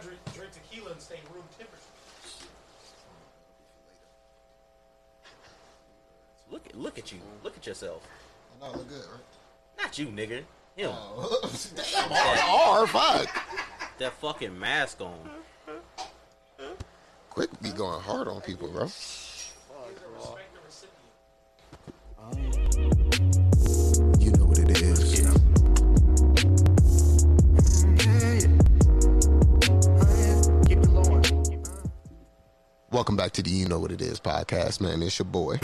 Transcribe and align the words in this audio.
not 0.00 0.06
drink, 0.06 0.20
drink 0.34 0.52
tequila 0.52 0.92
and 0.92 1.00
stay 1.00 1.16
room 1.32 1.44
temperature. 1.56 1.84
Look 6.50 6.66
at 6.66 6.76
look 6.76 6.98
at 6.98 7.12
you. 7.12 7.18
Look 7.44 7.56
at 7.56 7.66
yourself. 7.66 8.06
No, 8.60 8.72
look 8.72 8.88
good, 8.88 9.04
right? 9.12 9.84
Not 9.84 9.98
you, 9.98 10.06
nigga. 10.06 10.42
Him. 10.76 10.90
Oh, 10.92 11.40
damn, 11.76 12.10
hard, 12.10 12.88
hard, 12.88 12.90
fuck. 12.90 13.44
That 13.98 14.12
fucking 14.14 14.58
mask 14.58 15.00
on. 15.00 15.30
Quick 17.30 17.50
be 17.62 17.70
going 17.70 18.00
hard 18.00 18.28
on 18.28 18.40
people, 18.40 18.68
bro. 18.68 18.88
Welcome 33.00 33.16
back 33.16 33.32
to 33.32 33.42
the 33.42 33.48
You 33.48 33.66
Know 33.66 33.78
What 33.78 33.92
It 33.92 34.02
Is 34.02 34.20
podcast, 34.20 34.78
man. 34.82 35.02
It's 35.02 35.18
your 35.18 35.24
boy. 35.24 35.56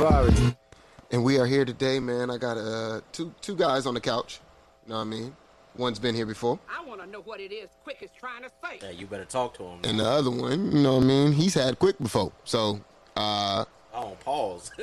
And 1.11 1.23
we 1.23 1.39
are 1.39 1.45
here 1.45 1.67
today, 1.67 2.01
man. 2.01 2.31
I 2.31 2.39
got 2.39 2.57
uh, 2.57 3.03
two 3.13 3.35
two 3.43 3.55
guys 3.55 3.85
on 3.85 3.93
the 3.93 4.01
couch. 4.01 4.41
You 4.87 4.93
know 4.93 4.97
what 4.97 5.03
I 5.03 5.05
mean? 5.05 5.37
One's 5.77 5.99
been 5.99 6.15
here 6.15 6.25
before. 6.25 6.59
I 6.67 6.83
want 6.83 7.03
to 7.03 7.07
know 7.07 7.21
what 7.21 7.41
it 7.41 7.53
is 7.53 7.69
Quick 7.85 7.99
is 8.01 8.09
trying 8.19 8.43
to 8.45 8.49
say. 8.65 8.79
Yeah, 8.83 8.89
you 8.89 9.07
better 9.07 9.27
talk 9.27 9.53
to 9.59 9.65
him. 9.65 9.81
And 9.85 10.01
the 10.01 10.07
other 10.07 10.31
one, 10.31 10.73
you 10.73 10.83
know 10.83 10.95
what 10.95 11.03
I 11.03 11.07
mean? 11.07 11.33
He's 11.33 11.53
had 11.53 11.79
quick 11.79 11.99
before. 11.99 12.33
So, 12.45 12.81
uh, 13.17 13.67
Oh, 13.93 14.17
pause. 14.25 14.71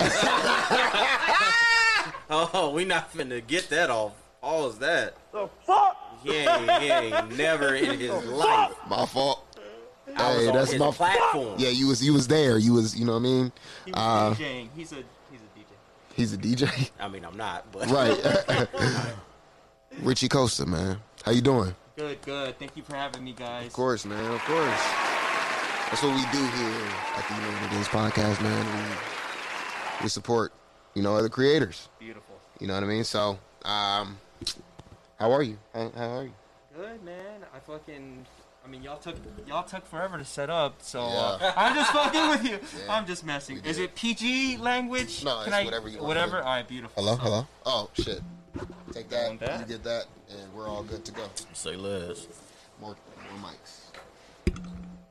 oh, 2.29 2.71
we 2.71 2.85
not 2.85 3.11
finna 3.11 3.41
get 3.47 3.67
that 3.69 3.89
off. 3.89 4.11
Pause 4.41 4.77
that. 4.77 5.15
The 5.31 5.49
fuck? 5.65 5.97
Yeah, 6.23 6.59
ain't, 6.59 6.83
he 6.83 6.89
ain't 6.91 7.35
never 7.35 7.73
in 7.73 7.99
his 7.99 8.11
life. 8.25 8.75
my 8.87 9.07
fault. 9.07 9.43
I 10.15 10.33
Hey, 10.33 10.51
that's 10.51 10.77
my 10.77 10.91
platform. 10.91 11.55
Yeah, 11.57 11.69
you 11.69 11.87
was 11.87 12.03
you 12.03 12.13
was 12.13 12.27
there. 12.27 12.57
You 12.57 12.73
was, 12.73 12.97
you 12.97 13.05
know 13.05 13.13
what 13.13 13.19
I 13.19 13.21
mean? 13.21 13.51
He 13.85 13.91
was 13.91 13.99
Uh, 14.01 14.35
DJing. 14.35 14.69
He's 14.75 14.91
a 14.91 14.95
he's 15.31 15.41
a 15.41 15.59
DJ. 15.59 15.65
He's 16.15 16.33
a 16.33 16.37
DJ. 16.37 16.89
I 16.99 17.07
mean, 17.07 17.25
I'm 17.25 17.37
not, 17.37 17.71
but 17.71 17.89
right. 17.89 18.67
Richie 20.01 20.29
Costa, 20.29 20.65
man. 20.65 20.99
How 21.23 21.31
you 21.31 21.41
doing? 21.41 21.75
Good, 21.95 22.21
good. 22.23 22.57
Thank 22.57 22.75
you 22.75 22.83
for 22.83 22.95
having 22.95 23.23
me, 23.23 23.33
guys. 23.33 23.67
Of 23.67 23.73
course, 23.73 24.05
man. 24.05 24.19
Of 24.31 24.41
course. 24.41 24.81
That's 25.89 26.01
what 26.01 26.15
we 26.15 26.21
do 26.31 26.43
here 26.43 26.87
at 27.15 27.27
the 27.27 27.35
You 27.35 27.41
Know 27.41 27.51
What 27.61 27.73
It 27.73 27.79
Is 27.79 27.87
podcast, 27.87 28.41
man. 28.41 28.65
We, 29.99 30.03
we 30.05 30.09
support, 30.09 30.51
you 30.95 31.03
know, 31.03 31.15
other 31.15 31.29
creators. 31.29 31.87
Beautiful. 31.99 32.35
You 32.59 32.65
know 32.65 32.73
what 32.73 32.83
I 32.83 32.87
mean? 32.87 33.03
So, 33.03 33.37
um, 33.63 34.17
how 35.19 35.31
are 35.31 35.43
you? 35.43 35.59
How, 35.75 35.91
how 35.95 36.09
are 36.17 36.23
you? 36.23 36.33
Good, 36.75 37.03
man. 37.03 37.41
I 37.55 37.59
fucking. 37.59 38.25
I 38.65 38.69
mean, 38.69 38.81
y'all 38.81 38.97
took 38.97 39.15
y'all 39.47 39.63
took 39.63 39.85
forever 39.85 40.17
to 40.17 40.25
set 40.25 40.49
up, 40.49 40.75
so 40.81 41.01
Yeah. 41.07 41.13
uh, 41.47 41.53
I'm 41.57 41.75
just 41.75 41.91
fucking 41.91 42.29
with 42.29 42.43
you. 42.45 42.59
Yeah, 42.85 42.93
I'm 42.93 43.05
just 43.05 43.25
messing. 43.25 43.61
we 43.61 43.69
Is 43.69 43.77
it 43.77 43.93
PG 43.95 44.57
language? 44.57 45.23
No, 45.23 45.41
it's 45.41 45.51
I, 45.51 45.65
whatever 45.65 45.89
you 45.89 45.97
want, 45.97 46.07
Whatever. 46.07 46.31
man. 46.37 46.43
All 46.43 46.49
right, 46.55 46.67
beautiful. 46.67 47.03
Hello, 47.03 47.15
So- 47.17 47.21
hello. 47.23 47.47
Oh 47.65 47.89
shit! 47.93 48.21
Take 48.93 49.09
that. 49.09 49.39
That? 49.39 49.59
You 49.61 49.65
get 49.65 49.83
that, 49.83 50.05
and 50.29 50.53
we're 50.53 50.67
all 50.67 50.83
good 50.83 51.03
to 51.05 51.11
go. 51.11 51.23
say 51.53 51.75
less. 51.75 52.27
More, 52.79 52.95
more 53.39 53.51
mics. 53.51 53.81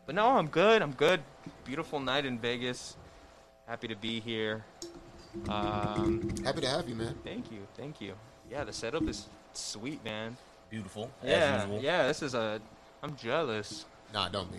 But 0.06 0.14
no, 0.14 0.28
I'm 0.30 0.48
good. 0.48 0.82
I'm 0.82 0.92
good. 0.92 1.20
Beautiful 1.64 2.00
night 2.00 2.24
in 2.24 2.38
Vegas. 2.38 2.96
Happy 3.68 3.86
to 3.88 3.96
be 3.96 4.20
here. 4.20 4.64
Um, 5.48 6.34
Happy 6.44 6.60
to 6.60 6.68
have 6.68 6.88
you, 6.88 6.94
man. 6.94 7.14
thank 7.24 7.50
you, 7.50 7.66
thank 7.76 8.00
you. 8.00 8.14
Yeah, 8.50 8.64
the 8.64 8.72
setup 8.72 9.04
is 9.08 9.28
sweet, 9.54 10.04
man. 10.04 10.36
Beautiful, 10.70 11.10
Yeah, 11.22 11.30
as 11.30 11.62
usual. 11.64 11.82
yeah. 11.82 12.06
This 12.06 12.22
is 12.22 12.34
a. 12.34 12.60
I'm 13.02 13.16
jealous. 13.16 13.84
Nah, 14.14 14.28
don't 14.28 14.48
be. 14.52 14.58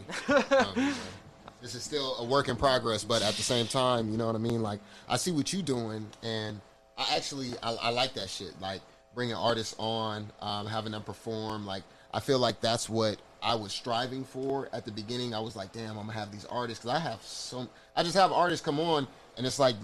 This 1.62 1.76
is 1.76 1.84
still 1.84 2.18
a 2.18 2.26
work 2.26 2.50
in 2.50 2.58
progress, 2.58 3.06
but 3.06 3.22
at 3.22 3.36
the 3.36 3.42
same 3.42 3.68
time, 3.68 4.12
you 4.12 4.18
know 4.18 4.28
what 4.28 4.36
I 4.36 4.40
mean. 4.40 4.62
Like, 4.62 4.82
I 5.08 5.16
see 5.16 5.32
what 5.32 5.54
you 5.54 5.62
doing, 5.62 6.06
and 6.22 6.60
I 6.98 7.16
actually 7.16 7.52
I, 7.64 7.72
I 7.76 7.90
like 7.92 8.14
that 8.16 8.30
shit. 8.30 8.60
Like 8.60 8.82
bringing 9.16 9.34
artists 9.34 9.74
on, 9.80 10.30
um, 10.42 10.68
having 10.68 10.92
them 10.92 11.04
perform. 11.04 11.66
Like, 11.66 11.84
I 12.14 12.20
feel 12.20 12.38
like 12.38 12.60
that's 12.60 12.90
what 12.90 13.18
I 13.42 13.56
was 13.56 13.72
striving 13.72 14.26
for 14.26 14.68
at 14.74 14.84
the 14.84 14.92
beginning. 14.92 15.34
I 15.34 15.40
was 15.40 15.56
like, 15.56 15.72
damn, 15.72 15.92
I'm 15.92 16.08
gonna 16.08 16.20
have 16.20 16.34
these 16.34 16.44
artists 16.46 16.84
because 16.84 16.98
I 16.98 17.00
have 17.00 17.22
some. 17.22 17.70
I 17.96 18.04
just 18.04 18.16
have 18.16 18.34
artists 18.34 18.66
come 18.66 18.82
on, 18.82 19.08
and 19.38 19.48
it's 19.48 19.58
like 19.58 19.76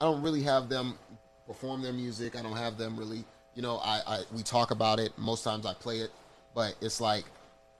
I 0.00 0.06
don't 0.06 0.22
really 0.22 0.42
have 0.42 0.68
them 0.68 0.98
perform 1.46 1.82
their 1.82 1.92
music. 1.92 2.36
I 2.36 2.42
don't 2.42 2.56
have 2.56 2.78
them 2.78 2.96
really. 2.96 3.24
You 3.54 3.62
know, 3.62 3.78
I, 3.78 4.00
I 4.08 4.20
we 4.34 4.42
talk 4.42 4.72
about 4.72 4.98
it. 4.98 5.16
Most 5.16 5.44
times 5.44 5.66
I 5.66 5.74
play 5.74 5.98
it, 5.98 6.10
but 6.52 6.74
it's 6.80 7.00
like 7.00 7.24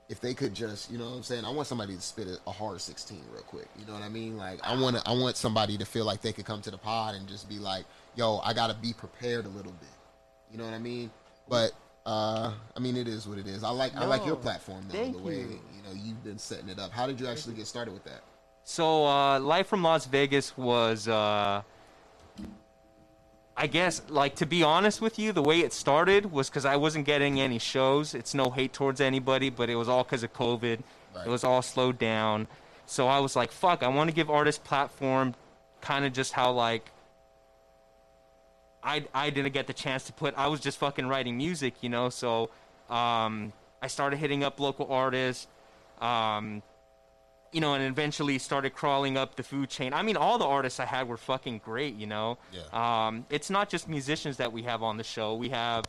if 0.09 0.21
they 0.21 0.35
could 0.35 0.55
just, 0.55 0.91
you 0.91 0.99
know 0.99 1.05
what 1.05 1.17
I'm 1.17 1.23
saying? 1.23 1.45
I 1.45 1.51
want 1.51 1.69
somebody 1.69 1.95
to 1.95 2.01
spit 2.01 2.29
a, 2.29 2.39
a 2.47 2.53
hard 2.53 2.81
16 2.81 3.21
real 3.33 3.43
quick. 3.43 3.69
You 3.79 3.87
know 3.87 3.93
what 3.93 4.03
I 4.03 4.09
mean? 4.09 4.37
Like 4.37 4.61
I 4.67 4.79
want 4.81 4.97
to, 4.97 5.03
I 5.07 5.13
want 5.13 5.37
somebody 5.37 5.77
to 5.79 5.85
feel 5.85 6.05
like 6.05 6.23
they 6.23 6.33
could 6.33 6.47
come 6.47 6.63
to 6.63 6.71
the 6.71 6.79
pod 6.79 7.15
and 7.15 7.29
just 7.29 7.49
be 7.49 7.59
like, 7.59 7.85
"Yo, 8.17 8.39
I 8.39 8.55
got 8.55 8.69
to 8.69 8.75
be 8.75 8.93
prepared 8.93 9.45
a 9.45 9.51
little 9.51 9.73
bit." 9.73 9.89
You 10.51 10.59
know 10.59 10.65
what 10.65 10.75
I 10.75 10.79
mean? 10.79 11.11
But 11.49 11.73
uh 12.07 12.53
I 12.75 12.81
mean 12.81 12.97
it 12.97 13.07
is 13.07 13.27
what 13.27 13.39
it 13.39 13.47
is. 13.47 13.63
I 13.63 13.71
like 13.71 13.95
I 13.97 14.07
like 14.07 14.25
your 14.25 14.37
platform 14.37 14.85
though, 14.89 14.97
thank 14.97 15.17
the 15.17 15.23
way, 15.23 15.41
you. 15.41 15.61
you 15.77 15.83
know, 15.85 15.93
you've 15.95 16.25
been 16.25 16.39
setting 16.39 16.69
it 16.69 16.79
up. 16.79 16.91
How 16.91 17.07
did 17.07 17.21
you 17.21 17.27
actually 17.27 17.55
get 17.55 17.67
started 17.67 17.93
with 17.93 18.05
that? 18.05 18.23
So, 18.65 19.07
uh, 19.07 19.41
Live 19.41 19.67
from 19.67 19.83
Las 19.83 20.05
Vegas 20.05 20.55
was, 20.55 21.09
uh, 21.09 21.63
I 23.61 23.67
guess, 23.67 24.03
like, 24.09 24.37
to 24.37 24.47
be 24.47 24.63
honest 24.63 25.01
with 25.01 25.19
you, 25.19 25.33
the 25.33 25.43
way 25.43 25.61
it 25.63 25.73
started 25.73 26.31
was 26.31 26.49
because 26.49 26.65
I 26.65 26.77
wasn't 26.77 27.07
getting 27.07 27.41
any 27.41 27.59
shows. 27.59 28.15
It's 28.15 28.33
no 28.33 28.51
hate 28.51 28.73
towards 28.73 29.01
anybody, 29.01 29.51
but 29.51 29.69
it 29.69 29.75
was 29.75 29.89
all 29.89 30.05
because 30.05 30.23
of 30.23 30.33
COVID. 30.33 30.79
Right. 31.17 31.27
It 31.27 31.29
was 31.29 31.43
all 31.43 31.61
slowed 31.61 31.99
down. 31.99 32.47
So 32.87 33.09
I 33.09 33.19
was 33.19 33.35
like, 33.35 33.51
fuck, 33.51 33.83
I 33.83 33.89
want 33.89 34.11
to 34.11 34.15
give 34.15 34.31
artists 34.31 34.63
platform, 34.65 35.35
kind 35.81 36.05
of 36.05 36.13
just 36.13 36.35
how, 36.35 36.53
like, 36.53 36.93
I, 38.85 39.05
I 39.13 39.31
didn't 39.31 39.53
get 39.53 39.67
the 39.67 39.73
chance 39.73 40.05
to 40.05 40.13
put, 40.13 40.35
I 40.37 40.47
was 40.47 40.61
just 40.61 40.79
fucking 40.79 41.09
writing 41.09 41.37
music, 41.37 41.75
you 41.83 41.89
know? 41.89 42.11
So 42.11 42.51
um, 42.89 43.53
I 43.83 43.89
started 43.89 44.19
hitting 44.19 44.45
up 44.45 44.61
local 44.61 44.87
artists. 44.93 45.49
Um, 46.01 46.63
you 47.53 47.61
know, 47.61 47.75
and 47.75 47.83
eventually 47.85 48.39
started 48.39 48.75
crawling 48.75 49.17
up 49.17 49.37
the 49.37 49.43
food 49.43 49.71
chain. 49.71 49.93
I 49.93 50.03
mean, 50.03 50.17
all 50.17 50.39
the 50.39 50.45
artists 50.45 50.81
I 50.81 50.85
had 50.85 51.09
were 51.09 51.17
fucking 51.17 51.63
great, 51.65 51.95
you 51.95 52.07
know. 52.07 52.39
Yeah. 52.53 53.07
Um, 53.07 53.27
it's 53.31 53.51
not 53.51 53.69
just 53.69 53.89
musicians 53.89 54.37
that 54.37 54.53
we 54.53 54.63
have 54.63 54.83
on 54.83 54.97
the 54.97 55.05
show. 55.05 55.35
We 55.35 55.49
have 55.51 55.85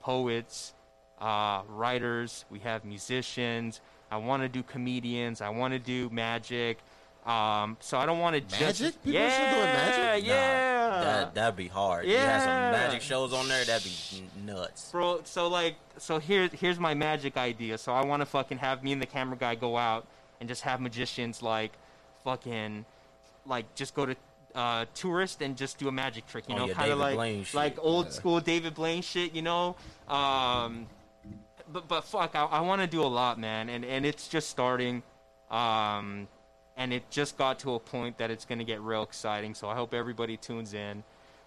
poets, 0.00 0.74
uh, 1.20 1.62
writers. 1.68 2.44
We 2.50 2.58
have 2.60 2.84
musicians. 2.84 3.80
I 4.10 4.16
want 4.16 4.42
to 4.42 4.48
do 4.48 4.62
comedians. 4.62 5.40
I 5.40 5.50
want 5.50 5.74
to 5.74 5.78
do 5.78 6.10
magic. 6.10 6.78
Um, 7.24 7.76
so 7.80 7.98
I 7.98 8.06
don't 8.06 8.20
want 8.20 8.34
to 8.34 8.40
just 8.40 8.80
Magic? 8.80 9.02
People 9.02 9.20
yeah, 9.20 9.30
still 9.30 9.50
doing 9.50 9.72
magic? 9.72 10.28
Nah, 10.28 10.34
yeah. 10.34 10.90
That 11.02 11.34
that'd 11.34 11.56
be 11.56 11.66
hard. 11.66 12.06
You 12.06 12.16
have 12.16 12.42
some 12.42 12.50
magic 12.50 13.02
shows 13.02 13.32
on 13.32 13.48
there. 13.48 13.64
That'd 13.64 13.84
be 13.84 14.22
nuts. 14.44 14.90
Bro, 14.92 15.22
so 15.24 15.48
like, 15.48 15.74
so 15.98 16.20
here, 16.20 16.48
here's 16.52 16.78
my 16.78 16.94
magic 16.94 17.36
idea. 17.36 17.78
So 17.78 17.92
I 17.92 18.04
want 18.04 18.20
to 18.22 18.26
fucking 18.26 18.58
have 18.58 18.84
me 18.84 18.92
and 18.92 19.02
the 19.02 19.06
camera 19.06 19.36
guy 19.36 19.56
go 19.56 19.76
out 19.76 20.06
and 20.40 20.48
just 20.48 20.62
have 20.62 20.80
magicians 20.80 21.42
like, 21.42 21.72
fucking, 22.24 22.84
like 23.46 23.74
just 23.74 23.94
go 23.94 24.06
to 24.06 24.16
uh, 24.54 24.86
tourist 24.94 25.42
and 25.42 25.56
just 25.56 25.78
do 25.78 25.88
a 25.88 25.92
magic 25.92 26.26
trick. 26.26 26.44
You 26.48 26.54
Oh, 26.54 26.58
know, 26.58 26.66
yeah, 26.66 26.74
kind 26.74 26.92
of 26.92 26.98
like 26.98 27.54
like 27.54 27.76
old 27.80 28.12
school 28.12 28.40
David 28.40 28.74
Blaine 28.74 29.02
shit. 29.02 29.34
You 29.34 29.42
know, 29.42 29.76
um, 30.08 30.86
but 31.72 31.86
but 31.88 32.04
fuck, 32.04 32.34
I, 32.34 32.44
I 32.44 32.60
want 32.60 32.80
to 32.80 32.86
do 32.86 33.02
a 33.02 33.06
lot, 33.06 33.38
man, 33.38 33.68
and 33.68 33.84
and 33.84 34.04
it's 34.06 34.28
just 34.28 34.48
starting. 34.50 35.02
Um, 35.50 36.26
and 36.78 36.92
it 36.92 37.08
just 37.10 37.38
got 37.38 37.58
to 37.60 37.74
a 37.74 37.80
point 37.80 38.18
that 38.18 38.30
it's 38.30 38.44
going 38.44 38.58
to 38.58 38.64
get 38.64 38.80
real 38.82 39.02
exciting. 39.02 39.54
So 39.54 39.68
I 39.68 39.74
hope 39.74 39.94
everybody 39.94 40.36
tunes 40.36 40.74
in. 40.74 41.02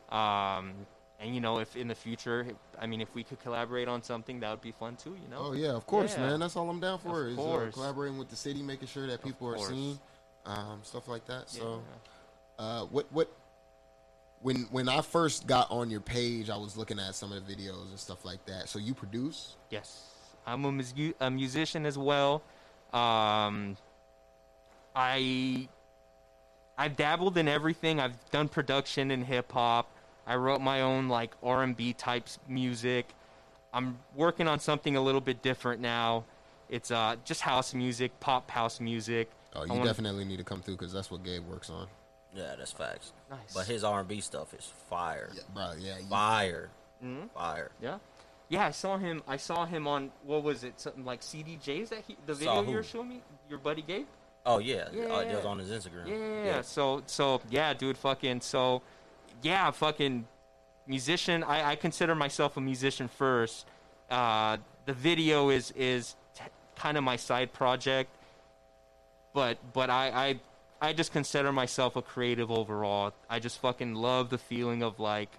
Um, 0.09 0.73
and 1.19 1.35
you 1.35 1.41
know, 1.41 1.59
if 1.59 1.75
in 1.75 1.87
the 1.87 1.95
future, 1.95 2.45
I 2.79 2.87
mean, 2.87 3.01
if 3.01 3.13
we 3.13 3.23
could 3.23 3.41
collaborate 3.41 3.87
on 3.87 4.01
something, 4.01 4.39
that 4.39 4.49
would 4.51 4.61
be 4.61 4.71
fun 4.71 4.95
too. 4.95 5.17
You 5.21 5.29
know. 5.29 5.37
Oh 5.39 5.53
yeah, 5.53 5.71
of 5.71 5.85
course, 5.85 6.15
Yeah. 6.15 6.27
man. 6.27 6.39
That's 6.39 6.55
all 6.55 6.69
I'm 6.69 6.79
down 6.79 6.99
for. 6.99 7.27
Of 7.27 7.33
is 7.33 7.39
uh, 7.39 7.69
collaborating 7.73 8.17
with 8.17 8.29
the 8.29 8.35
city, 8.35 8.61
making 8.61 8.87
sure 8.87 9.07
that 9.07 9.23
people 9.23 9.47
are 9.47 9.57
seen, 9.57 9.99
um, 10.45 10.79
stuff 10.83 11.07
like 11.07 11.25
that. 11.25 11.49
So. 11.49 11.81
Yeah. 12.57 12.65
Uh, 12.65 12.83
what 12.85 13.11
what 13.11 13.31
when 14.41 14.67
when 14.71 14.89
I 14.89 15.01
first 15.01 15.47
got 15.47 15.69
on 15.71 15.89
your 15.89 16.01
page, 16.01 16.49
I 16.49 16.57
was 16.57 16.77
looking 16.77 16.99
at 16.99 17.15
some 17.15 17.31
of 17.31 17.45
the 17.45 17.53
videos 17.55 17.89
and 17.89 17.99
stuff 17.99 18.25
like 18.25 18.45
that. 18.45 18.69
So 18.69 18.79
you 18.79 18.93
produce? 18.93 19.55
Yes, 19.69 20.07
I'm 20.45 20.65
a, 20.65 20.71
mus- 20.71 20.93
a 21.19 21.29
musician 21.31 21.85
as 21.85 21.97
well. 21.97 22.41
Um, 22.93 23.77
I 24.95 25.67
I've 26.77 26.95
dabbled 26.95 27.37
in 27.37 27.47
everything. 27.47 27.99
I've 27.99 28.17
done 28.31 28.47
production 28.47 29.11
in 29.11 29.23
hip 29.23 29.51
hop. 29.51 29.89
I 30.29 30.35
wrote 30.35 30.61
my 30.61 30.81
own 30.81 31.09
like 31.09 31.31
R&B 31.43 31.93
types 31.93 32.37
music. 32.47 33.07
I'm 33.73 33.97
working 34.15 34.47
on 34.47 34.59
something 34.59 34.95
a 34.95 35.01
little 35.01 35.21
bit 35.21 35.41
different 35.41 35.81
now. 35.81 36.23
It's 36.69 36.91
uh 36.91 37.15
just 37.25 37.41
house 37.41 37.73
music, 37.73 38.17
pop 38.19 38.49
house 38.51 38.79
music. 38.79 39.29
Oh, 39.55 39.63
you 39.65 39.71
wanna- 39.73 39.85
definitely 39.85 40.23
need 40.25 40.37
to 40.37 40.43
come 40.43 40.61
through 40.61 40.75
because 40.77 40.93
that's 40.93 41.09
what 41.09 41.23
Gabe 41.23 41.45
works 41.47 41.71
on. 41.71 41.87
Yeah, 42.35 42.53
that's 42.55 42.71
facts. 42.71 43.11
Nice. 43.31 43.53
But 43.55 43.65
his 43.65 43.83
R 43.83 44.01
and 44.01 44.07
B 44.07 44.21
stuff 44.21 44.53
is 44.53 44.71
fire. 44.87 45.31
Yeah, 45.33 45.41
bro. 45.51 45.71
Yeah, 45.79 45.97
you, 45.97 46.05
Fire. 46.05 46.69
Mm-hmm. 47.03 47.27
Fire. 47.33 47.71
Yeah. 47.81 47.97
Yeah, 48.49 48.67
I 48.67 48.71
saw 48.71 48.97
him. 48.99 49.23
I 49.27 49.37
saw 49.37 49.65
him 49.65 49.87
on 49.87 50.11
what 50.23 50.43
was 50.43 50.63
it? 50.63 50.79
Something 50.79 51.05
like 51.05 51.21
CDJs 51.21 51.89
that 51.89 52.03
he 52.07 52.17
the 52.27 52.35
video 52.35 52.61
you 52.61 52.75
were 52.75 52.83
showing 52.83 53.09
me. 53.09 53.21
your 53.49 53.57
buddy 53.57 53.81
Gabe. 53.81 54.05
Oh 54.45 54.59
yeah, 54.59 54.89
Yeah. 54.93 55.05
Oh, 55.09 55.19
it 55.19 55.35
was 55.35 55.45
on 55.45 55.57
his 55.57 55.69
Instagram. 55.69 56.07
Yeah. 56.07 56.43
Yeah, 56.45 56.61
So 56.61 57.01
so 57.07 57.41
yeah, 57.49 57.73
dude, 57.73 57.97
fucking 57.97 58.41
so 58.41 58.83
yeah, 59.41 59.71
fucking 59.71 60.27
musician. 60.87 61.43
I, 61.43 61.71
I 61.71 61.75
consider 61.75 62.15
myself 62.15 62.57
a 62.57 62.61
musician 62.61 63.07
first. 63.07 63.65
Uh, 64.09 64.57
the 64.85 64.93
video 64.93 65.49
is 65.49 65.71
is 65.75 66.15
t- 66.35 66.43
kind 66.75 66.97
of 66.97 67.03
my 67.03 67.15
side 67.15 67.53
project, 67.53 68.09
but 69.33 69.57
but 69.73 69.89
I, 69.89 70.09
I 70.09 70.39
I 70.81 70.93
just 70.93 71.11
consider 71.11 71.51
myself 71.51 71.95
a 71.95 72.01
creative 72.01 72.49
overall. 72.51 73.13
I 73.29 73.39
just 73.39 73.59
fucking 73.59 73.93
love 73.95 74.29
the 74.29 74.37
feeling 74.37 74.81
of 74.81 74.99
like 74.99 75.29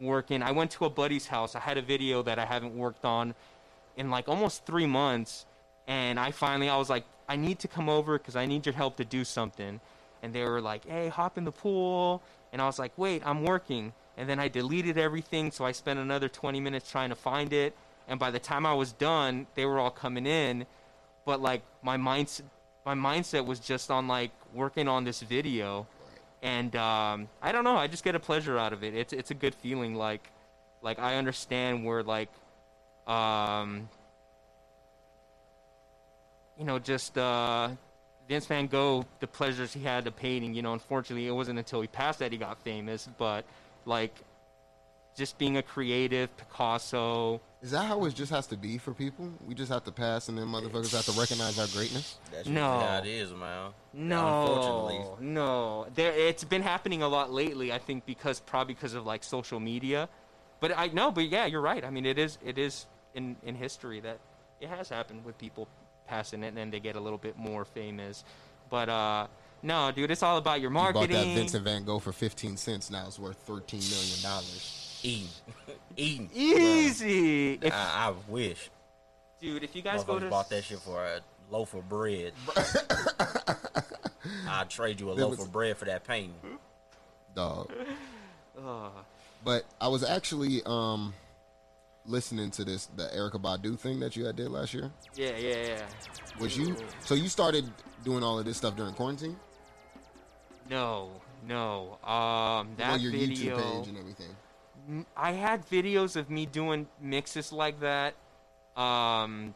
working. 0.00 0.42
I 0.42 0.52
went 0.52 0.70
to 0.72 0.84
a 0.86 0.90
buddy's 0.90 1.26
house. 1.26 1.54
I 1.54 1.60
had 1.60 1.76
a 1.76 1.82
video 1.82 2.22
that 2.22 2.38
I 2.38 2.46
haven't 2.46 2.74
worked 2.74 3.04
on 3.04 3.34
in 3.96 4.10
like 4.10 4.28
almost 4.28 4.64
three 4.64 4.86
months, 4.86 5.44
and 5.86 6.18
I 6.18 6.30
finally 6.30 6.68
I 6.68 6.76
was 6.76 6.88
like, 6.88 7.04
I 7.28 7.36
need 7.36 7.58
to 7.60 7.68
come 7.68 7.88
over 7.88 8.18
because 8.18 8.36
I 8.36 8.46
need 8.46 8.64
your 8.64 8.74
help 8.74 8.96
to 8.96 9.04
do 9.04 9.24
something. 9.24 9.80
And 10.22 10.32
they 10.32 10.44
were 10.44 10.60
like, 10.60 10.86
Hey, 10.86 11.08
hop 11.08 11.38
in 11.38 11.44
the 11.44 11.52
pool. 11.52 12.22
And 12.52 12.60
I 12.60 12.66
was 12.66 12.78
like, 12.78 12.92
Wait, 12.96 13.22
I'm 13.24 13.44
working. 13.44 13.92
And 14.16 14.28
then 14.28 14.38
I 14.38 14.48
deleted 14.48 14.98
everything, 14.98 15.50
so 15.50 15.64
I 15.64 15.72
spent 15.72 15.98
another 15.98 16.28
20 16.28 16.60
minutes 16.60 16.90
trying 16.90 17.08
to 17.08 17.14
find 17.14 17.52
it. 17.52 17.74
And 18.06 18.18
by 18.18 18.30
the 18.30 18.38
time 18.38 18.66
I 18.66 18.74
was 18.74 18.92
done, 18.92 19.46
they 19.54 19.64
were 19.64 19.78
all 19.78 19.90
coming 19.90 20.26
in. 20.26 20.66
But 21.24 21.40
like 21.40 21.62
my 21.82 21.96
mindset, 21.96 22.42
my 22.84 22.94
mindset 22.94 23.46
was 23.46 23.60
just 23.60 23.90
on 23.90 24.08
like 24.08 24.32
working 24.52 24.88
on 24.88 25.04
this 25.04 25.20
video 25.20 25.86
and 26.42 26.74
um, 26.76 27.28
I 27.42 27.52
don't 27.52 27.64
know. 27.64 27.76
I 27.76 27.86
just 27.86 28.04
get 28.04 28.14
a 28.14 28.20
pleasure 28.20 28.58
out 28.58 28.72
of 28.72 28.82
it. 28.82 28.94
It's 28.94 29.12
it's 29.12 29.30
a 29.30 29.34
good 29.34 29.54
feeling. 29.54 29.94
Like 29.94 30.30
like 30.82 30.98
I 30.98 31.16
understand 31.16 31.84
where 31.84 32.02
like 32.02 32.30
um, 33.06 33.88
you 36.58 36.64
know 36.64 36.78
just 36.78 37.18
uh, 37.18 37.70
Vince 38.30 38.46
Van 38.46 38.68
Gogh 38.68 39.04
the 39.18 39.26
pleasures 39.26 39.72
he 39.72 39.80
had 39.82 40.06
of 40.06 40.14
painting. 40.14 40.54
You 40.54 40.62
know, 40.62 40.72
unfortunately, 40.72 41.26
it 41.26 41.32
wasn't 41.32 41.58
until 41.58 41.80
he 41.80 41.88
passed 41.88 42.20
that 42.20 42.30
he 42.30 42.38
got 42.38 42.62
famous. 42.62 43.08
But 43.18 43.44
like 43.86 44.14
just 45.16 45.36
being 45.36 45.56
a 45.56 45.62
creative, 45.64 46.34
Picasso. 46.36 47.40
Is 47.60 47.72
that 47.72 47.86
how 47.86 48.04
it 48.04 48.14
just 48.14 48.30
has 48.30 48.46
to 48.46 48.56
be 48.56 48.78
for 48.78 48.94
people? 48.94 49.28
We 49.48 49.54
just 49.56 49.70
have 49.72 49.82
to 49.84 49.90
pass, 49.92 50.28
and 50.28 50.38
then 50.38 50.46
motherfuckers 50.46 50.92
have 50.94 51.12
to 51.12 51.20
recognize 51.20 51.58
our 51.58 51.66
greatness. 51.66 52.18
That's 52.30 52.46
No. 52.48 52.72
usually 52.74 52.86
how 52.88 52.98
it 52.98 53.06
is, 53.06 53.32
man. 53.32 53.72
No, 53.92 54.42
Unfortunately. 54.42 55.26
no. 55.26 55.86
There, 55.96 56.12
it's 56.12 56.44
been 56.44 56.62
happening 56.62 57.02
a 57.02 57.08
lot 57.08 57.32
lately. 57.32 57.72
I 57.72 57.78
think 57.78 58.06
because 58.06 58.38
probably 58.38 58.74
because 58.74 58.94
of 58.94 59.04
like 59.04 59.24
social 59.24 59.58
media. 59.58 60.08
But 60.60 60.78
I 60.78 60.86
know, 60.86 61.10
but 61.10 61.28
yeah, 61.28 61.46
you're 61.46 61.60
right. 61.60 61.84
I 61.84 61.90
mean, 61.90 62.06
it 62.06 62.16
is 62.16 62.38
it 62.44 62.58
is 62.58 62.86
in 63.14 63.34
in 63.42 63.56
history 63.56 63.98
that 64.00 64.20
it 64.60 64.68
has 64.68 64.88
happened 64.88 65.24
with 65.24 65.36
people 65.36 65.66
passing 66.10 66.42
it 66.42 66.48
and 66.48 66.56
then 66.56 66.70
they 66.70 66.80
get 66.80 66.96
a 66.96 67.00
little 67.00 67.18
bit 67.18 67.38
more 67.38 67.64
famous. 67.64 68.24
But 68.68 68.88
uh, 68.88 69.26
no, 69.62 69.92
dude, 69.92 70.10
it's 70.10 70.22
all 70.22 70.36
about 70.36 70.60
your 70.60 70.70
marketing. 70.70 71.10
You 71.10 71.16
bought 71.16 71.24
that 71.24 71.34
Vincent 71.34 71.64
Van 71.64 71.84
Gogh 71.84 72.00
for 72.00 72.12
15 72.12 72.56
cents. 72.56 72.90
Now 72.90 73.06
it's 73.06 73.18
worth 73.18 73.36
13 73.46 73.80
million 73.80 74.22
dollars. 74.22 75.00
Eating, 75.02 75.28
eating. 75.96 76.30
Easy, 76.34 77.54
if, 77.54 77.72
I, 77.72 78.08
I 78.10 78.14
wish. 78.28 78.68
dude. 79.40 79.62
If 79.64 79.74
you 79.74 79.80
guys 79.82 80.04
go 80.04 80.14
Motherfuckers 80.16 80.20
to 80.20 80.28
bought 80.28 80.50
that 80.50 80.64
shit 80.64 80.78
for 80.80 81.02
a 81.04 81.20
loaf 81.50 81.72
of 81.74 81.88
bread. 81.88 82.32
I'd 84.48 84.68
trade 84.68 85.00
you 85.00 85.10
a 85.10 85.14
There 85.14 85.24
loaf 85.24 85.38
was- 85.38 85.46
of 85.46 85.52
bread 85.52 85.76
for 85.78 85.86
that 85.86 86.04
painting. 86.04 86.34
Dog. 87.34 87.70
Ugh. 88.62 88.90
But 89.44 89.64
I 89.80 89.88
was 89.88 90.04
actually 90.04 90.62
um 90.66 91.14
listening 92.10 92.50
to 92.52 92.64
this 92.64 92.86
the 92.96 93.04
Erykah 93.04 93.40
Badu 93.40 93.78
thing 93.78 94.00
that 94.00 94.16
you 94.16 94.24
had 94.24 94.36
did 94.36 94.50
last 94.50 94.74
year. 94.74 94.90
yeah, 95.14 95.36
yeah, 95.36 95.56
yeah. 95.66 95.82
Was 96.40 96.56
you 96.56 96.76
so 97.04 97.14
you 97.14 97.28
started 97.28 97.70
doing 98.04 98.22
all 98.22 98.38
of 98.38 98.44
this 98.44 98.56
stuff 98.56 98.76
during 98.76 98.94
quarantine? 98.94 99.36
No, 100.68 101.10
no. 101.46 101.98
Um, 102.04 102.70
that 102.76 102.90
well, 102.90 102.98
your 102.98 103.12
video. 103.12 103.58
YouTube 103.58 103.78
page 103.80 103.88
and 103.88 103.98
everything. 103.98 104.36
M- 104.88 105.06
I 105.16 105.32
had 105.32 105.66
videos 105.68 106.16
of 106.16 106.30
me 106.30 106.46
doing 106.46 106.86
mixes 107.00 107.52
like 107.52 107.80
that. 107.80 108.14
Um, 108.76 109.54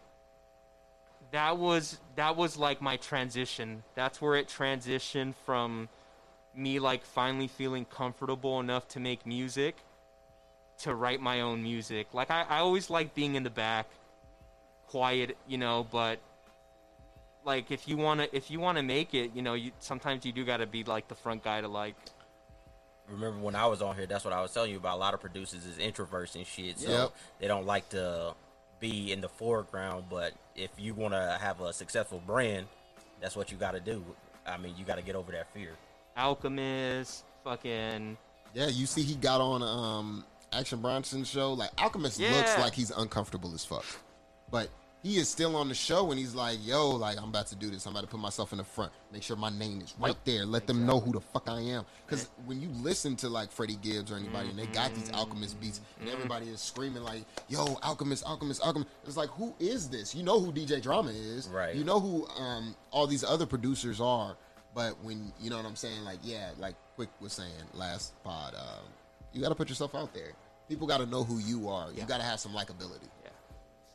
that 1.30 1.56
was 1.58 1.98
that 2.16 2.36
was 2.36 2.56
like 2.56 2.80
my 2.80 2.96
transition. 2.96 3.82
That's 3.94 4.20
where 4.20 4.36
it 4.36 4.48
transitioned 4.48 5.34
from 5.46 5.88
me 6.56 6.78
like 6.78 7.04
finally 7.04 7.48
feeling 7.48 7.84
comfortable 7.84 8.60
enough 8.60 8.86
to 8.88 9.00
make 9.00 9.26
music 9.26 9.76
to 10.78 10.94
write 10.94 11.20
my 11.20 11.40
own 11.40 11.62
music. 11.62 12.08
Like 12.12 12.30
I, 12.30 12.42
I 12.48 12.58
always 12.58 12.90
like 12.90 13.14
being 13.14 13.34
in 13.34 13.42
the 13.42 13.50
back, 13.50 13.86
quiet, 14.88 15.36
you 15.46 15.58
know, 15.58 15.86
but 15.90 16.18
like 17.44 17.70
if 17.70 17.86
you 17.88 17.96
wanna 17.96 18.26
if 18.32 18.50
you 18.50 18.60
wanna 18.60 18.82
make 18.82 19.14
it, 19.14 19.32
you 19.34 19.42
know, 19.42 19.54
you 19.54 19.70
sometimes 19.78 20.24
you 20.24 20.32
do 20.32 20.44
gotta 20.44 20.66
be 20.66 20.84
like 20.84 21.08
the 21.08 21.14
front 21.14 21.44
guy 21.44 21.60
to 21.60 21.68
like 21.68 21.94
Remember 23.08 23.38
when 23.38 23.54
I 23.54 23.66
was 23.66 23.82
on 23.82 23.94
here? 23.96 24.06
That's 24.06 24.24
what 24.24 24.32
I 24.32 24.40
was 24.40 24.52
telling 24.54 24.70
you 24.70 24.78
about. 24.78 24.96
A 24.96 25.00
lot 25.00 25.12
of 25.12 25.20
producers 25.20 25.66
is 25.66 25.76
introverts 25.76 26.36
and 26.36 26.46
shit, 26.46 26.78
so 26.78 26.90
Yep. 26.90 27.12
they 27.38 27.48
don't 27.48 27.66
like 27.66 27.86
to 27.90 28.32
be 28.80 29.12
in 29.12 29.20
the 29.20 29.28
foreground. 29.28 30.06
But 30.08 30.32
if 30.56 30.70
you 30.78 30.94
want 30.94 31.12
to 31.12 31.36
have 31.38 31.60
a 31.60 31.70
successful 31.74 32.22
brand, 32.26 32.66
that's 33.20 33.36
what 33.36 33.52
you 33.52 33.58
got 33.58 33.72
to 33.72 33.80
do. 33.80 34.02
I 34.46 34.56
mean, 34.56 34.74
you 34.78 34.86
got 34.86 34.94
to 34.96 35.02
get 35.02 35.16
over 35.16 35.32
that 35.32 35.52
fear. 35.52 35.72
Alchemist, 36.16 37.24
fucking 37.44 38.16
Yeah, 38.54 38.68
you 38.68 38.86
see 38.86 39.02
he 39.02 39.16
got 39.16 39.42
on 39.42 39.62
um 39.62 40.24
Action 40.54 40.80
Bronson 40.80 41.24
show. 41.24 41.52
Like 41.52 41.70
Alchemist 41.80 42.18
Yeah. 42.18 42.34
looks 42.36 42.56
like 42.58 42.74
he's 42.74 42.90
uncomfortable 42.90 43.52
as 43.54 43.64
fuck. 43.64 43.84
But 44.50 44.68
he 45.02 45.18
is 45.18 45.28
still 45.28 45.54
on 45.56 45.68
the 45.68 45.74
show 45.74 46.10
and 46.12 46.18
he's 46.18 46.34
like, 46.34 46.58
yo, 46.64 46.90
like 46.90 47.18
I'm 47.18 47.28
about 47.28 47.48
to 47.48 47.56
do 47.56 47.68
this. 47.68 47.84
I'm 47.84 47.92
about 47.92 48.02
to 48.02 48.06
put 48.06 48.20
myself 48.20 48.52
in 48.52 48.58
the 48.58 48.64
front. 48.64 48.90
Make 49.12 49.22
sure 49.22 49.36
my 49.36 49.50
name 49.50 49.82
is 49.82 49.94
right 49.98 50.16
there. 50.24 50.46
Let 50.46 50.66
them 50.66 50.86
know 50.86 50.98
who 50.98 51.12
the 51.12 51.20
fuck 51.20 51.46
I 51.48 51.60
am. 51.60 51.84
Because 52.06 52.28
when 52.46 52.62
you 52.62 52.68
listen 52.80 53.14
to 53.16 53.28
like 53.28 53.50
Freddie 53.52 53.76
Gibbs 53.82 54.10
or 54.10 54.16
anybody 54.16 54.48
and 54.48 54.58
they 54.58 54.66
got 54.66 54.94
these 54.94 55.10
Alchemist 55.12 55.60
beats 55.60 55.82
and 56.00 56.08
everybody 56.08 56.46
is 56.48 56.60
screaming 56.60 57.02
like, 57.02 57.24
yo, 57.48 57.76
Alchemist, 57.82 58.24
Alchemist, 58.24 58.62
Alchemist. 58.62 58.90
It's 59.06 59.16
like, 59.18 59.28
who 59.30 59.54
is 59.60 59.90
this? 59.90 60.14
You 60.14 60.22
know 60.22 60.40
who 60.40 60.50
DJ 60.52 60.80
Drama 60.80 61.10
is. 61.10 61.48
Right. 61.48 61.74
You 61.74 61.84
know 61.84 62.00
who 62.00 62.26
um 62.40 62.74
all 62.90 63.06
these 63.06 63.24
other 63.24 63.44
producers 63.44 64.00
are. 64.00 64.36
But 64.74 64.94
when 65.04 65.32
you 65.38 65.50
know 65.50 65.56
what 65.58 65.66
I'm 65.66 65.76
saying, 65.76 66.02
like, 66.04 66.18
yeah, 66.22 66.50
like 66.58 66.74
Quick 66.96 67.10
was 67.20 67.32
saying 67.34 67.50
last 67.74 68.12
pod, 68.24 68.54
um, 68.54 68.84
you 69.34 69.42
gotta 69.42 69.54
put 69.54 69.68
yourself 69.68 69.94
out 69.94 70.14
there. 70.14 70.32
People 70.68 70.86
gotta 70.86 71.06
know 71.06 71.24
who 71.24 71.38
you 71.38 71.68
are. 71.68 71.92
You 71.92 72.04
gotta 72.04 72.22
have 72.22 72.40
some 72.40 72.52
likability. 72.52 73.08
yeah. 73.22 73.30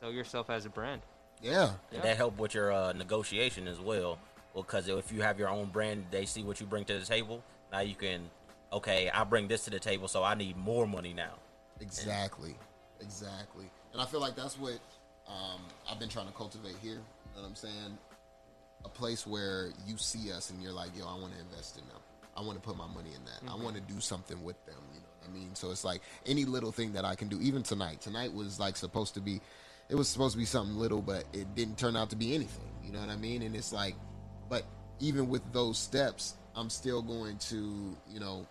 Sell 0.00 0.12
yourself 0.12 0.50
as 0.50 0.66
a 0.66 0.70
brand. 0.70 1.02
Yeah. 1.42 1.70
And 1.92 2.02
that 2.02 2.16
help 2.16 2.38
with 2.38 2.54
your 2.54 2.72
uh, 2.72 2.92
negotiation 2.92 3.66
as 3.66 3.80
well. 3.80 4.18
Because 4.54 4.88
if 4.88 5.12
you 5.12 5.22
have 5.22 5.38
your 5.38 5.48
own 5.48 5.66
brand, 5.66 6.06
they 6.10 6.24
see 6.26 6.42
what 6.42 6.60
you 6.60 6.66
bring 6.66 6.84
to 6.86 6.98
the 6.98 7.04
table. 7.04 7.42
Now 7.72 7.80
you 7.80 7.94
can, 7.94 8.28
okay, 8.72 9.08
I 9.12 9.24
bring 9.24 9.48
this 9.48 9.64
to 9.64 9.70
the 9.70 9.78
table, 9.78 10.08
so 10.08 10.24
I 10.24 10.34
need 10.34 10.56
more 10.56 10.86
money 10.86 11.12
now. 11.12 11.34
Exactly. 11.80 12.56
Exactly. 13.00 13.70
And 13.92 14.02
I 14.02 14.06
feel 14.06 14.20
like 14.20 14.36
that's 14.36 14.58
what 14.58 14.78
um, 15.28 15.60
I've 15.90 15.98
been 15.98 16.08
trying 16.08 16.26
to 16.26 16.32
cultivate 16.32 16.76
here. 16.82 16.92
You 16.94 17.36
know 17.36 17.42
what 17.42 17.48
I'm 17.48 17.54
saying? 17.54 17.98
A 18.84 18.88
place 18.88 19.26
where 19.26 19.70
you 19.86 19.96
see 19.96 20.32
us 20.32 20.50
and 20.50 20.62
you're 20.62 20.72
like, 20.72 20.90
yo, 20.96 21.06
I 21.06 21.18
want 21.18 21.32
to 21.34 21.40
invest 21.40 21.78
in 21.78 21.86
them. 21.86 21.96
I 22.36 22.42
want 22.42 22.60
to 22.60 22.66
put 22.66 22.76
my 22.76 22.86
money 22.86 23.10
in 23.14 23.24
that. 23.24 23.50
I 23.50 23.54
want 23.62 23.76
to 23.76 23.82
do 23.82 24.00
something 24.00 24.42
with 24.42 24.64
them. 24.66 24.76
You 24.92 24.99
know 24.99 24.99
what 24.99 24.99
I 25.28 25.32
mean? 25.32 25.54
So 25.54 25.70
it's 25.70 25.84
like 25.84 26.02
any 26.26 26.44
little 26.44 26.72
thing 26.72 26.92
that 26.94 27.04
I 27.04 27.14
can 27.14 27.28
do. 27.28 27.40
Even 27.40 27.62
tonight. 27.62 28.00
Tonight 28.00 28.32
was 28.32 28.58
like 28.60 28.76
supposed 28.76 29.14
to 29.14 29.20
be, 29.20 29.40
it 29.88 29.94
was 29.94 30.08
supposed 30.08 30.32
to 30.32 30.38
be 30.38 30.44
something 30.44 30.76
little, 30.76 31.02
but 31.02 31.24
it 31.32 31.54
didn't 31.54 31.78
turn 31.78 31.96
out 31.96 32.10
to 32.10 32.16
be 32.16 32.34
anything. 32.34 32.70
You 32.84 32.92
know 32.92 33.00
what 33.00 33.10
I 33.10 33.16
mean? 33.16 33.42
And 33.42 33.54
it's 33.54 33.72
like, 33.72 33.94
but 34.48 34.64
even 35.00 35.28
with 35.28 35.42
those 35.52 35.78
steps, 35.78 36.34
I'm 36.56 36.70
still 36.70 37.02
going 37.02 37.38
to, 37.38 37.96
you 38.10 38.20
know, 38.20 38.46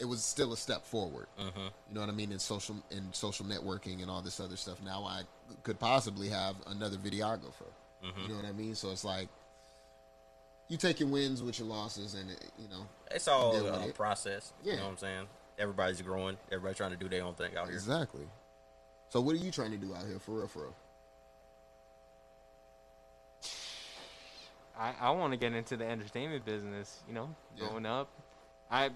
it 0.00 0.04
was 0.06 0.24
still 0.24 0.52
a 0.52 0.56
step 0.56 0.84
forward. 0.84 1.26
Uh-huh. 1.38 1.70
You 1.88 1.94
know 1.94 2.00
what 2.00 2.08
I 2.08 2.12
mean 2.12 2.32
in 2.32 2.38
social 2.38 2.76
in 2.90 3.12
social 3.12 3.46
networking 3.46 4.02
and 4.02 4.10
all 4.10 4.22
this 4.22 4.40
other 4.40 4.56
stuff. 4.56 4.82
Now 4.84 5.04
I 5.04 5.22
could 5.62 5.78
possibly 5.78 6.28
have 6.28 6.56
another 6.66 6.96
videographer. 6.96 7.70
Mm-hmm. 8.04 8.22
You 8.22 8.28
know 8.28 8.36
what 8.36 8.44
I 8.46 8.52
mean? 8.52 8.74
So 8.74 8.90
it's 8.90 9.04
like 9.04 9.28
you 10.68 10.76
take 10.76 10.98
your 10.98 11.08
wins 11.08 11.42
with 11.42 11.58
your 11.58 11.68
losses, 11.68 12.14
and 12.14 12.30
it, 12.30 12.44
you 12.58 12.68
know 12.68 12.86
It's 13.10 13.28
all 13.28 13.54
a 13.54 13.86
it. 13.88 13.94
process. 13.94 14.52
You 14.64 14.76
know 14.76 14.82
what 14.84 14.90
I'm 14.92 14.96
saying? 14.98 15.26
Everybody's 15.58 16.02
growing. 16.02 16.36
Everybody's 16.50 16.76
trying 16.76 16.90
to 16.90 16.96
do 16.96 17.08
their 17.08 17.22
own 17.24 17.34
thing 17.34 17.56
out 17.56 17.66
here. 17.66 17.74
exactly. 17.74 18.26
So 19.10 19.20
what 19.20 19.34
are 19.34 19.38
you 19.38 19.50
trying 19.50 19.70
to 19.70 19.76
do 19.76 19.94
out 19.94 20.06
here 20.06 20.18
for 20.18 20.38
real? 20.38 20.48
For 20.48 20.62
real? 20.64 20.74
I, 24.78 24.92
I 25.00 25.10
want 25.10 25.32
to 25.32 25.36
get 25.36 25.52
into 25.52 25.76
the 25.76 25.84
entertainment 25.84 26.44
business. 26.44 27.02
You 27.06 27.14
know, 27.14 27.34
Yeah. 27.56 27.68
growing 27.68 27.86
up, 27.86 28.08
I 28.70 28.88
Do 28.88 28.94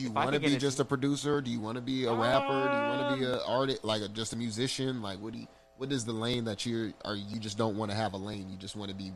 you 0.00 0.10
want 0.10 0.32
to 0.32 0.40
be 0.40 0.56
just 0.56 0.80
a 0.80 0.84
producer? 0.84 1.40
Do 1.40 1.50
you 1.50 1.60
want 1.60 1.76
to 1.76 1.82
be 1.82 2.04
a 2.04 2.12
rapper? 2.12 2.68
Do 2.68 2.76
you 2.76 2.82
want 2.82 3.10
to 3.10 3.16
be 3.16 3.24
an 3.24 3.34
um, 3.34 3.40
artist, 3.46 3.84
like 3.84 4.02
a, 4.02 4.08
just 4.08 4.32
a 4.32 4.36
musician? 4.36 5.02
Like 5.02 5.20
what 5.20 5.32
do 5.32 5.38
you, 5.38 5.46
what 5.76 5.92
is 5.92 6.04
the 6.04 6.12
lane 6.12 6.44
that 6.44 6.66
you're? 6.66 6.92
Or 7.04 7.14
you 7.14 7.38
just 7.38 7.56
don't 7.56 7.76
want 7.76 7.92
to 7.92 7.96
have 7.96 8.12
a 8.12 8.16
lane? 8.16 8.50
You 8.50 8.56
just 8.56 8.74
want 8.74 8.90
to 8.90 8.96
be 8.96 9.12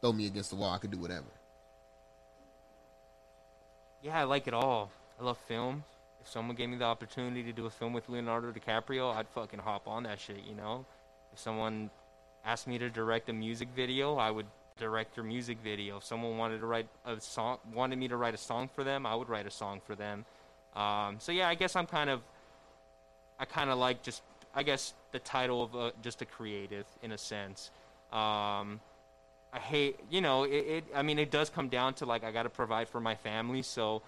throw 0.00 0.12
me 0.12 0.26
against 0.26 0.50
the 0.50 0.56
wall. 0.56 0.72
I 0.72 0.78
could 0.78 0.90
do 0.90 0.98
whatever. 0.98 1.26
Yeah, 4.04 4.20
I 4.20 4.24
like 4.24 4.46
it 4.46 4.54
all. 4.54 4.90
I 5.18 5.24
love 5.24 5.38
film. 5.48 5.82
If 6.20 6.30
someone 6.30 6.56
gave 6.56 6.68
me 6.68 6.76
the 6.76 6.84
opportunity 6.84 7.42
to 7.42 7.52
do 7.52 7.64
a 7.64 7.70
film 7.70 7.94
with 7.94 8.08
Leonardo 8.08 8.52
DiCaprio, 8.52 9.14
I'd 9.14 9.28
fucking 9.28 9.60
hop 9.60 9.88
on 9.88 10.02
that 10.02 10.20
shit. 10.20 10.44
You 10.46 10.54
know, 10.54 10.84
if 11.32 11.38
someone 11.38 11.90
asked 12.44 12.66
me 12.66 12.78
to 12.78 12.90
direct 12.90 13.30
a 13.30 13.32
music 13.32 13.68
video, 13.74 14.16
I 14.16 14.30
would 14.30 14.46
direct 14.78 15.14
their 15.14 15.24
music 15.24 15.56
video. 15.64 15.96
If 15.96 16.04
someone 16.04 16.36
wanted 16.36 16.60
to 16.60 16.66
write 16.66 16.86
a 17.06 17.18
song, 17.18 17.58
wanted 17.72 17.98
me 17.98 18.08
to 18.08 18.16
write 18.16 18.34
a 18.34 18.38
song 18.38 18.68
for 18.74 18.84
them, 18.84 19.06
I 19.06 19.14
would 19.14 19.30
write 19.30 19.46
a 19.46 19.50
song 19.50 19.80
for 19.86 19.94
them. 19.94 20.26
Um, 20.76 21.16
so 21.18 21.32
yeah, 21.32 21.48
I 21.48 21.54
guess 21.54 21.74
I'm 21.74 21.86
kind 21.86 22.10
of, 22.10 22.20
I 23.38 23.46
kind 23.46 23.70
of 23.70 23.78
like 23.78 24.02
just, 24.02 24.22
I 24.54 24.64
guess 24.64 24.92
the 25.12 25.18
title 25.18 25.62
of 25.62 25.74
a, 25.74 25.92
just 26.02 26.20
a 26.20 26.26
creative 26.26 26.84
in 27.02 27.12
a 27.12 27.18
sense. 27.18 27.70
Um, 28.12 28.80
I 29.54 29.58
hate, 29.58 30.00
you 30.10 30.20
know, 30.20 30.42
it, 30.42 30.50
it. 30.50 30.84
I 30.94 31.02
mean, 31.02 31.18
it 31.20 31.30
does 31.30 31.48
come 31.48 31.68
down 31.68 31.94
to 31.94 32.06
like 32.06 32.24
I 32.24 32.32
got 32.32 32.42
to 32.42 32.50
provide 32.50 32.88
for 32.88 33.00
my 33.00 33.14
family, 33.14 33.62
so 33.62 34.02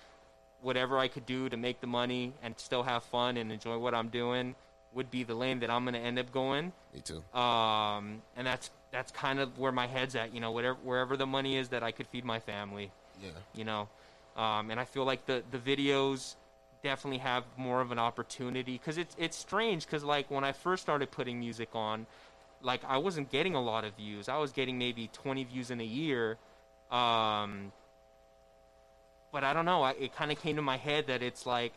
whatever 0.61 0.99
I 0.99 1.07
could 1.07 1.25
do 1.25 1.49
to 1.49 1.57
make 1.57 1.81
the 1.81 1.87
money 1.87 2.33
and 2.43 2.59
still 2.59 2.83
have 2.83 3.05
fun 3.05 3.37
and 3.37 3.53
enjoy 3.53 3.79
what 3.79 3.95
I'm 3.95 4.09
doing 4.09 4.57
would 4.93 5.11
be 5.11 5.23
the 5.23 5.35
lane 5.35 5.61
that 5.61 5.71
I'm 5.71 5.85
gonna 5.85 5.99
end 5.99 6.19
up 6.19 6.33
going. 6.33 6.73
Me 6.93 7.01
too. 7.01 7.23
Um, 7.39 8.23
and 8.37 8.45
that's 8.45 8.71
that's 8.91 9.13
kind 9.13 9.39
of 9.39 9.57
where 9.59 9.71
my 9.71 9.87
head's 9.87 10.17
at. 10.17 10.35
You 10.35 10.41
know, 10.41 10.51
whatever 10.51 10.79
wherever 10.83 11.17
the 11.17 11.27
money 11.27 11.57
is 11.57 11.69
that 11.69 11.85
I 11.85 11.93
could 11.93 12.09
feed 12.09 12.25
my 12.25 12.41
family. 12.41 12.91
Yeah. 13.23 13.31
You 13.55 13.65
know, 13.65 13.89
um, 14.37 14.71
and 14.71 14.81
I 14.81 14.85
feel 14.85 15.05
like 15.05 15.27
the 15.27 15.45
the 15.53 15.59
videos 15.59 16.35
definitely 16.83 17.19
have 17.19 17.45
more 17.57 17.81
of 17.81 17.93
an 17.93 17.99
opportunity 17.99 18.73
because 18.73 18.99
it's 18.99 19.15
it's 19.19 19.37
strange 19.37 19.87
because 19.87 20.03
like 20.03 20.31
when 20.31 20.45
I 20.45 20.53
first 20.53 20.83
started 20.83 21.11
putting 21.11 21.39
music 21.39 21.69
on, 21.75 22.07
like 22.63 22.83
I 22.87 22.99
wasn't 22.99 23.31
getting 23.31 23.55
a 23.55 23.61
lot 23.63 23.85
of 23.85 23.95
views. 23.97 24.29
I 24.29 24.39
was 24.39 24.53
getting 24.53 24.79
maybe 24.79 25.09
20 25.13 25.45
views 25.45 25.71
in 25.71 25.81
a 25.81 25.85
year. 25.85 26.39
Um, 26.91 27.73
but 29.33 29.45
I 29.45 29.53
don't 29.53 29.65
know. 29.65 29.83
I, 29.83 29.91
it 29.93 30.15
kind 30.15 30.31
of 30.33 30.41
came 30.41 30.57
to 30.57 30.63
my 30.63 30.77
head 30.77 31.09
that 31.09 31.23
it's 31.23 31.47
like 31.47 31.73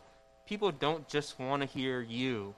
people 0.46 0.72
don't 0.72 1.06
just 1.08 1.38
want 1.38 1.62
to 1.62 1.66
hear 1.68 2.00
you 2.00 2.54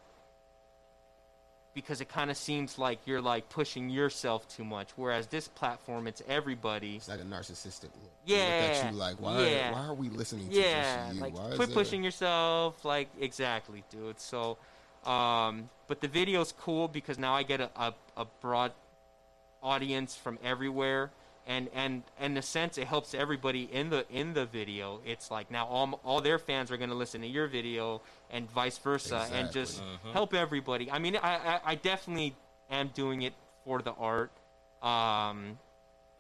because 1.74 2.00
it 2.02 2.08
kind 2.08 2.30
of 2.30 2.36
seems 2.36 2.78
like 2.78 2.98
you're 3.06 3.22
like 3.22 3.48
pushing 3.48 3.88
yourself 3.88 4.46
too 4.48 4.64
much. 4.64 4.90
Whereas 4.96 5.26
this 5.28 5.48
platform, 5.48 6.06
it's 6.06 6.22
everybody. 6.28 6.96
It's 6.96 7.08
like 7.08 7.20
a 7.20 7.24
narcissistic 7.24 7.84
look. 7.84 7.92
Look 8.02 8.10
Yeah, 8.26 8.84
at 8.84 8.92
you 8.92 8.98
like, 8.98 9.16
why? 9.20 9.48
yeah. 9.48 9.72
Why 9.72 9.86
are 9.86 9.94
we 9.94 10.08
listening 10.10 10.48
to 10.50 10.54
Yeah, 10.54 11.06
just 11.06 11.16
you? 11.16 11.20
like 11.22 11.34
why 11.34 11.56
quit 11.56 11.72
pushing 11.72 12.04
yourself. 12.04 12.84
Like 12.84 13.08
exactly, 13.18 13.84
dude. 13.90 14.20
So, 14.20 14.58
um, 15.04 15.68
but 15.88 16.00
the 16.00 16.08
video's 16.08 16.52
cool 16.52 16.88
because 16.88 17.18
now 17.18 17.34
I 17.34 17.42
get 17.42 17.60
a, 17.60 17.70
a, 17.76 17.94
a 18.16 18.24
broad 18.40 18.72
audience 19.62 20.16
from 20.16 20.38
everywhere. 20.42 21.10
And 21.44 21.68
and 21.74 22.04
and 22.20 22.34
in 22.34 22.38
a 22.38 22.42
sense 22.42 22.78
it 22.78 22.86
helps 22.86 23.14
everybody 23.14 23.64
in 23.64 23.90
the 23.90 24.06
in 24.10 24.32
the 24.32 24.46
video. 24.46 25.00
It's 25.04 25.28
like 25.28 25.50
now 25.50 25.66
all 25.66 26.00
all 26.04 26.20
their 26.20 26.38
fans 26.38 26.70
are 26.70 26.76
going 26.76 26.90
to 26.90 26.94
listen 26.94 27.20
to 27.22 27.26
your 27.26 27.48
video 27.48 28.00
and 28.30 28.48
vice 28.48 28.78
versa 28.78 29.26
and 29.32 29.48
Exactly. 29.48 29.60
just 29.60 29.82
help 30.12 30.34
everybody. 30.34 30.88
I 30.88 31.00
mean 31.00 31.16
I, 31.16 31.34
I 31.36 31.60
i 31.64 31.74
definitely 31.74 32.36
am 32.70 32.90
doing 32.94 33.22
it 33.22 33.32
for 33.64 33.82
the 33.82 33.90
art. 33.90 34.30
Um 34.84 35.58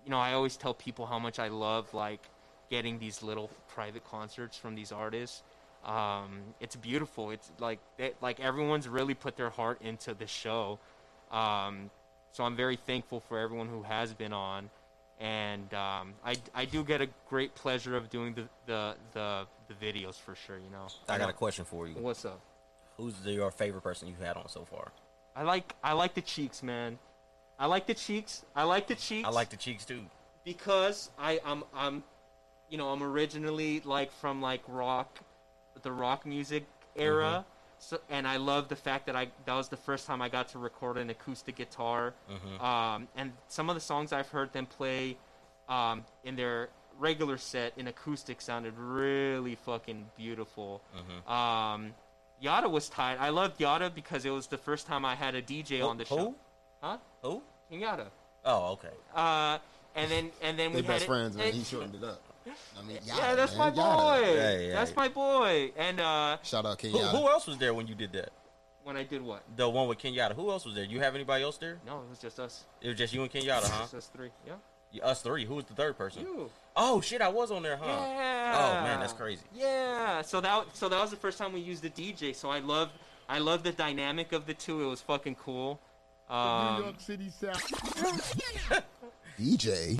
you 0.04 0.10
know 0.10 0.18
i 0.18 0.32
always 0.32 0.56
tell 0.56 0.74
people 0.74 1.06
how 1.06 1.20
much 1.20 1.38
i 1.38 1.46
love 1.46 1.94
like 1.94 2.22
getting 2.70 2.98
these 2.98 3.22
little 3.22 3.48
private 3.68 4.04
concerts 4.04 4.56
from 4.56 4.74
these 4.74 4.90
artists 4.90 5.42
um 5.84 6.40
it's 6.60 6.76
beautiful 6.76 7.30
it's 7.30 7.50
like 7.58 7.80
they, 7.96 8.12
like 8.20 8.38
everyone's 8.38 8.88
really 8.88 9.14
put 9.14 9.36
their 9.36 9.50
heart 9.50 9.80
into 9.82 10.14
the 10.14 10.26
show 10.26 10.78
um 11.32 11.90
so 12.32 12.44
I'm 12.44 12.56
very 12.56 12.76
thankful 12.76 13.20
for 13.20 13.38
everyone 13.38 13.68
who 13.68 13.82
has 13.82 14.14
been 14.14 14.32
on, 14.32 14.70
and 15.20 15.72
um, 15.74 16.14
I, 16.24 16.36
I 16.54 16.64
do 16.64 16.82
get 16.82 17.02
a 17.02 17.08
great 17.28 17.54
pleasure 17.54 17.94
of 17.94 18.08
doing 18.08 18.34
the, 18.34 18.48
the 18.66 18.96
the 19.12 19.46
the 19.68 19.74
videos 19.74 20.18
for 20.18 20.34
sure. 20.34 20.56
You 20.56 20.70
know. 20.70 20.86
I 21.08 21.18
got 21.18 21.28
a 21.28 21.34
question 21.34 21.66
for 21.66 21.86
you. 21.86 21.94
What's 21.94 22.24
up? 22.24 22.40
Who's 22.96 23.14
the, 23.20 23.32
your 23.32 23.50
favorite 23.50 23.82
person 23.82 24.08
you've 24.08 24.20
had 24.20 24.36
on 24.36 24.48
so 24.48 24.64
far? 24.64 24.92
I 25.36 25.42
like 25.42 25.74
I 25.84 25.92
like 25.92 26.14
the 26.14 26.22
cheeks, 26.22 26.62
man. 26.62 26.98
I 27.58 27.66
like 27.66 27.86
the 27.86 27.94
cheeks. 27.94 28.44
I 28.56 28.64
like 28.64 28.86
the 28.88 28.94
cheeks. 28.94 29.28
I 29.28 29.30
like 29.30 29.50
the 29.50 29.56
cheeks 29.56 29.84
too. 29.84 30.00
because 30.44 31.10
I 31.18 31.38
I'm 31.44 31.64
I'm 31.74 32.02
you 32.70 32.78
know 32.78 32.88
I'm 32.88 33.02
originally 33.02 33.82
like 33.84 34.10
from 34.10 34.40
like 34.40 34.62
rock, 34.68 35.18
the 35.82 35.92
rock 35.92 36.26
music 36.26 36.66
era. 36.96 37.44
So, 37.78 37.98
and 38.10 38.28
I 38.28 38.36
love 38.36 38.68
the 38.68 38.76
fact 38.76 39.06
that 39.06 39.16
I 39.16 39.28
that 39.46 39.54
was 39.54 39.68
the 39.68 39.76
first 39.76 40.06
time 40.06 40.22
I 40.22 40.28
got 40.28 40.48
to 40.50 40.58
record 40.58 40.98
an 40.98 41.10
acoustic 41.10 41.56
guitar. 41.56 42.14
Um, 42.60 43.08
and 43.16 43.32
some 43.48 43.68
of 43.68 43.74
the 43.74 43.80
songs 43.80 44.12
I've 44.12 44.28
heard 44.28 44.52
them 44.52 44.66
play 44.66 45.16
um, 45.68 46.04
in 46.24 46.36
their 46.36 46.68
regular 46.98 47.38
set 47.38 47.72
in 47.76 47.88
acoustic 47.88 48.40
sounded 48.40 48.74
really 48.78 49.56
fucking 49.56 50.06
beautiful. 50.16 50.80
Um, 51.26 51.94
Yada 52.40 52.68
was 52.68 52.88
tight. 52.88 53.16
I 53.20 53.30
loved 53.30 53.60
Yada 53.60 53.90
because 53.90 54.24
it 54.24 54.30
was 54.30 54.46
the 54.48 54.58
first 54.58 54.86
time 54.86 55.04
I 55.04 55.14
had 55.14 55.34
a 55.34 55.42
DJ 55.42 55.84
on 55.84 55.96
the 55.96 56.04
who? 56.04 56.16
show. 56.16 56.34
Huh? 56.80 56.98
Who? 57.22 57.42
King 57.70 57.80
Yada. 57.80 58.06
Oh, 58.44 58.72
okay. 58.72 58.88
Uh, 59.14 59.58
and 59.94 60.10
then 60.10 60.30
and 60.40 60.58
then 60.58 60.70
we 60.70 60.78
had 60.78 60.86
best 60.86 61.04
it- 61.04 61.06
friends, 61.08 61.36
man. 61.36 61.46
and- 61.46 61.54
He 61.54 61.64
shortened 61.64 61.94
it 61.96 62.04
up. 62.04 62.22
I 62.78 62.82
mean, 62.82 62.98
yeah, 63.04 63.34
that's 63.34 63.56
man, 63.56 63.58
my 63.58 63.70
boy. 63.70 64.20
Yeah, 64.24 64.58
yeah, 64.58 64.72
that's 64.72 64.90
yeah. 64.90 64.96
my 64.96 65.08
boy. 65.08 65.72
And 65.76 66.00
uh, 66.00 66.38
Shout 66.42 66.66
out 66.66 66.78
King 66.78 66.92
Who, 66.92 66.98
who 66.98 67.28
else 67.28 67.46
was 67.46 67.58
there 67.58 67.74
when 67.74 67.86
you 67.86 67.94
did 67.94 68.12
that? 68.12 68.30
when 68.84 68.96
I 68.96 69.04
did 69.04 69.22
what? 69.22 69.42
The 69.56 69.68
one 69.68 69.88
with 69.88 69.98
Kenyatta. 69.98 70.34
Who 70.34 70.50
else 70.50 70.64
was 70.64 70.74
there? 70.74 70.84
You 70.84 71.00
have 71.00 71.14
anybody 71.14 71.44
else 71.44 71.56
there? 71.58 71.78
No, 71.86 72.00
it 72.00 72.10
was 72.10 72.18
just 72.18 72.40
us. 72.40 72.64
It 72.80 72.88
was 72.88 72.96
just 72.96 73.14
you 73.14 73.22
and 73.22 73.30
Kenyatta, 73.30 73.68
huh? 73.68 73.82
Just 73.82 73.94
us 73.94 74.10
three. 74.14 74.30
Yeah. 74.46 74.54
You- 74.90 75.02
Us 75.02 75.22
three. 75.22 75.46
Who 75.46 75.54
was 75.54 75.64
the 75.64 75.74
third 75.74 75.96
person? 75.96 76.22
You. 76.22 76.50
Oh 76.76 77.00
shit, 77.00 77.22
I 77.22 77.28
was 77.28 77.50
on 77.50 77.62
there, 77.62 77.76
huh? 77.76 77.86
Yeah. 77.86 78.54
Oh 78.54 78.84
man, 78.84 79.00
that's 79.00 79.14
crazy. 79.14 79.42
Yeah. 79.54 80.20
So 80.22 80.40
that 80.42 80.76
so 80.76 80.88
that 80.88 81.00
was 81.00 81.10
the 81.10 81.16
first 81.16 81.38
time 81.38 81.52
we 81.52 81.60
used 81.60 81.82
the 81.82 81.90
DJ. 81.90 82.34
So 82.34 82.50
I 82.50 82.58
love 82.58 82.90
I 83.28 83.38
love 83.38 83.62
the 83.62 83.72
dynamic 83.72 84.32
of 84.32 84.46
the 84.46 84.52
two. 84.52 84.82
It 84.82 84.86
was 84.86 85.00
fucking 85.00 85.36
cool. 85.36 85.80
Um, 86.28 86.76
New 86.76 86.82
York 86.84 87.00
City 87.00 87.30
South. 87.30 87.62
DJ. 89.38 89.98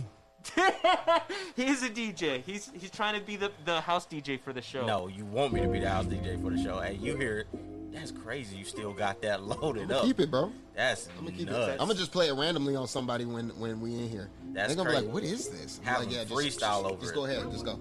he's 1.56 1.82
a 1.82 1.88
DJ. 1.90 2.42
He's 2.42 2.70
he's 2.74 2.90
trying 2.90 3.18
to 3.18 3.24
be 3.26 3.36
the, 3.36 3.50
the 3.64 3.80
house 3.80 4.06
DJ 4.06 4.40
for 4.40 4.52
the 4.52 4.62
show. 4.62 4.86
No, 4.86 5.08
you 5.08 5.24
want 5.24 5.52
me 5.52 5.60
to 5.60 5.68
be 5.68 5.78
the 5.80 5.88
house 5.88 6.06
DJ 6.06 6.40
for 6.42 6.50
the 6.50 6.62
show. 6.62 6.80
Hey, 6.80 6.94
you 6.94 7.16
hear 7.16 7.38
it? 7.40 7.46
That's 7.92 8.10
crazy. 8.10 8.56
You 8.56 8.64
still 8.64 8.92
got 8.92 9.20
that 9.22 9.42
loaded 9.42 9.92
up. 9.92 10.04
Keep 10.04 10.20
it, 10.20 10.30
bro. 10.30 10.50
That's 10.74 11.08
I'm 11.18 11.24
gonna 11.26 11.36
keep 11.36 11.48
nuts. 11.50 11.68
it. 11.68 11.72
I'm 11.72 11.86
gonna 11.86 11.94
just 11.94 12.10
play 12.12 12.28
it 12.28 12.32
randomly 12.34 12.74
on 12.74 12.86
somebody 12.88 13.24
when 13.26 13.50
when 13.60 13.80
we 13.80 13.92
in 13.94 14.08
here. 14.08 14.30
That's 14.52 14.68
They're 14.68 14.76
gonna 14.76 14.90
crazy. 14.90 15.02
be 15.02 15.06
like, 15.08 15.14
"What 15.14 15.24
is 15.24 15.48
this?" 15.48 15.78
I'm 15.80 15.84
Have 15.86 15.98
like, 16.00 16.08
them 16.08 16.18
yeah, 16.18 16.24
just, 16.24 16.60
freestyle 16.60 16.84
over 16.84 17.00
Just 17.00 17.12
it. 17.12 17.14
go 17.14 17.24
ahead. 17.26 17.50
Just 17.50 17.64
go. 17.64 17.78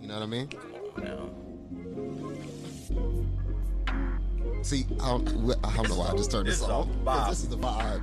You 0.00 0.08
know 0.08 0.14
what 0.14 0.22
I 0.22 0.26
mean? 0.26 0.48
No. 0.98 1.30
See, 4.62 4.84
I 5.00 5.08
don't, 5.10 5.28
I 5.64 5.76
don't 5.76 5.88
know 5.88 5.96
why 5.96 6.08
I 6.08 6.16
just 6.16 6.30
turned 6.30 6.46
this, 6.48 6.58
This 6.58 6.68
off. 6.68 6.86
a 6.86 6.88
'cause 7.04 7.04
vibe. 7.04 7.28
This 7.30 7.40
is 7.44 7.48
the 7.48 7.56
vibe. 7.58 8.02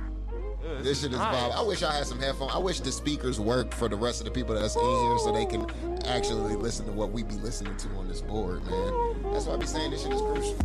This 0.84 1.00
shit 1.00 1.12
is 1.12 1.18
nice. 1.18 1.34
vibe. 1.34 1.56
I 1.56 1.62
wish 1.62 1.82
I 1.82 1.92
had 1.96 2.06
some 2.06 2.20
headphones. 2.20 2.52
I 2.54 2.58
wish 2.58 2.80
the 2.80 2.92
speakers 2.92 3.40
worked 3.40 3.72
for 3.72 3.88
the 3.88 3.96
rest 3.96 4.20
of 4.20 4.26
the 4.26 4.30
people 4.30 4.54
that's 4.54 4.76
in 4.76 4.82
here 4.82 5.18
so 5.18 5.32
they 5.32 5.46
can 5.46 5.66
actually 6.04 6.56
listen 6.56 6.84
to 6.86 6.92
what 6.92 7.10
we 7.10 7.22
be 7.22 7.34
listening 7.36 7.74
to 7.78 7.88
on 7.96 8.06
this 8.06 8.20
board, 8.20 8.62
man. 8.66 9.32
That's 9.32 9.46
why 9.46 9.54
I 9.54 9.56
be 9.56 9.64
saying 9.66 9.92
this 9.92 10.02
shit 10.02 10.12
is 10.12 10.20
crucial. 10.20 10.56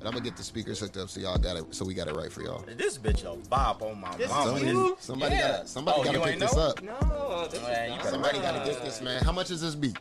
But 0.00 0.06
I'm 0.08 0.12
gonna 0.12 0.24
get 0.24 0.36
the 0.36 0.42
speakers 0.42 0.80
hooked 0.80 0.96
up 0.96 1.08
so 1.08 1.20
y'all 1.20 1.38
got 1.38 1.56
it. 1.56 1.72
So 1.74 1.84
we 1.84 1.94
got 1.94 2.08
it 2.08 2.14
right 2.14 2.32
for 2.32 2.42
y'all. 2.42 2.64
This 2.76 2.98
bitch 2.98 3.24
a 3.24 3.36
bop 3.48 3.80
on 3.82 4.00
my 4.00 4.16
This 4.16 4.28
mama. 4.28 4.44
Somebody, 4.58 4.66
you? 4.72 4.96
somebody 5.00 5.34
Yeah. 5.36 5.48
got 5.58 5.68
somebody 5.68 6.00
Oh, 6.00 6.04
got 6.04 6.12
to 6.14 6.20
pick 6.20 6.38
this 6.40 6.54
know? 6.56 6.62
up. 6.62 6.82
No, 6.82 7.48
this 7.48 7.60
Oh, 7.64 7.68
yeah, 7.68 7.82
is 7.84 7.84
you 7.84 7.88
not- 7.90 7.98
better- 7.98 8.10
Somebody 8.10 8.38
got 8.40 8.64
to 8.64 8.70
get 8.70 8.84
this, 8.84 9.00
man. 9.00 9.22
How 9.24 9.32
much 9.32 9.50
is 9.52 9.60
this 9.60 9.74
beat? 9.74 9.96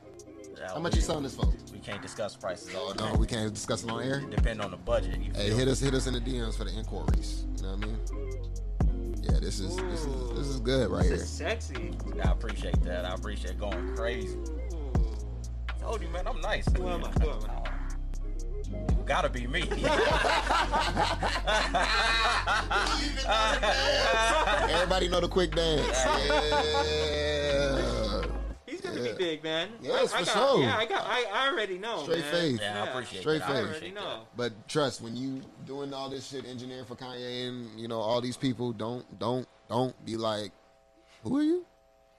Yeah, 0.57 0.73
How 0.73 0.79
much 0.79 0.95
you 0.95 1.01
selling 1.01 1.23
this 1.23 1.35
for? 1.35 1.45
We 1.71 1.79
can't 1.79 2.01
discuss 2.01 2.35
prices. 2.35 2.71
Oh 2.75 2.87
all 2.89 2.93
no, 2.95 3.11
day. 3.13 3.17
we 3.17 3.27
can't 3.27 3.53
discuss 3.53 3.83
it 3.83 3.89
on 3.91 4.01
air. 4.03 4.19
Depend 4.21 4.61
on 4.61 4.71
the 4.71 4.77
budget. 4.77 5.15
Hey, 5.35 5.51
hit 5.51 5.67
us, 5.67 5.79
hit 5.79 5.93
us 5.93 6.07
in 6.07 6.13
the 6.13 6.19
DMs 6.21 6.57
for 6.57 6.63
the 6.63 6.71
inquiries. 6.71 7.45
You 7.57 7.63
know 7.63 7.69
what 7.75 7.83
I 7.83 7.87
mean? 7.87 7.99
Yeah, 9.29 9.39
this 9.39 9.59
is 9.59 9.75
this 9.75 10.05
is 10.05 10.29
this 10.31 10.47
is 10.47 10.59
good 10.59 10.89
right 10.89 11.03
here. 11.03 11.17
This 11.17 11.37
here. 11.37 11.49
is 11.49 11.63
sexy. 11.67 11.91
I 12.23 12.31
appreciate 12.31 12.81
that. 12.83 13.05
I 13.05 13.13
appreciate 13.13 13.59
going 13.59 13.95
crazy. 13.95 14.37
Ooh. 14.37 14.93
Told 15.81 16.01
you, 16.01 16.07
man, 16.09 16.27
I'm 16.27 16.39
nice. 16.41 16.65
Who 16.75 16.87
am 16.87 17.03
I? 17.03 17.09
Who 17.09 17.29
am 17.29 17.39
I? 17.49 17.67
Gotta 19.05 19.29
be 19.29 19.47
me. 19.47 19.61
Everybody 24.69 25.07
know 25.07 25.21
the 25.21 25.29
quick 25.29 25.55
dance. 25.55 25.97
Yeah. 26.05 27.36
He's 29.07 29.11
Yeah. 29.13 29.17
be 29.17 29.23
big, 29.25 29.43
man. 29.43 29.69
Yes, 29.81 30.13
I, 30.13 30.17
I 30.17 30.19
for 30.19 30.25
got, 30.25 30.49
sure. 30.51 30.61
Yeah, 30.63 30.77
I 30.77 30.85
got. 30.85 31.03
I, 31.05 31.25
I 31.33 31.47
already 31.49 31.77
know. 31.77 32.03
Straight 32.03 32.19
man. 32.21 32.31
face. 32.31 32.59
yeah, 32.61 32.83
I 32.83 32.87
appreciate 32.87 33.21
Straight 33.21 33.39
that. 33.39 33.49
I 33.49 33.53
face. 33.53 33.65
I 33.65 33.69
already 33.69 33.91
know. 33.91 34.19
But 34.35 34.67
trust, 34.67 35.01
when 35.01 35.15
you 35.15 35.41
doing 35.65 35.93
all 35.93 36.09
this 36.09 36.27
shit, 36.27 36.45
engineering 36.45 36.85
for 36.85 36.95
Kanye 36.95 37.47
and 37.47 37.79
you 37.79 37.87
know 37.87 37.99
all 37.99 38.21
these 38.21 38.37
people, 38.37 38.71
don't 38.73 39.05
don't 39.19 39.47
don't 39.69 40.05
be 40.05 40.17
like, 40.17 40.51
who 41.23 41.37
are 41.37 41.43
you? 41.43 41.65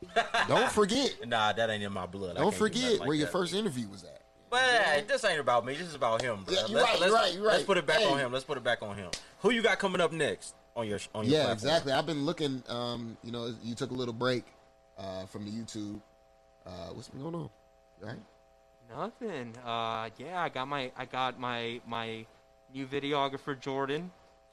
don't 0.48 0.70
forget. 0.70 1.16
Nah, 1.26 1.52
that 1.52 1.70
ain't 1.70 1.82
in 1.82 1.92
my 1.92 2.06
blood. 2.06 2.36
Don't 2.36 2.44
can't 2.44 2.52
do 2.54 2.58
forget 2.58 2.98
like 3.00 3.08
where 3.08 3.16
your 3.16 3.26
first 3.28 3.54
interview 3.54 3.88
was 3.88 4.04
at. 4.04 4.20
But 4.50 4.60
hey, 4.60 5.04
this 5.06 5.24
ain't 5.24 5.40
about 5.40 5.66
me. 5.66 5.74
This 5.74 5.88
is 5.88 5.94
about 5.94 6.22
him, 6.22 6.42
bro. 6.44 6.54
Yeah, 6.54 6.60
you're 6.68 6.76
let's, 6.80 6.90
right, 6.90 7.00
let's, 7.00 7.10
you're 7.12 7.14
right, 7.20 7.34
you're 7.34 7.46
Let's 7.46 7.64
put 7.64 7.76
it 7.78 7.86
back 7.86 7.98
Hey. 7.98 8.06
on 8.06 8.18
him. 8.18 8.32
Let's 8.32 8.44
put 8.44 8.56
it 8.56 8.64
back 8.64 8.82
on 8.82 8.96
him. 8.96 9.10
Who 9.40 9.50
you 9.50 9.60
got 9.60 9.78
coming 9.78 10.00
up 10.00 10.10
next 10.12 10.54
on 10.74 10.86
your 10.88 10.98
on 11.14 11.24
your 11.26 11.34
Yeah, 11.34 11.44
platform? 11.46 11.52
exactly. 11.70 11.92
I've 11.92 12.06
been 12.06 12.24
looking. 12.24 12.62
Um, 12.68 13.18
you 13.22 13.30
know, 13.32 13.52
you 13.62 13.74
took 13.74 13.90
a 13.90 13.94
little 13.94 14.14
break 14.14 14.44
uh, 14.96 15.26
from 15.26 15.44
the 15.44 15.50
YouTube. 15.50 16.00
Uh, 16.68 16.92
what's 16.92 17.08
been 17.08 17.22
going 17.22 17.34
on? 17.34 17.50
Right? 18.00 18.18
Nothing. 18.94 19.54
Uh, 19.64 20.10
yeah, 20.18 20.42
I 20.42 20.48
got 20.48 20.68
my 20.68 20.90
I 20.96 21.04
got 21.06 21.40
my 21.40 21.80
my 21.86 22.26
new 22.74 22.86
videographer 22.86 23.58
Jordan. 23.58 24.10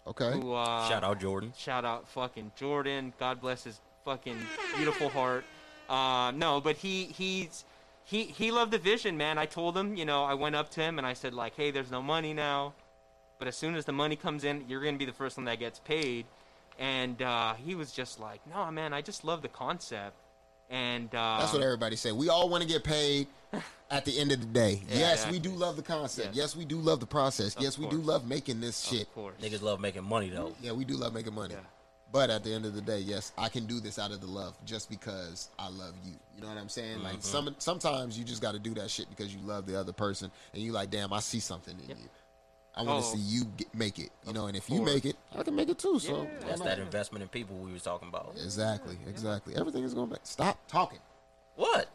Okay. 0.08 0.32
Who, 0.32 0.54
uh, 0.54 0.88
Shout 0.88 1.04
out 1.04 1.20
Jordan. 1.20 1.54
Shout 1.58 1.84
out 1.84 2.08
fucking 2.10 2.52
Jordan. 2.56 3.14
God 3.20 3.42
bless 3.42 3.64
his 3.64 3.80
fucking 4.06 4.38
beautiful 4.76 5.10
heart. 5.10 5.44
Uh, 5.90 6.32
no, 6.36 6.62
but 6.62 6.78
he 6.78 7.06
he's 7.06 7.66
he 8.06 8.24
he 8.24 8.52
loved 8.52 8.72
the 8.72 8.78
vision, 8.78 9.18
man. 9.18 9.38
I 9.38 9.46
told 9.46 9.76
him, 9.78 9.96
you 9.96 10.06
know, 10.06 10.24
I 10.24 10.36
went 10.36 10.56
up 10.56 10.70
to 10.72 10.82
him 10.82 10.98
and 10.98 11.06
I 11.06 11.14
said 11.14 11.34
like, 11.34 11.56
hey, 11.56 11.72
there's 11.72 11.92
no 11.92 12.02
money 12.02 12.34
now, 12.34 12.74
but 13.40 13.48
as 13.48 13.56
soon 13.56 13.76
as 13.76 13.86
the 13.86 13.94
money 13.94 14.16
comes 14.16 14.44
in, 14.44 14.66
you're 14.68 14.84
gonna 14.84 14.98
be 14.98 15.06
the 15.06 15.14
first 15.14 15.38
one 15.38 15.46
that 15.46 15.60
gets 15.60 15.80
paid. 15.80 16.26
And 16.78 17.22
uh, 17.22 17.54
he 17.54 17.74
was 17.74 17.92
just 17.92 18.20
like, 18.20 18.42
no, 18.48 18.70
man, 18.70 18.94
I 18.94 19.02
just 19.02 19.24
love 19.24 19.42
the 19.42 19.48
concept. 19.48 20.16
And 20.70 21.14
uh, 21.14 21.38
That's 21.40 21.54
what 21.54 21.62
everybody 21.62 21.96
say. 21.96 22.12
We 22.12 22.30
all 22.30 22.50
want 22.50 22.64
to 22.64 22.68
get 22.68 22.84
paid 22.84 23.28
at 23.92 24.04
the 24.06 24.18
end 24.20 24.32
of 24.32 24.40
the 24.40 24.48
day. 24.48 24.82
Yeah, 24.90 24.98
yes, 24.98 25.14
exactly. 25.14 25.38
we 25.38 25.44
do 25.44 25.50
love 25.52 25.76
the 25.76 25.82
concept. 25.84 26.30
Yes. 26.30 26.36
Yes, 26.38 26.56
we 26.56 26.66
do 26.66 26.78
love 26.80 27.00
the 27.00 27.06
process. 27.06 27.56
Of 27.56 27.62
yes, 27.62 27.78
we 27.78 27.88
do 27.88 27.98
love 27.98 28.28
making 28.28 28.62
this 28.62 28.82
shit. 28.82 29.04
Of 29.04 29.14
course. 29.14 29.36
Niggas 29.42 29.62
love 29.62 29.80
making 29.80 30.04
money 30.04 30.30
though. 30.30 30.56
Yeah, 30.62 30.72
we 30.72 30.86
do 30.86 30.96
love 30.96 31.14
making 31.14 31.34
money. 31.36 31.54
Yeah. 31.54 31.60
But 32.12 32.30
at 32.30 32.44
the 32.44 32.54
end 32.54 32.66
of 32.66 32.74
the 32.74 32.82
day, 32.82 33.00
yes, 33.00 33.34
I 33.38 33.50
can 33.50 33.66
do 33.66 33.80
this 33.82 34.00
out 34.00 34.12
of 34.12 34.22
the 34.22 34.28
love 34.28 34.56
just 34.64 34.90
because 34.90 35.50
I 35.60 35.68
love 35.68 35.94
you. 36.06 36.14
You 36.36 36.42
know 36.44 36.48
what 36.48 36.58
I'm 36.58 36.70
saying? 36.70 37.04
Like 37.04 37.18
some 37.20 37.54
sometimes 37.58 38.18
you 38.18 38.24
just 38.24 38.42
got 38.42 38.54
to 38.54 38.60
do 38.60 38.74
that 38.76 38.90
shit 38.90 39.10
because 39.10 39.34
you 39.36 39.42
love 39.42 39.66
the 39.66 39.78
other 39.78 39.92
person 39.94 40.32
and 40.54 40.64
you 40.64 40.72
like, 40.72 40.90
damn, 40.92 41.12
I 41.12 41.20
see 41.20 41.40
something 41.40 41.76
in 41.84 41.90
Yep. 41.90 41.98
you. 42.02 42.10
I 42.78 42.84
want 42.84 43.04
to 43.04 43.10
Oh. 43.10 43.14
see 43.16 43.20
you 43.22 43.46
get, 43.58 43.74
make 43.74 44.00
it. 44.00 44.10
You 44.28 44.34
know, 44.34 44.48
and 44.48 44.58
if 44.58 44.70
you 44.70 44.82
make 44.82 45.06
it, 45.06 45.16
I 45.38 45.44
can 45.44 45.56
make 45.56 45.70
it 45.70 45.80
too. 45.80 45.98
So 46.00 46.24
Yeah. 46.24 46.48
That's 46.48 46.62
that 46.62 46.80
investment 46.80 47.24
in 47.24 47.30
people 47.30 47.56
we 47.58 47.72
was 47.72 47.84
talking 47.84 48.08
about. 48.10 48.34
Exactly, 48.44 48.98
exactly. 49.08 49.56
Everything 49.56 49.84
is 49.84 49.94
going 49.94 50.10
back. 50.10 50.20
Stop 50.24 50.58
talking. 50.68 51.00
What? 51.56 51.88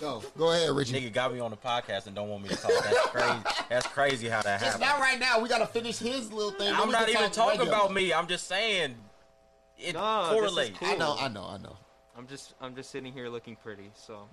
Go, 0.00 0.20
go 0.36 0.50
ahead, 0.50 0.70
Richie. 0.74 1.00
Nigga 1.00 1.12
got 1.12 1.32
me 1.32 1.38
on 1.38 1.50
the 1.52 1.56
podcast 1.56 2.06
and 2.06 2.16
don't 2.16 2.28
want 2.28 2.42
me 2.42 2.48
to 2.48 2.56
talk. 2.56 2.72
That's 2.82 3.06
crazy. 3.10 3.38
That's 3.68 3.86
crazy 3.86 4.28
how 4.28 4.42
that 4.42 4.60
happened. 4.60 4.80
Just 4.80 4.80
not 4.80 4.98
right 4.98 5.20
now. 5.20 5.38
We 5.40 5.48
got 5.48 5.58
to 5.58 5.66
finish 5.66 5.98
his 5.98 6.32
little 6.32 6.50
thing. 6.50 6.74
I'm 6.74 6.90
not 6.90 7.08
even 7.08 7.22
talk 7.24 7.32
talking 7.32 7.60
regular. 7.60 7.78
about 7.78 7.92
me. 7.92 8.12
I'm 8.12 8.26
just 8.26 8.48
saying 8.48 8.96
it 9.78 9.92
No, 9.94 10.26
correlates. 10.32 10.76
cool. 10.78 10.88
I 10.88 10.96
know, 10.96 11.16
I 11.20 11.28
know, 11.28 11.44
I 11.44 11.58
know. 11.58 11.76
I'm 12.18 12.26
just 12.26 12.54
I'm 12.60 12.74
just 12.74 12.90
sitting 12.90 13.12
here 13.12 13.28
looking 13.28 13.54
pretty, 13.56 13.90
so 13.94 14.28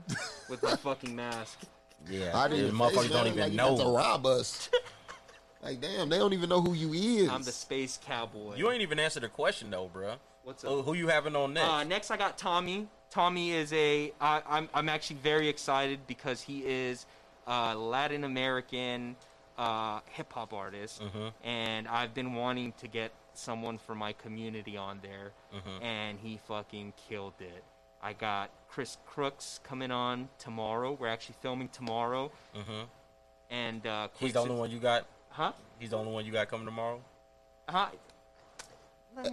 with 0.49 0.63
my 0.63 0.75
fucking 0.75 1.15
mask. 1.15 1.59
Yeah, 2.07 2.37
I 2.37 2.47
the 2.47 2.55
didn't. 2.55 2.75
motherfuckers 2.75 3.09
don't 3.11 3.27
even 3.27 3.51
you 3.51 3.57
got 3.57 3.77
to 3.77 3.83
know. 3.83 3.95
rob 3.95 4.25
us. 4.25 4.69
like, 5.63 5.81
damn, 5.81 6.09
they 6.09 6.17
don't 6.17 6.33
even 6.33 6.49
know 6.49 6.61
who 6.61 6.73
you 6.73 6.93
is. 6.93 7.29
I'm 7.29 7.43
the 7.43 7.51
space 7.51 7.99
cowboy. 8.03 8.55
You 8.55 8.71
ain't 8.71 8.81
even 8.81 8.99
answered 8.99 9.23
the 9.23 9.29
question 9.29 9.69
though, 9.69 9.89
bro. 9.91 10.15
What's 10.43 10.63
Who, 10.63 10.79
up? 10.79 10.85
who 10.85 10.93
you 10.93 11.07
having 11.09 11.35
on 11.35 11.53
next? 11.53 11.67
Uh, 11.69 11.83
next, 11.83 12.11
I 12.11 12.17
got 12.17 12.37
Tommy. 12.37 12.87
Tommy 13.11 13.51
is 13.51 13.73
a. 13.73 14.11
I, 14.21 14.41
I'm 14.47 14.69
I'm 14.73 14.87
actually 14.89 15.17
very 15.17 15.47
excited 15.49 15.99
because 16.07 16.41
he 16.41 16.59
is 16.65 17.05
a 17.47 17.75
Latin 17.75 18.23
American 18.23 19.15
uh, 19.57 19.99
hip 20.11 20.31
hop 20.31 20.53
artist, 20.53 21.01
Mhm. 21.01 21.31
and 21.43 21.87
I've 21.87 22.13
been 22.13 22.33
wanting 22.33 22.71
to 22.79 22.87
get 22.87 23.11
someone 23.33 23.77
from 23.77 23.97
my 23.97 24.13
community 24.13 24.77
on 24.77 24.99
there, 25.01 25.31
Mhm. 25.53 25.83
and 25.83 26.19
he 26.19 26.39
fucking 26.47 26.93
killed 27.09 27.33
it. 27.39 27.63
I 28.01 28.13
got 28.13 28.49
Chris 28.69 28.97
Crooks 29.05 29.59
coming 29.63 29.91
on 29.91 30.29
tomorrow. 30.39 30.93
We're 30.99 31.07
actually 31.07 31.35
filming 31.41 31.69
tomorrow, 31.69 32.31
Mhm. 32.55 32.85
and 33.49 33.85
uh, 33.85 34.07
He's 34.19 34.33
the 34.33 34.39
only 34.39 34.55
one 34.55 34.71
you 34.71 34.79
got. 34.79 35.05
Huh? 35.29 35.51
He's 35.79 35.89
the 35.91 35.97
only 35.97 36.11
one 36.11 36.25
you 36.25 36.31
got 36.31 36.49
coming 36.49 36.65
tomorrow. 36.65 37.01
Huh? 37.67 37.87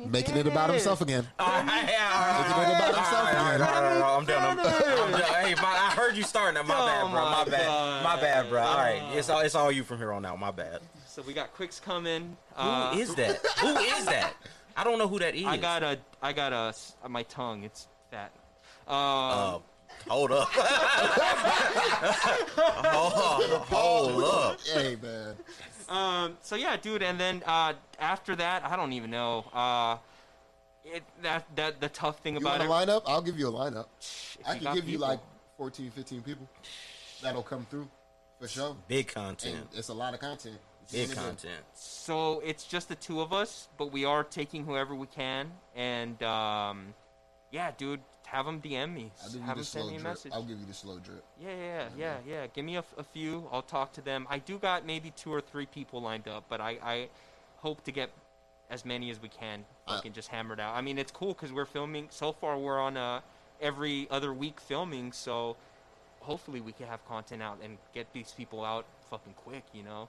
Making 0.09 0.37
it 0.39 0.47
about 0.49 0.71
himself 0.71 1.01
again. 1.01 1.29
All 1.39 1.47
right, 1.47 1.65
yeah, 1.89 2.45
Making 2.49 2.73
it 2.73 2.77
about 2.77 2.95
himself 2.95 3.13
all 3.15 3.25
right, 3.25 3.37
all 3.37 3.47
again. 3.47 3.61
right, 3.61 3.77
all 3.77 3.83
right, 3.83 4.17
I'm 4.19 4.25
done. 4.25 4.59
I'm, 4.59 4.59
I'm 4.59 5.13
done. 5.13 5.23
Hey, 5.23 5.55
my, 5.55 5.63
I 5.63 5.91
heard 5.95 6.17
you 6.17 6.25
starting 6.25 6.55
that. 6.55 6.67
My 6.67 6.75
Oh 6.75 6.87
bad, 6.87 7.13
bro. 7.13 7.25
My 7.25 7.31
my 7.31 7.45
bad. 7.45 8.03
My 8.05 8.17
bad, 8.21 8.49
bro. 8.51 8.63
All 8.63 8.77
right, 8.79 9.03
it's 9.15 9.31
all 9.31 9.41
it's 9.41 9.55
all 9.55 9.71
you 9.71 9.85
from 9.85 9.99
here 9.99 10.13
on 10.13 10.25
out. 10.27 10.41
My 10.41 10.51
bad. 10.51 10.81
So 11.07 11.23
we 11.23 11.33
got 11.35 11.55
Quicks 11.55 11.79
coming. 11.79 12.37
Who 12.57 12.63
Uh, 12.63 12.95
is 12.97 13.15
that? 13.15 13.37
Who 13.61 13.77
is 13.77 14.05
that? 14.07 14.35
I 14.77 14.83
don't 14.83 14.99
know 14.99 15.07
who 15.09 15.21
that 15.21 15.37
is. 15.37 15.45
I 15.47 15.57
got 15.57 15.83
a, 15.85 15.99
I 16.21 16.33
got 16.33 16.53
a. 16.53 16.75
my 17.09 17.23
tongue. 17.25 17.63
It's 17.63 17.87
fat. 18.11 18.33
Um, 18.87 18.95
Uh, 18.95 19.59
hold 20.09 20.31
up. 20.33 20.49
hold, 22.87 23.13
hold 23.69 24.25
up. 24.25 24.61
Hey, 24.61 24.97
man. 25.03 25.35
um, 25.89 26.37
so 26.43 26.57
yeah, 26.57 26.77
dude. 26.77 27.03
And 27.03 27.19
then 27.19 27.43
uh, 27.47 27.73
after 27.99 28.37
that, 28.37 28.65
I 28.65 28.77
don't 28.77 28.93
even 28.93 29.11
know. 29.11 29.45
Uh, 29.53 29.97
it 30.85 31.03
that 31.23 31.45
that 31.57 31.81
the 31.81 31.89
tough 31.89 32.21
thing 32.21 32.35
You 32.35 32.41
about 32.41 32.61
want 32.69 32.89
a 32.89 32.93
it. 32.93 32.95
lineup? 32.97 33.03
I'll 33.07 33.23
give 33.23 33.39
you 33.39 33.49
a 33.49 33.53
lineup. 33.53 33.87
if 33.99 34.39
I 34.47 34.53
you 34.53 34.57
can 34.59 34.65
got 34.65 34.75
give 34.77 34.85
you 34.89 34.93
people- 34.99 35.09
like 35.09 35.21
14, 35.57 35.91
15 35.91 36.23
people. 36.23 36.49
That'll 37.23 37.43
come 37.43 37.67
through 37.71 37.89
for 38.39 38.47
sure. 38.47 38.77
Big 38.87 39.07
And 39.07 39.15
content. 39.39 39.69
it's 39.75 39.89
a 39.89 39.95
lot 39.95 40.15
of 40.15 40.21
content. 40.21 40.59
Big 40.93 41.11
content. 41.13 41.65
So 41.75 42.41
it's 42.45 42.65
just 42.65 42.89
the 42.89 42.95
two 42.95 43.21
of 43.21 43.33
us, 43.33 43.69
but 43.79 43.91
we 43.91 44.05
are 44.05 44.23
taking 44.23 44.65
whoever 44.65 44.95
we 44.95 45.07
can. 45.09 45.51
And 45.75 46.23
um, 46.23 46.95
yeah, 47.51 47.73
dude, 47.77 48.01
have 48.27 48.47
them 48.47 48.61
DM 48.61 48.93
me. 48.93 49.13
I'll 49.23 49.31
give 49.31 49.41
you 49.41 49.47
Have 49.47 49.57
the 49.57 49.61
them 49.61 49.65
send 49.65 49.83
slow 49.83 49.91
me 49.91 49.97
a 49.97 50.01
drip. 50.01 50.13
message. 50.13 50.33
I'll 50.35 50.43
give 50.43 50.59
you 50.61 50.67
the 50.67 50.75
slow 50.75 50.99
drip. 50.99 51.25
Yeah, 51.41 51.49
yeah, 51.57 51.89
yeah, 51.97 52.17
yeah. 52.27 52.47
Give 52.49 52.65
me 52.65 52.77
a, 52.77 52.85
a, 52.99 53.05
few. 53.05 53.49
I'll 53.53 53.63
talk 53.63 53.93
to 53.95 54.01
them. 54.03 54.27
I 54.29 54.39
do 54.39 54.59
got 54.59 54.85
maybe 54.85 55.13
two 55.17 55.33
or 55.33 55.41
three 55.41 55.67
people 55.67 56.03
lined 56.03 56.29
up, 56.29 56.45
but 56.49 56.61
I, 56.61 56.79
I 56.83 57.09
hope 57.59 57.85
to 57.85 57.93
get 57.93 58.11
as 58.69 58.85
many 58.85 59.11
as 59.11 59.23
we 59.23 59.29
can. 59.29 59.65
Uh, 59.87 59.97
Fucking 59.97 60.13
just 60.13 60.29
hammered 60.29 60.61
out. 60.61 60.75
I 60.75 60.81
mean, 60.81 60.99
it's 60.99 61.13
cool 61.13 61.35
because 61.35 61.53
we're 61.53 61.67
filming. 61.67 62.09
So 62.11 62.33
far, 62.33 62.59
we're 62.59 62.81
on 62.81 62.97
uh, 62.97 63.21
every 63.61 64.09
other 64.11 64.35
week 64.35 64.61
filming. 64.61 65.13
So 65.13 65.57
hopefully, 66.21 66.61
we 66.61 66.73
can 66.73 66.87
have 66.87 67.07
content 67.07 67.43
out 67.43 67.59
and 67.63 67.79
get 67.95 68.13
these 68.13 68.33
people 68.37 68.65
out 68.65 68.87
fucking 69.09 69.35
quick. 69.35 69.65
You 69.73 69.85
know. 69.85 70.09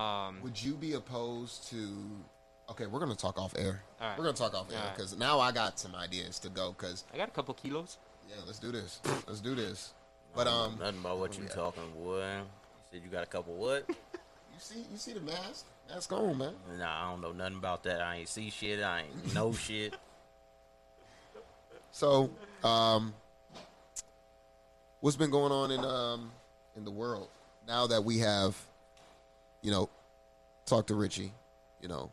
Um, 0.00 0.38
Would 0.42 0.62
you 0.62 0.74
be 0.74 0.92
opposed 0.94 1.68
to? 1.70 1.88
Okay, 2.70 2.86
we're 2.86 3.00
gonna 3.00 3.14
talk 3.14 3.38
off 3.38 3.54
air. 3.56 3.82
All 4.00 4.08
right. 4.08 4.18
We're 4.18 4.24
gonna 4.24 4.36
talk 4.36 4.54
off 4.54 4.70
air 4.70 4.78
All 4.78 4.84
right. 4.84 4.94
because 4.94 5.16
now 5.16 5.40
I 5.40 5.52
got 5.52 5.78
some 5.78 5.94
ideas 5.94 6.38
to 6.40 6.48
go. 6.48 6.74
Because 6.76 7.04
I 7.12 7.16
got 7.16 7.28
a 7.28 7.32
couple 7.32 7.54
kilos. 7.54 7.96
yeah, 8.28 8.36
let's 8.46 8.58
do 8.58 8.70
this. 8.70 9.00
Let's 9.26 9.40
do 9.40 9.54
this. 9.54 9.94
But 10.34 10.46
um, 10.46 10.76
nothing 10.78 11.00
about 11.00 11.18
what 11.18 11.36
you 11.38 11.44
yeah. 11.44 11.54
talking, 11.54 11.90
boy. 11.96 12.20
You 12.20 12.44
said 12.92 13.00
you 13.02 13.10
got 13.10 13.22
a 13.22 13.26
couple 13.26 13.54
what? 13.54 13.84
you 13.88 13.96
see, 14.58 14.80
you 14.92 14.98
see 14.98 15.14
the 15.14 15.20
mask. 15.20 15.66
Mask 15.88 16.12
on, 16.12 16.36
man. 16.36 16.54
Nah, 16.78 17.06
I 17.06 17.10
don't 17.10 17.22
know 17.22 17.32
nothing 17.32 17.56
about 17.56 17.82
that. 17.84 18.02
I 18.02 18.16
ain't 18.16 18.28
see 18.28 18.50
shit. 18.50 18.82
I 18.82 19.02
ain't 19.02 19.34
know 19.34 19.52
shit. 19.54 19.94
So, 21.90 22.30
um, 22.62 23.14
what's 25.00 25.16
been 25.16 25.30
going 25.30 25.52
on 25.52 25.70
in 25.70 25.84
um 25.84 26.30
in 26.76 26.84
the 26.84 26.90
world 26.90 27.28
now 27.66 27.86
that 27.86 28.02
we 28.04 28.18
have, 28.18 28.56
you 29.62 29.70
know, 29.70 29.88
talked 30.66 30.88
to 30.88 30.94
Richie, 30.94 31.32
you 31.82 31.88
know, 31.88 32.10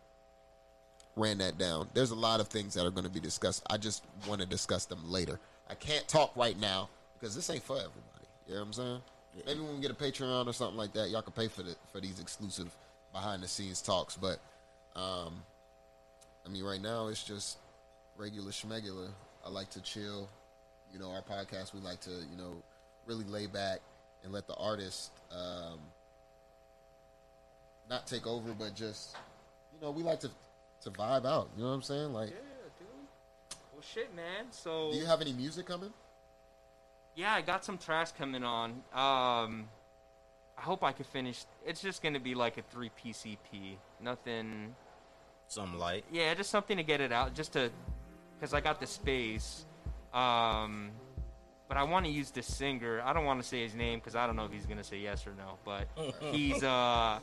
ran 1.16 1.38
that 1.40 1.58
down. 1.58 1.88
There's 1.94 2.12
a 2.12 2.16
lot 2.16 2.40
of 2.40 2.48
things 2.48 2.74
that 2.74 2.86
are 2.86 2.92
going 2.92 3.06
to 3.06 3.10
be 3.10 3.20
discussed. 3.20 3.64
I 3.70 3.78
just 3.78 4.04
want 4.28 4.42
to 4.42 4.48
discuss 4.48 4.86
them 4.86 5.00
later. 5.10 5.40
I 5.70 5.76
can't 5.76 6.08
talk 6.08 6.36
right 6.36 6.60
now 6.60 6.90
because 7.20 7.36
this 7.36 7.50
ain't 7.50 7.64
for 7.64 7.78
everybody. 7.78 8.02
You 8.48 8.54
know 8.54 8.60
what 8.62 8.68
I'm 8.68 8.74
saying? 8.74 9.02
Maybe 9.46 9.60
when 9.60 9.76
we 9.76 9.82
get 9.82 9.92
a 9.92 9.96
Patreon 9.96 10.48
or 10.48 10.54
something 10.54 10.78
like 10.78 10.94
that, 10.94 11.10
y'all 11.10 11.22
can 11.22 11.34
pay 11.34 11.48
for 11.48 11.64
the 11.64 11.76
for 11.92 12.00
these 12.00 12.20
exclusive 12.20 12.74
behind 13.12 13.44
the 13.44 13.48
scenes 13.48 13.82
talks. 13.82 14.16
But 14.16 14.40
um, 14.96 15.42
I 16.46 16.50
mean, 16.50 16.64
right 16.64 16.82
now 16.82 17.08
it's 17.08 17.24
just 17.24 17.58
regular 18.18 18.52
schmegular. 18.52 19.10
I 19.46 19.50
like 19.50 19.70
to 19.72 19.82
chill. 19.82 20.30
You 20.94 21.00
know, 21.00 21.12
our 21.12 21.22
podcast 21.22 21.74
we 21.74 21.82
like 21.82 22.00
to 22.02 22.12
you 22.12 22.38
know 22.38 22.64
really 23.06 23.26
lay 23.26 23.48
back 23.48 23.80
and 24.24 24.32
let 24.32 24.48
the 24.48 24.56
artist 24.56 25.12
um, 25.32 25.80
not 27.90 28.08
take 28.08 28.26
over, 28.26 28.54
but 28.58 28.74
just 28.76 29.16
you 29.74 29.86
know 29.86 29.92
we 29.92 30.02
like 30.02 30.22
to 30.22 30.30
to 30.82 30.92
vibe 30.92 31.26
out. 31.26 31.50
You 31.56 31.64
know 31.64 31.70
what 31.70 31.76
I'm 31.76 31.82
saying? 31.82 32.14
Like, 32.14 32.30
Yeah, 32.30 32.36
dude. 32.80 32.88
Well, 33.74 33.82
shit, 33.82 34.16
man. 34.16 34.46
So 34.52 34.92
do 34.92 34.98
you 34.98 35.06
have 35.06 35.22
any 35.22 35.34
music 35.34 35.66
coming? 35.66 35.92
Yeah, 37.16 37.34
I 37.34 37.42
got 37.42 37.64
some 37.64 37.78
tracks 37.78 38.12
coming 38.18 38.44
on. 38.44 38.72
Um, 38.94 39.70
I 40.58 40.62
hope 40.62 40.84
I 40.84 40.92
can 40.92 41.06
finish. 41.06 41.46
It's 41.66 41.82
just 41.82 42.04
gonna 42.04 42.20
be 42.20 42.36
like 42.36 42.58
a 42.58 42.62
three 42.62 42.90
piece 42.90 43.26
EP. 43.26 43.78
Nothing. 44.02 44.76
Some 45.48 45.78
light. 45.78 46.06
Yeah, 46.12 46.34
just 46.34 46.50
something 46.50 46.78
to 46.78 46.84
get 46.84 47.02
it 47.02 47.12
out, 47.12 47.34
just 47.36 47.54
to, 47.54 47.70
because 48.38 48.54
I 48.54 48.62
got 48.62 48.80
the 48.80 48.88
space. 48.88 49.66
Um, 50.14 50.92
but 51.68 51.78
I 51.78 51.84
want 51.84 52.06
to 52.06 52.12
use 52.12 52.32
the 52.32 52.42
singer. 52.42 53.02
I 53.04 53.14
don't 53.14 53.26
want 53.26 53.42
to 53.42 53.48
say 53.48 53.64
his 53.64 53.76
name 53.76 54.00
because 54.00 54.16
I 54.16 54.26
don't 54.28 54.36
know 54.36 54.46
if 54.46 54.52
he's 54.52 54.66
gonna 54.66 54.84
say 54.84 54.98
yes 54.98 55.26
or 55.28 55.34
no. 55.38 55.58
But 55.64 55.88
he's 56.32 56.64
uh, 56.64 57.20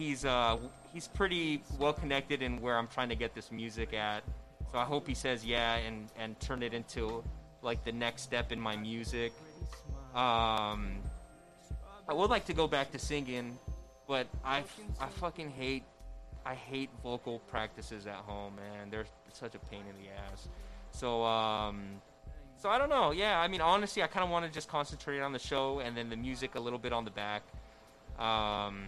he's 0.00 0.24
uh, 0.24 0.56
he's 0.92 1.08
pretty 1.08 1.62
well 1.78 1.92
connected 1.92 2.42
in 2.42 2.60
where 2.60 2.76
I'm 2.76 2.88
trying 2.88 3.10
to 3.10 3.14
get 3.14 3.34
this 3.34 3.52
music 3.52 3.92
at. 3.94 4.22
So 4.72 4.78
I 4.78 4.84
hope 4.84 5.06
he 5.06 5.14
says 5.14 5.44
yeah 5.44 5.76
and 5.76 6.08
and 6.18 6.38
turn 6.40 6.62
it 6.62 6.72
into 6.72 7.22
like 7.62 7.84
the 7.84 7.92
next 7.92 8.22
step 8.22 8.52
in 8.52 8.60
my 8.60 8.76
music. 8.76 9.32
Um, 10.14 10.98
I 12.08 12.14
would 12.14 12.30
like 12.30 12.46
to 12.46 12.52
go 12.52 12.66
back 12.66 12.90
to 12.92 12.98
singing, 12.98 13.58
but 14.08 14.26
I 14.44 14.64
I 15.00 15.06
fucking 15.06 15.50
hate 15.50 15.84
I 16.44 16.54
hate 16.54 16.90
vocal 17.02 17.40
practices 17.50 18.06
at 18.06 18.16
home, 18.16 18.56
man. 18.56 18.90
They're 18.90 19.06
such 19.32 19.54
a 19.54 19.58
pain 19.58 19.82
in 19.88 20.02
the 20.02 20.10
ass. 20.10 20.48
So 20.92 21.22
um, 21.24 22.00
so 22.56 22.68
I 22.68 22.78
don't 22.78 22.88
know. 22.90 23.10
Yeah, 23.12 23.38
I 23.38 23.48
mean 23.48 23.60
honestly, 23.60 24.02
I 24.02 24.06
kind 24.06 24.24
of 24.24 24.30
want 24.30 24.46
to 24.46 24.50
just 24.50 24.68
concentrate 24.68 25.20
on 25.20 25.32
the 25.32 25.38
show 25.38 25.80
and 25.80 25.96
then 25.96 26.08
the 26.08 26.16
music 26.16 26.54
a 26.54 26.60
little 26.60 26.78
bit 26.78 26.92
on 26.92 27.04
the 27.04 27.10
back. 27.10 27.42
Um, 28.18 28.86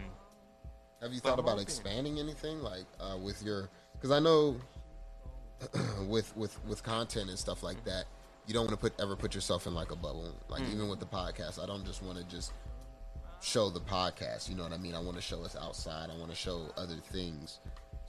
Have 1.03 1.12
you 1.12 1.21
thought 1.21 1.38
about 1.38 1.59
expanding 1.59 2.19
anything 2.19 2.61
like 2.62 2.85
uh, 3.01 3.17
with 3.19 3.43
your? 3.43 3.69
Because 3.95 4.11
I 4.12 4.21
know 4.21 4.57
with 6.09 6.35
with 6.37 6.65
with 6.67 6.83
content 6.83 7.29
and 7.29 7.38
stuff 7.38 7.62
like 7.62 7.83
that, 7.85 8.05
you 8.47 8.55
don't 8.55 8.67
want 8.67 8.81
to 8.81 8.91
put 8.91 9.01
ever 9.01 9.17
put 9.17 9.35
yourself 9.35 9.67
in 9.67 9.75
like 9.75 9.91
a 9.91 9.97
bubble. 9.97 10.33
Like 10.49 10.62
Hmm. 10.62 10.73
even 10.73 10.88
with 10.88 11.01
the 11.01 11.07
podcast, 11.07 11.62
I 11.62 11.67
don't 11.67 11.85
just 11.85 12.03
want 12.03 12.19
to 12.19 12.25
just 12.25 12.53
show 13.41 13.69
the 13.69 13.81
podcast. 13.81 14.49
You 14.49 14.55
know 14.55 14.62
what 14.62 14.73
I 14.73 14.79
mean? 14.79 14.95
I 14.95 15.01
want 15.01 15.17
to 15.17 15.23
show 15.23 15.43
us 15.45 15.57
outside. 15.57 16.09
I 16.11 16.17
want 16.19 16.31
to 16.31 16.37
show 16.37 16.67
other 16.77 16.97
things. 17.12 17.59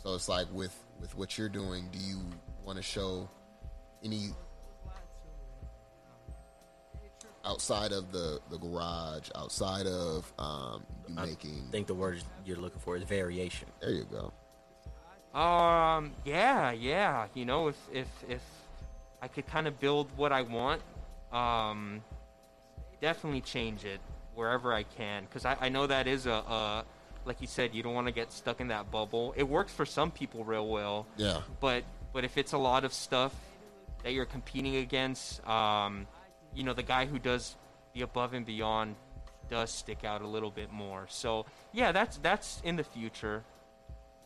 So 0.02 0.14
it's 0.14 0.30
like 0.30 0.48
with 0.52 0.76
with 1.00 1.18
what 1.18 1.38
you're 1.38 1.50
doing, 1.50 1.90
do 1.92 1.98
you 2.00 2.20
want 2.64 2.78
to 2.78 2.84
show 2.84 3.30
any 4.04 4.30
outside 7.46 7.92
of 7.92 8.12
the 8.12 8.40
the 8.50 8.58
garage, 8.58 9.30
outside 9.36 9.86
of 9.88 10.32
um, 10.40 10.84
you 11.08 11.16
making? 11.16 11.64
I 11.68 11.72
think 11.72 11.88
the 11.88 11.94
word 11.96 12.22
you're 12.46 12.58
looking 12.58 12.80
for 12.80 12.96
is 12.98 13.04
variation. 13.04 13.68
there 13.82 13.92
you 13.92 14.06
go. 14.06 14.34
Um, 15.38 16.12
yeah, 16.26 16.72
yeah. 16.72 17.28
You 17.34 17.46
know, 17.46 17.68
if 17.68 17.78
if 17.92 18.08
if 18.30 18.42
I 19.22 19.28
could 19.28 19.48
kind 19.48 19.68
of 19.68 19.80
build 19.80 20.10
what 20.16 20.32
I 20.32 20.42
want, 20.44 20.82
um, 21.32 22.02
definitely 23.02 23.42
change 23.42 23.86
it 23.86 24.00
wherever 24.36 24.74
I 24.74 24.84
can, 24.84 25.24
because 25.26 25.46
I, 25.46 25.58
I 25.62 25.70
know 25.70 25.88
that 25.88 26.08
is 26.08 26.26
a, 26.26 26.32
a 26.32 26.86
like 27.26 27.42
you 27.42 27.48
said, 27.48 27.74
you 27.74 27.84
don't 27.84 27.94
want 27.94 28.08
to 28.08 28.14
get 28.14 28.32
stuck 28.32 28.60
in 28.62 28.68
that 28.70 28.92
bubble. 28.92 29.34
It 29.38 29.44
works 29.48 29.72
for 29.74 29.86
some 29.86 30.12
people 30.12 30.44
real 30.44 30.68
well, 30.68 31.08
Yeah. 31.18 31.42
but 31.60 31.84
but 32.14 32.24
if 32.24 32.38
it's 32.38 32.54
a 32.54 32.58
lot 32.58 32.84
of 32.84 32.94
stuff 32.94 33.34
that 34.04 34.12
you're 34.14 34.26
competing 34.26 34.76
against, 34.76 35.46
um, 35.48 36.06
you 36.56 36.64
know, 36.64 36.74
the 36.74 36.84
guy 36.84 37.06
who 37.06 37.20
does 37.20 37.56
the 37.94 38.02
above 38.02 38.34
and 38.34 38.46
beyond 38.46 38.96
does 39.50 39.72
stick 39.72 40.04
out 40.04 40.22
a 40.22 40.28
little 40.28 40.52
bit 40.52 40.72
more. 40.72 41.06
So 41.10 41.46
yeah, 41.72 41.92
that's 41.92 42.18
that's 42.18 42.62
in 42.64 42.76
the 42.76 42.84
future. 42.84 43.44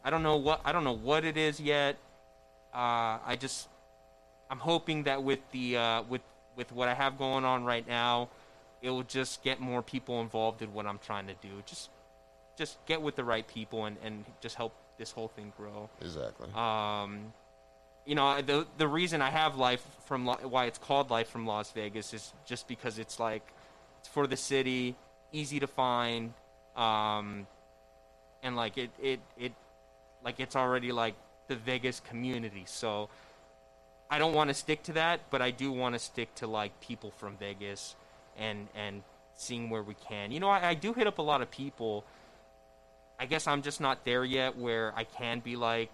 I 0.03 0.09
don't 0.09 0.23
know 0.23 0.37
what 0.37 0.61
I 0.63 0.71
don't 0.71 0.83
know 0.83 0.95
what 0.95 1.25
it 1.25 1.37
is 1.37 1.59
yet. 1.59 1.97
Uh, 2.73 3.19
I 3.25 3.37
just 3.39 3.67
I'm 4.49 4.59
hoping 4.59 5.03
that 5.03 5.23
with 5.23 5.39
the 5.51 5.77
uh, 5.77 6.03
with 6.03 6.21
with 6.55 6.71
what 6.71 6.87
I 6.87 6.93
have 6.93 7.17
going 7.17 7.45
on 7.45 7.65
right 7.65 7.87
now, 7.87 8.29
it 8.81 8.89
will 8.89 9.03
just 9.03 9.43
get 9.43 9.59
more 9.59 9.81
people 9.81 10.21
involved 10.21 10.61
in 10.61 10.73
what 10.73 10.85
I'm 10.85 10.99
trying 10.99 11.27
to 11.27 11.35
do. 11.41 11.61
Just 11.65 11.89
just 12.57 12.83
get 12.85 13.01
with 13.01 13.15
the 13.15 13.23
right 13.23 13.47
people 13.47 13.85
and, 13.85 13.97
and 14.03 14.25
just 14.41 14.55
help 14.55 14.73
this 14.97 15.11
whole 15.11 15.27
thing 15.27 15.53
grow. 15.55 15.89
Exactly. 16.01 16.47
Um, 16.55 17.33
you 18.07 18.15
know, 18.15 18.41
the 18.41 18.65
the 18.77 18.87
reason 18.87 19.21
I 19.21 19.29
have 19.29 19.57
life 19.57 19.85
from 20.05 20.25
why 20.25 20.65
it's 20.65 20.77
called 20.77 21.09
Live 21.09 21.27
from 21.27 21.45
Las 21.45 21.71
Vegas 21.73 22.13
is 22.13 22.33
just 22.45 22.65
because 22.69 22.99
it's 22.99 23.19
like 23.19 23.45
it's 23.99 24.07
for 24.07 24.25
the 24.27 24.37
city, 24.37 24.95
easy 25.33 25.59
to 25.59 25.67
find, 25.67 26.33
um, 26.77 27.45
and 28.41 28.55
like 28.55 28.77
it 28.77 28.91
it 28.97 29.19
it 29.37 29.51
like 30.23 30.39
it's 30.39 30.55
already 30.55 30.93
like 30.93 31.15
the 31.49 31.57
Vegas 31.57 31.99
community. 31.99 32.63
So 32.65 33.09
I 34.09 34.19
don't 34.19 34.33
want 34.33 34.49
to 34.49 34.53
stick 34.53 34.83
to 34.83 34.93
that, 34.93 35.29
but 35.29 35.41
I 35.41 35.51
do 35.51 35.73
want 35.73 35.93
to 35.95 35.99
stick 35.99 36.33
to 36.35 36.47
like 36.47 36.79
people 36.79 37.11
from 37.11 37.35
Vegas 37.35 37.97
and 38.37 38.69
and 38.73 39.03
seeing 39.35 39.69
where 39.69 39.83
we 39.83 39.95
can. 39.95 40.31
You 40.31 40.39
know, 40.39 40.49
I, 40.49 40.69
I 40.69 40.73
do 40.75 40.93
hit 40.93 41.07
up 41.07 41.17
a 41.17 41.21
lot 41.21 41.41
of 41.41 41.51
people. 41.51 42.05
I 43.19 43.25
guess 43.25 43.47
I'm 43.47 43.63
just 43.63 43.81
not 43.81 44.05
there 44.05 44.23
yet 44.23 44.57
where 44.57 44.93
I 44.95 45.03
can 45.03 45.39
be 45.39 45.57
like, 45.57 45.91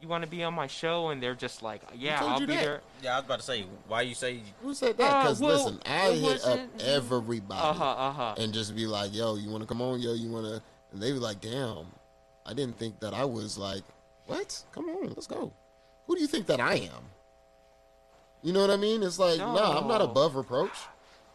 you 0.00 0.08
want 0.08 0.24
to 0.24 0.30
be 0.30 0.42
on 0.44 0.54
my 0.54 0.66
show, 0.66 1.08
and 1.08 1.22
they're 1.22 1.34
just 1.34 1.62
like, 1.62 1.80
yeah, 1.94 2.22
I'll 2.22 2.38
be 2.40 2.46
that? 2.46 2.62
there. 2.64 2.80
Yeah, 3.02 3.14
I 3.14 3.16
was 3.16 3.24
about 3.24 3.38
to 3.40 3.44
say, 3.44 3.64
why 3.88 4.02
you 4.02 4.14
say 4.14 4.40
Who 4.62 4.74
said 4.74 4.96
that? 4.98 5.10
Uh, 5.10 5.22
Because 5.22 5.40
well, 5.40 5.64
listen, 5.64 5.80
I 5.86 6.10
hit 6.12 6.44
up 6.44 6.60
everybody 6.84 7.60
Uh 7.60 7.72
huh, 7.72 7.84
uh 7.84 8.12
huh. 8.12 8.34
and 8.38 8.52
just 8.52 8.74
be 8.76 8.86
like, 8.86 9.14
"Yo, 9.14 9.36
you 9.36 9.48
want 9.50 9.62
to 9.62 9.66
come 9.66 9.80
on? 9.80 10.00
Yo, 10.00 10.12
you 10.14 10.30
want 10.30 10.46
to?" 10.46 10.62
And 10.92 11.02
they 11.02 11.12
be 11.12 11.18
like, 11.18 11.40
"Damn, 11.40 11.86
I 12.44 12.52
didn't 12.54 12.78
think 12.78 13.00
that 13.00 13.14
I 13.14 13.24
was 13.24 13.56
like, 13.58 13.82
what? 14.26 14.62
Come 14.72 14.88
on, 14.88 15.08
let's 15.08 15.26
go. 15.26 15.52
Who 16.06 16.14
do 16.16 16.20
you 16.20 16.26
think 16.28 16.46
that 16.46 16.60
I 16.60 16.74
am? 16.74 17.04
You 18.42 18.52
know 18.52 18.60
what 18.60 18.70
I 18.70 18.76
mean? 18.76 19.02
It's 19.02 19.18
like, 19.18 19.38
nah, 19.38 19.78
I'm 19.78 19.88
not 19.88 20.00
above 20.00 20.36
reproach. 20.36 20.70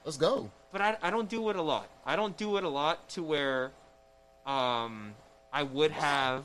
Let's 0.06 0.18
go. 0.18 0.50
but 0.72 0.82
I, 0.82 0.98
I 1.02 1.10
don't 1.10 1.28
do 1.30 1.50
it 1.50 1.56
a 1.56 1.62
lot. 1.62 1.90
I 2.06 2.16
don't 2.16 2.36
do 2.38 2.58
it 2.58 2.64
a 2.64 2.70
lot 2.70 3.08
to 3.10 3.24
where 3.24 3.72
um, 4.46 5.14
I 5.52 5.64
would 5.64 5.92
have. 5.92 6.44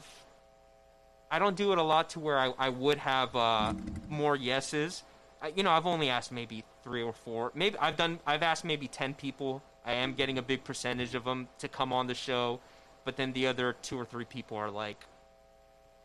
I 1.30 1.38
don't 1.38 1.56
do 1.56 1.72
it 1.72 1.78
a 1.78 1.82
lot 1.82 2.10
to 2.10 2.20
where 2.20 2.38
I, 2.38 2.52
I 2.58 2.68
would 2.68 2.98
have 2.98 3.34
uh, 3.34 3.74
more 4.08 4.36
yeses. 4.36 5.02
I, 5.42 5.52
you 5.56 5.62
know, 5.62 5.70
I've 5.70 5.86
only 5.86 6.08
asked 6.08 6.32
maybe 6.32 6.64
three 6.82 7.02
or 7.02 7.12
four. 7.12 7.52
Maybe 7.54 7.76
I've 7.78 7.96
done. 7.96 8.20
I've 8.26 8.42
asked 8.42 8.64
maybe 8.64 8.88
ten 8.88 9.14
people. 9.14 9.62
I 9.84 9.94
am 9.94 10.14
getting 10.14 10.38
a 10.38 10.42
big 10.42 10.64
percentage 10.64 11.14
of 11.14 11.24
them 11.24 11.48
to 11.58 11.68
come 11.68 11.92
on 11.92 12.06
the 12.06 12.14
show, 12.14 12.60
but 13.04 13.16
then 13.16 13.32
the 13.32 13.46
other 13.46 13.74
two 13.82 13.98
or 13.98 14.04
three 14.04 14.24
people 14.24 14.56
are 14.56 14.70
like, 14.70 15.04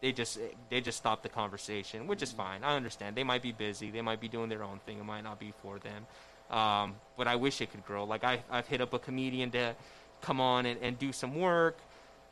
they 0.02 0.12
just 0.12 0.40
they 0.70 0.82
just 0.82 0.98
stop 0.98 1.24
the 1.24 1.30
conversation, 1.30 2.08
which 2.08 2.22
is 2.22 2.32
fine. 2.32 2.64
I 2.64 2.76
understand. 2.76 3.16
They 3.16 3.24
might 3.24 3.42
be 3.42 3.52
busy. 3.52 3.92
They 3.92 4.02
might 4.02 4.20
be 4.20 4.28
doing 4.28 4.50
their 4.50 4.64
own 4.64 4.80
thing. 4.86 5.00
It 5.00 5.06
might 5.06 5.24
not 5.24 5.40
be 5.40 5.54
for 5.62 5.80
them. 5.80 6.06
Um, 6.50 6.96
but 7.16 7.28
I 7.28 7.36
wish 7.38 7.62
it 7.62 7.72
could 7.72 7.86
grow. 7.86 8.04
Like 8.04 8.24
I, 8.24 8.44
I've 8.50 8.68
hit 8.68 8.82
up 8.82 8.94
a 8.94 9.00
comedian 9.00 9.52
to 9.52 9.76
come 10.22 10.42
on 10.42 10.66
and, 10.66 10.80
and 10.82 11.00
do 11.00 11.12
some 11.12 11.36
work. 11.40 11.78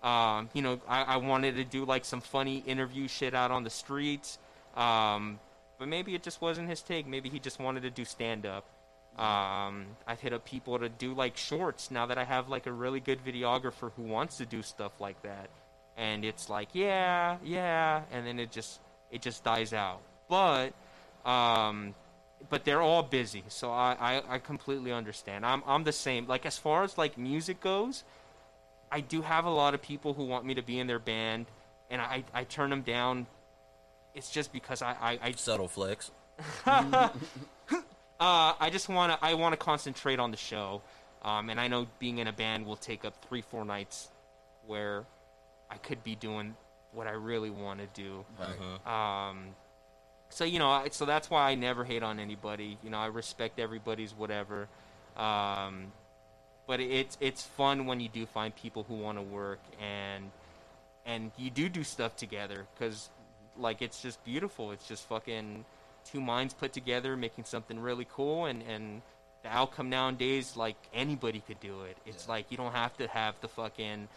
Um, 0.03 0.49
you 0.53 0.61
know, 0.61 0.79
I, 0.87 1.03
I 1.03 1.17
wanted 1.17 1.55
to 1.55 1.63
do 1.63 1.85
like 1.85 2.05
some 2.05 2.21
funny 2.21 2.59
interview 2.65 3.07
shit 3.07 3.33
out 3.33 3.51
on 3.51 3.63
the 3.63 3.69
streets. 3.69 4.37
Um, 4.75 5.39
but 5.77 5.87
maybe 5.87 6.13
it 6.13 6.23
just 6.23 6.41
wasn't 6.41 6.69
his 6.69 6.81
take. 6.81 7.07
Maybe 7.07 7.29
he 7.29 7.39
just 7.39 7.59
wanted 7.59 7.83
to 7.83 7.89
do 7.89 8.05
stand 8.05 8.45
up. 8.45 8.65
Um, 9.17 9.87
I've 10.07 10.19
hit 10.19 10.33
up 10.33 10.45
people 10.45 10.79
to 10.79 10.87
do 10.87 11.13
like 11.13 11.35
shorts 11.35 11.91
now 11.91 12.05
that 12.05 12.17
I 12.17 12.23
have 12.23 12.47
like 12.47 12.67
a 12.67 12.71
really 12.71 12.99
good 12.99 13.19
videographer 13.25 13.91
who 13.95 14.03
wants 14.03 14.37
to 14.37 14.45
do 14.45 14.61
stuff 14.61 14.91
like 14.99 15.21
that. 15.23 15.49
And 15.97 16.23
it's 16.23 16.49
like, 16.49 16.69
yeah, 16.73 17.37
yeah, 17.43 18.03
and 18.11 18.25
then 18.25 18.39
it 18.39 18.51
just 18.51 18.79
it 19.11 19.21
just 19.21 19.43
dies 19.43 19.73
out. 19.73 20.01
But 20.29 20.73
um, 21.25 21.95
but 22.49 22.63
they're 22.63 22.81
all 22.81 23.03
busy, 23.03 23.43
so 23.49 23.71
I, 23.71 23.97
I, 23.99 24.35
I 24.35 24.39
completely 24.39 24.93
understand. 24.93 25.45
I'm 25.45 25.63
I'm 25.65 25.83
the 25.83 25.91
same. 25.91 26.25
Like 26.27 26.45
as 26.45 26.57
far 26.57 26.83
as 26.83 26.97
like 26.97 27.17
music 27.17 27.59
goes, 27.59 28.05
I 28.91 29.01
do 29.01 29.21
have 29.21 29.45
a 29.45 29.49
lot 29.49 29.73
of 29.73 29.81
people 29.81 30.13
who 30.13 30.25
want 30.25 30.45
me 30.45 30.55
to 30.55 30.61
be 30.63 30.79
in 30.79 30.87
their 30.87 30.99
band, 30.99 31.45
and 31.89 32.01
I 32.01 32.23
I 32.33 32.43
turn 32.43 32.69
them 32.69 32.81
down. 32.81 33.27
It's 34.15 34.29
just 34.31 34.51
because 34.51 34.81
I 34.81 34.91
I, 34.99 35.19
I 35.21 35.31
subtle 35.33 35.67
flex? 35.67 36.11
uh, 36.65 37.09
I 38.19 38.69
just 38.71 38.89
want 38.89 39.11
to 39.13 39.25
I 39.25 39.33
want 39.35 39.53
to 39.53 39.57
concentrate 39.57 40.19
on 40.19 40.31
the 40.31 40.37
show, 40.37 40.81
um, 41.23 41.49
and 41.49 41.59
I 41.59 41.67
know 41.67 41.87
being 41.99 42.17
in 42.17 42.27
a 42.27 42.33
band 42.33 42.65
will 42.65 42.75
take 42.77 43.05
up 43.05 43.23
three 43.27 43.41
four 43.41 43.65
nights, 43.65 44.09
where 44.65 45.05
I 45.69 45.75
could 45.77 46.03
be 46.03 46.15
doing 46.15 46.55
what 46.91 47.07
I 47.07 47.11
really 47.11 47.49
want 47.49 47.79
to 47.81 47.87
do. 48.01 48.25
Um, 49.29 49.47
so 50.29 50.43
you 50.43 50.59
know, 50.59 50.69
I- 50.69 50.89
so 50.89 51.05
that's 51.05 51.29
why 51.29 51.49
I 51.49 51.55
never 51.55 51.83
hate 51.83 52.03
on 52.03 52.19
anybody. 52.19 52.77
You 52.83 52.89
know, 52.89 52.97
I 52.97 53.07
respect 53.07 53.59
everybody's 53.59 54.13
whatever. 54.13 54.67
Um, 55.17 55.91
but 56.69 56.79
it's 56.79 57.17
it's 57.19 57.41
fun 57.41 57.87
when 57.87 57.99
you 57.99 58.07
do 58.09 58.27
find 58.27 58.55
people 58.55 58.85
who 58.87 58.93
want 58.93 59.17
to 59.17 59.23
work 59.23 59.59
and 59.81 60.29
and 61.03 61.31
you 61.35 61.49
do 61.49 61.67
do 61.67 61.83
stuff 61.83 62.15
together 62.15 62.67
because 62.75 63.09
like 63.57 63.81
it's 63.81 63.99
just 64.03 64.23
beautiful. 64.23 64.71
It's 64.71 64.87
just 64.87 65.07
fucking 65.09 65.65
two 66.05 66.21
minds 66.21 66.53
put 66.53 66.71
together 66.71 67.17
making 67.17 67.45
something 67.45 67.79
really 67.79 68.05
cool 68.13 68.45
and 68.45 68.61
and 68.61 69.01
the 69.41 69.49
outcome 69.49 69.89
nowadays 69.89 70.55
like 70.55 70.75
anybody 70.93 71.41
could 71.47 71.59
do 71.59 71.81
it. 71.89 71.97
It's 72.05 72.29
like 72.29 72.51
you 72.51 72.57
don't 72.57 72.75
have 72.75 72.95
to 72.97 73.07
have 73.07 73.33
the 73.41 73.47
fucking 73.47 74.07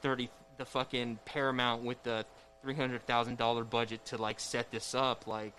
thirty 0.00 0.30
the 0.56 0.64
fucking 0.64 1.18
Paramount 1.26 1.82
with 1.82 2.02
the 2.04 2.24
three 2.62 2.74
hundred 2.74 3.06
thousand 3.06 3.36
dollar 3.36 3.64
budget 3.64 4.06
to 4.06 4.16
like 4.16 4.40
set 4.40 4.70
this 4.70 4.94
up. 4.94 5.26
Like, 5.26 5.52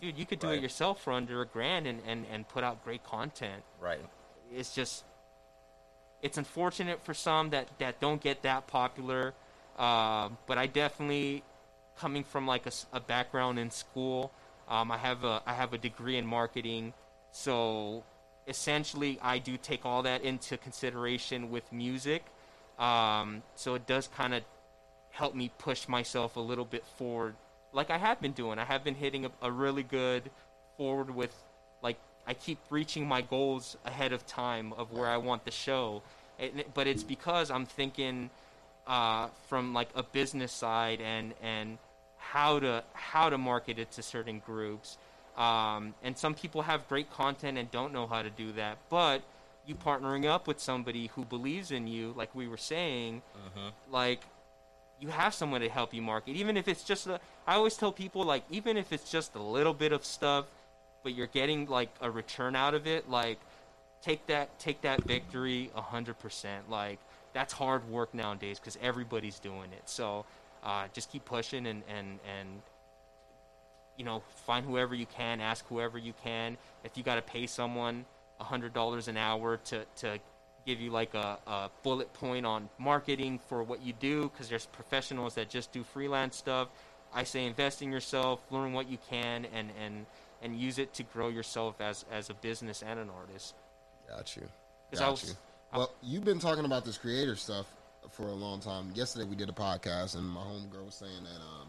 dude, 0.00 0.16
you 0.16 0.24
could 0.24 0.38
do 0.38 0.46
Right. 0.46 0.56
it 0.56 0.62
yourself 0.62 1.02
for 1.02 1.12
under 1.12 1.42
a 1.42 1.46
grand 1.46 1.86
and, 1.86 2.00
and, 2.06 2.24
and 2.32 2.48
put 2.48 2.64
out 2.64 2.82
great 2.84 3.04
content. 3.04 3.62
Right. 3.78 4.00
It's 4.50 4.74
just 4.74 5.04
it's 6.22 6.38
unfortunate 6.38 7.04
for 7.04 7.14
some 7.14 7.50
that, 7.50 7.68
that 7.78 8.00
don't 8.00 8.20
get 8.20 8.42
that 8.42 8.66
popular. 8.66 9.34
Uh, 9.78 10.30
but 10.46 10.58
I 10.58 10.66
definitely 10.66 11.42
coming 11.98 12.24
from 12.24 12.46
like 12.46 12.66
a, 12.66 12.72
a 12.92 13.00
background 13.00 13.58
in 13.58 13.70
school. 13.70 14.32
Um, 14.68 14.90
I 14.90 14.98
have 14.98 15.24
a 15.24 15.42
I 15.46 15.54
have 15.54 15.72
a 15.72 15.78
degree 15.78 16.16
in 16.16 16.26
marketing, 16.26 16.92
so 17.30 18.02
essentially 18.48 19.18
I 19.22 19.38
do 19.38 19.56
take 19.56 19.84
all 19.84 20.02
that 20.02 20.22
into 20.22 20.56
consideration 20.56 21.50
with 21.50 21.72
music. 21.72 22.24
Um, 22.78 23.42
so 23.54 23.74
it 23.74 23.86
does 23.86 24.08
kind 24.08 24.34
of 24.34 24.42
help 25.10 25.34
me 25.34 25.50
push 25.58 25.88
myself 25.88 26.36
a 26.36 26.40
little 26.40 26.64
bit 26.64 26.84
forward, 26.98 27.36
like 27.72 27.90
I 27.90 27.98
have 27.98 28.20
been 28.20 28.32
doing. 28.32 28.58
I 28.58 28.64
have 28.64 28.84
been 28.84 28.94
hitting 28.94 29.24
a, 29.24 29.30
a 29.40 29.50
really 29.50 29.82
good 29.82 30.30
forward 30.76 31.14
with 31.14 31.34
I 32.26 32.34
keep 32.34 32.58
reaching 32.70 33.06
my 33.06 33.22
goals 33.22 33.76
ahead 33.84 34.12
of 34.12 34.26
time 34.26 34.72
of 34.74 34.92
where 34.92 35.08
I 35.08 35.16
want 35.16 35.44
the 35.44 35.50
show. 35.50 36.02
It- 36.38 36.74
but 36.74 36.86
it's 36.86 37.02
because 37.02 37.50
I'm 37.50 37.66
thinking 37.66 38.30
uh, 38.86 39.28
from 39.48 39.74
like 39.74 39.88
a 39.96 40.02
business 40.02 40.52
side 40.52 41.00
and 41.00 41.34
and 41.42 41.78
how 42.18 42.58
to 42.60 42.84
how 42.92 43.28
to 43.30 43.38
market 43.38 43.78
it 43.78 43.90
to 43.92 44.02
certain 44.02 44.40
groups. 44.40 44.98
Um, 45.36 45.94
and 46.02 46.16
some 46.16 46.34
people 46.34 46.62
have 46.62 46.88
great 46.88 47.10
content 47.10 47.58
and 47.58 47.70
don't 47.70 47.92
know 47.92 48.06
how 48.06 48.22
to 48.22 48.30
do 48.30 48.52
that. 48.52 48.78
But 48.88 49.22
you 49.66 49.74
partnering 49.74 50.24
up 50.26 50.46
with 50.46 50.60
somebody 50.60 51.08
who 51.08 51.24
believes 51.24 51.70
in 51.72 51.86
you, 51.88 52.14
like 52.16 52.32
we 52.34 52.46
were 52.48 52.56
saying, 52.56 53.22
like 53.90 54.20
you 55.00 55.08
have 55.08 55.34
someone 55.34 55.60
to 55.60 55.68
help 55.68 55.92
you 55.92 56.00
market, 56.00 56.36
even 56.36 56.56
if 56.56 56.68
it's 56.68 56.84
just 56.84 57.06
a. 57.06 57.20
I 57.46 57.54
always 57.54 57.76
tell 57.76 57.92
people 57.92 58.22
like, 58.24 58.44
even 58.50 58.76
if 58.76 58.92
it's 58.92 59.10
just 59.10 59.34
a 59.34 59.42
little 59.42 59.74
bit 59.74 59.92
of 59.92 60.04
stuff, 60.04 60.46
but 61.06 61.14
you're 61.14 61.28
getting 61.28 61.66
like 61.66 61.90
a 62.00 62.10
return 62.10 62.56
out 62.56 62.74
of 62.74 62.88
it, 62.88 63.08
like 63.08 63.38
take 64.02 64.26
that 64.26 64.58
take 64.58 64.80
that 64.80 65.04
victory 65.04 65.70
a 65.76 65.80
hundred 65.80 66.18
percent. 66.18 66.68
Like 66.68 66.98
that's 67.32 67.52
hard 67.52 67.88
work 67.88 68.12
nowadays 68.12 68.58
because 68.58 68.76
everybody's 68.82 69.38
doing 69.38 69.70
it. 69.72 69.82
So 69.84 70.26
uh, 70.64 70.86
just 70.92 71.12
keep 71.12 71.24
pushing 71.24 71.64
and 71.68 71.84
and 71.88 72.18
and 72.40 72.48
you 73.96 74.04
know 74.04 74.24
find 74.46 74.66
whoever 74.66 74.96
you 74.96 75.06
can, 75.06 75.40
ask 75.40 75.64
whoever 75.68 75.96
you 75.96 76.12
can. 76.24 76.56
If 76.82 76.96
you 76.98 77.04
got 77.04 77.14
to 77.14 77.22
pay 77.22 77.46
someone 77.46 78.04
hundred 78.40 78.74
dollars 78.74 79.06
an 79.06 79.16
hour 79.16 79.58
to 79.58 79.84
to 79.98 80.18
give 80.66 80.80
you 80.80 80.90
like 80.90 81.14
a, 81.14 81.38
a 81.46 81.70
bullet 81.84 82.12
point 82.14 82.44
on 82.44 82.68
marketing 82.80 83.38
for 83.48 83.62
what 83.62 83.80
you 83.80 83.92
do 83.92 84.22
because 84.24 84.48
there's 84.48 84.66
professionals 84.66 85.36
that 85.36 85.48
just 85.48 85.70
do 85.70 85.84
freelance 85.84 86.34
stuff. 86.34 86.66
I 87.14 87.22
say 87.22 87.46
invest 87.46 87.80
in 87.80 87.92
yourself, 87.92 88.40
learn 88.50 88.72
what 88.72 88.90
you 88.90 88.98
can, 89.08 89.46
and 89.54 89.70
and 89.80 90.04
and 90.42 90.58
use 90.58 90.78
it 90.78 90.92
to 90.94 91.02
grow 91.02 91.28
yourself 91.28 91.80
as 91.80 92.04
as 92.12 92.30
a 92.30 92.34
business 92.34 92.82
and 92.82 92.98
an 92.98 93.10
artist. 93.10 93.54
Got 94.08 94.36
you. 94.36 94.42
'Cause 94.90 95.00
I 95.00 95.04
Got 95.04 95.10
was- 95.12 95.28
you. 95.30 95.36
Well, 95.74 95.90
you've 96.02 96.24
been 96.24 96.38
talking 96.38 96.64
about 96.64 96.84
this 96.84 96.96
creator 96.96 97.34
stuff 97.36 97.66
for 98.10 98.28
a 98.28 98.32
long 98.32 98.60
time. 98.60 98.92
Yesterday 98.94 99.24
we 99.24 99.34
did 99.34 99.48
a 99.48 99.52
podcast, 99.52 100.14
and 100.16 100.24
my 100.28 100.40
homegirl 100.40 100.86
was 100.86 100.94
saying 100.94 101.24
that 101.24 101.40
um, 101.42 101.68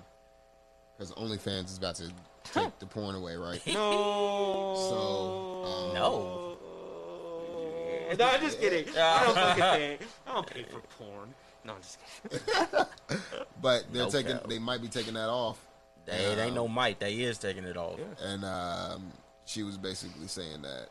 because 0.95 1.12
OnlyFans 1.13 1.65
is 1.71 1.77
about 1.80 1.95
to 1.95 2.12
take 2.43 2.77
the 2.80 2.86
porn 2.86 3.15
away, 3.15 3.36
right? 3.36 3.60
No. 3.67 4.75
So, 4.89 5.63
um, 5.65 5.93
No. 5.93 6.43
No, 8.17 8.25
I'm 8.25 8.39
just 8.39 8.60
kidding. 8.60 8.86
I 8.97 9.23
don't 9.25 9.36
fucking 9.58 9.63
pay. 9.63 9.97
I 10.27 10.34
don't 10.34 10.47
pay 10.47 10.63
for 10.63 10.80
porn. 10.97 11.34
No, 11.65 11.73
I'm 11.73 11.82
just 11.82 11.97
kidding. 12.30 12.86
But 13.62 13.91
they're 13.91 14.03
No 14.03 14.10
taking, 14.10 14.34
cap. 14.34 14.47
they 14.47 14.60
might 14.60 14.82
be 14.82 14.88
taking 14.88 15.15
that 15.15 15.30
off, 15.30 15.58
They, 16.07 16.13
it 16.13 16.39
ain't 16.39 16.55
no 16.55 16.67
might. 16.67 16.99
They 16.99 17.15
is 17.15 17.37
taking 17.37 17.65
it 17.65 17.77
off. 17.77 17.99
and 18.23 18.43
um, 18.45 19.11
she 19.45 19.63
was 19.63 19.77
basically 19.77 20.27
saying 20.27 20.61
that 20.61 20.87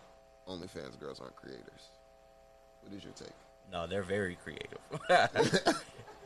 OnlyFans 0.46 0.98
girls 1.00 1.20
aren't 1.20 1.36
creators. 1.36 1.90
What 2.82 2.92
is 2.92 3.02
your 3.02 3.14
take? 3.14 3.28
No, 3.72 3.86
they're 3.86 4.02
very 4.02 4.36
creative. 4.36 4.78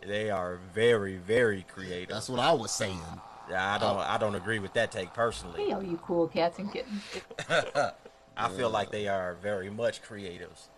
they 0.07 0.31
are 0.31 0.59
very, 0.75 1.17
very 1.17 1.65
creative. 1.73 2.11
That's 2.11 2.29
what 2.29 2.41
I 2.41 2.53
was 2.53 2.71
saying. 2.71 3.01
I 3.55 3.79
don't. 3.79 3.99
I 3.99 4.19
don't 4.19 4.35
agree 4.35 4.59
with 4.59 4.75
that 4.75 4.93
take 4.93 5.13
personally. 5.15 5.65
Hey, 5.65 5.73
all 5.73 5.83
you 5.83 5.97
cool 5.99 6.29
cats 6.29 6.59
and 6.59 6.73
kittens. 6.73 7.03
I 8.37 8.49
feel 8.51 8.71
like 8.71 8.91
they 8.91 9.09
are 9.09 9.35
very 9.43 9.71
much 9.71 10.03
creatives. 10.03 10.69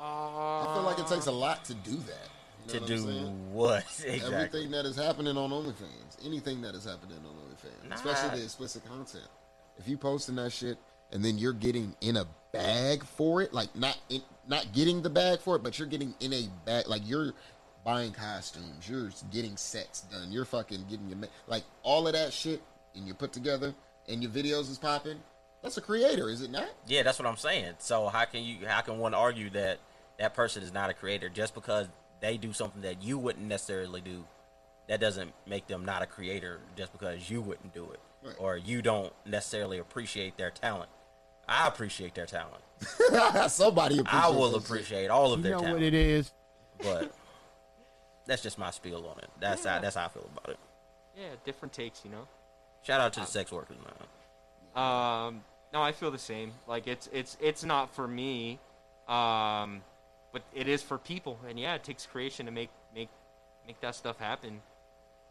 I 0.00 0.72
feel 0.74 0.82
like 0.82 0.98
it 0.98 1.06
takes 1.06 1.26
a 1.26 1.32
lot 1.32 1.64
to 1.66 1.74
do 1.74 1.96
that. 1.96 2.28
To 2.68 2.80
do 2.80 3.02
what 3.50 3.84
exactly? 4.04 4.20
Everything 4.34 4.70
that 4.72 4.84
is 4.84 4.96
happening 4.96 5.36
on 5.36 5.50
OnlyFans, 5.50 6.24
anything 6.24 6.60
that 6.62 6.74
is 6.74 6.84
happening 6.84 7.18
on 7.18 7.24
OnlyFans, 7.24 7.88
Nah. 7.88 7.94
especially 7.96 8.38
the 8.38 8.44
explicit 8.44 8.84
content. 8.86 9.24
If 9.78 9.88
you 9.88 9.96
posting 9.96 10.34
that 10.36 10.52
shit 10.52 10.76
and 11.12 11.24
then 11.24 11.38
you're 11.38 11.52
getting 11.52 11.94
in 12.00 12.16
a 12.16 12.26
bag 12.52 13.04
for 13.04 13.40
it, 13.42 13.54
like 13.54 13.74
not 13.74 13.96
in, 14.10 14.20
not 14.46 14.72
getting 14.72 15.02
the 15.02 15.10
bag 15.10 15.40
for 15.40 15.56
it, 15.56 15.62
but 15.62 15.78
you're 15.78 15.88
getting 15.88 16.14
in 16.20 16.32
a 16.32 16.48
bag, 16.66 16.88
like 16.88 17.02
you're 17.06 17.32
buying 17.84 18.12
costumes, 18.12 18.88
you're 18.88 19.10
getting 19.32 19.56
sets 19.56 20.02
done, 20.02 20.30
you're 20.30 20.44
fucking 20.44 20.84
getting 20.90 21.08
your 21.08 21.18
like 21.46 21.64
all 21.82 22.06
of 22.06 22.12
that 22.12 22.32
shit, 22.32 22.60
and 22.94 23.06
you 23.06 23.14
put 23.14 23.32
together, 23.32 23.74
and 24.08 24.22
your 24.22 24.30
videos 24.32 24.70
is 24.70 24.78
popping. 24.78 25.18
That's 25.62 25.76
a 25.76 25.80
creator, 25.80 26.28
is 26.28 26.42
it 26.42 26.50
not? 26.50 26.68
Yeah, 26.86 27.02
that's 27.02 27.18
what 27.18 27.26
I'm 27.26 27.36
saying. 27.36 27.74
So 27.78 28.08
how 28.08 28.24
can 28.26 28.42
you? 28.42 28.66
How 28.66 28.80
can 28.82 28.98
one 28.98 29.14
argue 29.14 29.50
that 29.50 29.78
that 30.18 30.34
person 30.34 30.62
is 30.62 30.72
not 30.72 30.90
a 30.90 30.94
creator 30.94 31.28
just 31.28 31.54
because 31.54 31.86
they 32.20 32.36
do 32.36 32.52
something 32.52 32.82
that 32.82 33.02
you 33.02 33.18
wouldn't 33.18 33.46
necessarily 33.46 34.00
do? 34.00 34.24
That 34.88 35.00
doesn't 35.00 35.32
make 35.46 35.66
them 35.66 35.84
not 35.84 36.02
a 36.02 36.06
creator 36.06 36.60
just 36.76 36.92
because 36.92 37.28
you 37.30 37.40
wouldn't 37.42 37.74
do 37.74 37.90
it, 37.92 38.00
Right. 38.22 38.34
or 38.38 38.56
you 38.56 38.80
don't 38.82 39.12
necessarily 39.26 39.78
appreciate 39.78 40.36
their 40.38 40.50
talent. 40.50 40.88
I 41.46 41.66
appreciate 41.68 42.14
their 42.14 42.26
talent. 42.26 42.62
Somebody 43.50 43.98
appreciates 43.98 44.26
I 44.26 44.28
will 44.30 44.50
that 44.50 44.60
shit. 44.60 44.64
appreciate 44.66 45.08
all 45.10 45.32
of 45.32 45.40
You 45.40 45.42
their 45.44 45.52
know 45.52 45.58
talent. 45.60 45.74
what 45.76 45.82
it 45.82 45.94
is? 45.94 46.32
but 46.82 47.12
that's 48.26 48.42
just 48.42 48.58
my 48.58 48.70
spiel 48.70 49.06
on 49.06 49.18
it. 49.18 49.28
That's 49.40 49.64
how 49.64 49.80
that's 49.80 49.96
how 49.96 50.04
I 50.06 50.08
feel 50.08 50.28
about 50.32 50.50
it. 50.50 50.58
Yeah, 51.16 51.28
different 51.44 51.72
takes, 51.72 52.04
you 52.04 52.10
know. 52.10 52.28
Shout 52.82 53.00
out 53.00 53.12
to 53.14 53.20
the 53.20 53.26
sex 53.26 53.50
workers, 53.50 53.76
man. 53.78 54.84
Um, 54.84 55.42
no, 55.72 55.82
I 55.82 55.92
feel 55.92 56.10
the 56.10 56.18
same. 56.18 56.52
Like 56.66 56.86
it's 56.86 57.08
it's 57.12 57.36
it's 57.40 57.64
not 57.64 57.94
for 57.94 58.06
me, 58.06 58.58
um, 59.08 59.82
but 60.32 60.42
it 60.54 60.68
is 60.68 60.82
for 60.82 60.98
people. 60.98 61.38
And 61.48 61.58
yeah, 61.58 61.74
it 61.74 61.84
takes 61.84 62.06
creation 62.06 62.46
to 62.46 62.52
make 62.52 62.70
make 62.94 63.08
make 63.66 63.80
that 63.80 63.94
stuff 63.94 64.18
happen. 64.18 64.60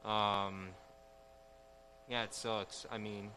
Um, 0.05 0.69
yeah, 2.09 2.23
it 2.23 2.33
sucks. 2.33 2.85
I 2.91 2.97
mean, 2.97 3.31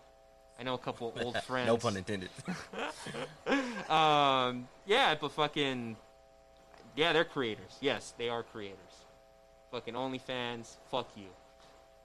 I 0.59 0.63
know 0.63 0.75
a 0.75 0.79
couple 0.79 1.13
old 1.21 1.37
friends. 1.43 1.67
no 1.67 1.77
pun 1.77 1.97
intended. 1.97 2.31
Um, 3.91 4.69
yeah, 4.87 5.17
but 5.21 5.33
fucking, 5.33 5.97
yeah, 6.95 7.13
they're 7.13 7.25
creators. 7.25 7.77
Yes, 7.81 8.15
they 8.17 8.29
are 8.29 8.45
creators. 8.45 8.79
Fucking 9.73 9.95
OnlyFans, 9.95 10.77
fuck 10.93 11.09
you. 11.17 11.27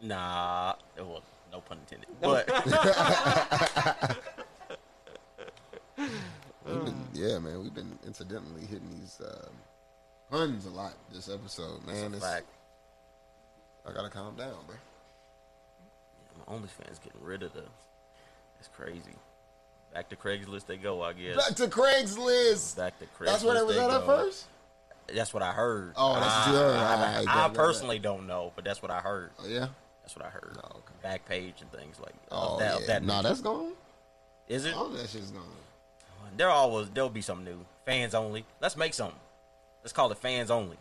nah, 0.02 0.74
well, 0.98 1.22
no 1.52 1.60
pun 1.62 1.78
intended. 1.78 2.08
But 2.20 2.50
yeah, 7.16 7.40
man, 7.40 7.62
we've 7.62 7.74
been 7.74 7.98
incidentally 8.06 8.62
hitting 8.62 8.90
these 9.00 9.22
um, 9.24 9.52
puns 10.30 10.66
a 10.66 10.70
lot 10.70 10.94
this 11.14 11.30
episode, 11.30 11.86
man. 11.86 12.14
it's. 12.14 12.24
I 12.24 12.42
gotta 13.94 14.10
calm 14.10 14.36
down, 14.36 14.56
bro. 14.68 14.76
My 16.48 16.56
OnlyFans 16.56 17.02
getting 17.04 17.22
rid 17.22 17.44
of 17.44 17.54
the. 17.54 17.64
It's 18.60 18.70
crazy. 18.76 19.16
Back 19.94 20.10
to 20.10 20.16
Craigslist 20.16 20.66
they 20.66 20.78
go, 20.78 21.02
I 21.04 21.14
guess. 21.14 21.36
Back 21.36 21.56
to 21.56 21.68
Craigslist. 21.68 22.76
Back 22.76 23.00
to 23.00 23.06
Craigslist. 23.06 23.26
That's 23.26 23.44
where 23.44 23.54
they 23.56 23.64
was 23.64 23.78
at 23.78 23.90
at 23.92 24.06
first. 24.06 24.46
That's 25.14 25.34
what 25.34 25.44
I 25.44 25.52
heard. 25.52 25.94
Oh, 25.96 26.16
that's 26.16 26.48
what. 26.48 26.56
I, 26.76 27.24
I, 27.28 27.46
I 27.46 27.48
bet, 27.48 27.56
personally 27.56 28.00
don't 28.00 28.26
know, 28.28 28.52
but 28.56 28.66
that's 28.66 28.82
what 28.82 28.92
I 28.92 29.00
heard. 29.00 29.30
Oh 29.40 29.48
yeah. 29.48 29.68
That's 30.02 30.16
what 30.16 30.26
I 30.26 30.30
heard. 30.30 30.58
Oh, 30.64 30.80
okay. 30.80 30.94
Backpage 31.04 31.62
and 31.62 31.72
things 31.72 32.00
like 32.00 32.14
Oh 32.32 32.60
that. 32.60 32.82
yeah. 32.82 32.88
That 32.88 33.04
nah, 33.04 33.22
that's 33.22 33.42
gone. 33.42 33.74
Is 34.48 34.66
it? 34.66 34.74
Oh, 34.76 34.90
that 34.90 35.10
shit's 35.10 35.32
gone. 35.32 35.44
There 36.38 36.50
always 36.50 36.90
there'll 36.90 37.10
be 37.10 37.22
something 37.22 37.46
new. 37.46 37.66
Fans 37.86 38.14
only. 38.16 38.46
Let's 38.62 38.76
make 38.78 38.94
something. 38.94 39.20
Let's 39.84 39.94
call 39.94 40.12
it 40.12 40.18
fans 40.18 40.50
only. 40.52 40.78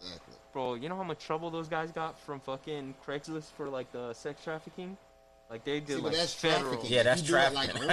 Exactly. 0.00 0.34
Bro, 0.52 0.74
you 0.74 0.88
know 0.88 0.96
how 0.96 1.02
much 1.04 1.24
trouble 1.24 1.50
those 1.50 1.68
guys 1.68 1.92
got 1.92 2.18
from 2.20 2.40
fucking 2.40 2.94
Craigslist 3.06 3.52
for 3.56 3.68
like 3.68 3.90
the 3.92 4.12
sex 4.14 4.42
trafficking? 4.42 4.96
Like 5.50 5.64
they 5.64 5.80
did 5.80 5.88
See, 5.88 5.94
like 5.94 6.02
but 6.04 6.12
that's 6.14 6.34
federal. 6.34 6.62
trafficking. 6.72 6.90
Yeah, 6.92 7.02
that's 7.04 7.22
you 7.22 7.28
do 7.28 7.36
it 7.36 7.54
like 7.54 7.70
trafficking. 7.74 7.88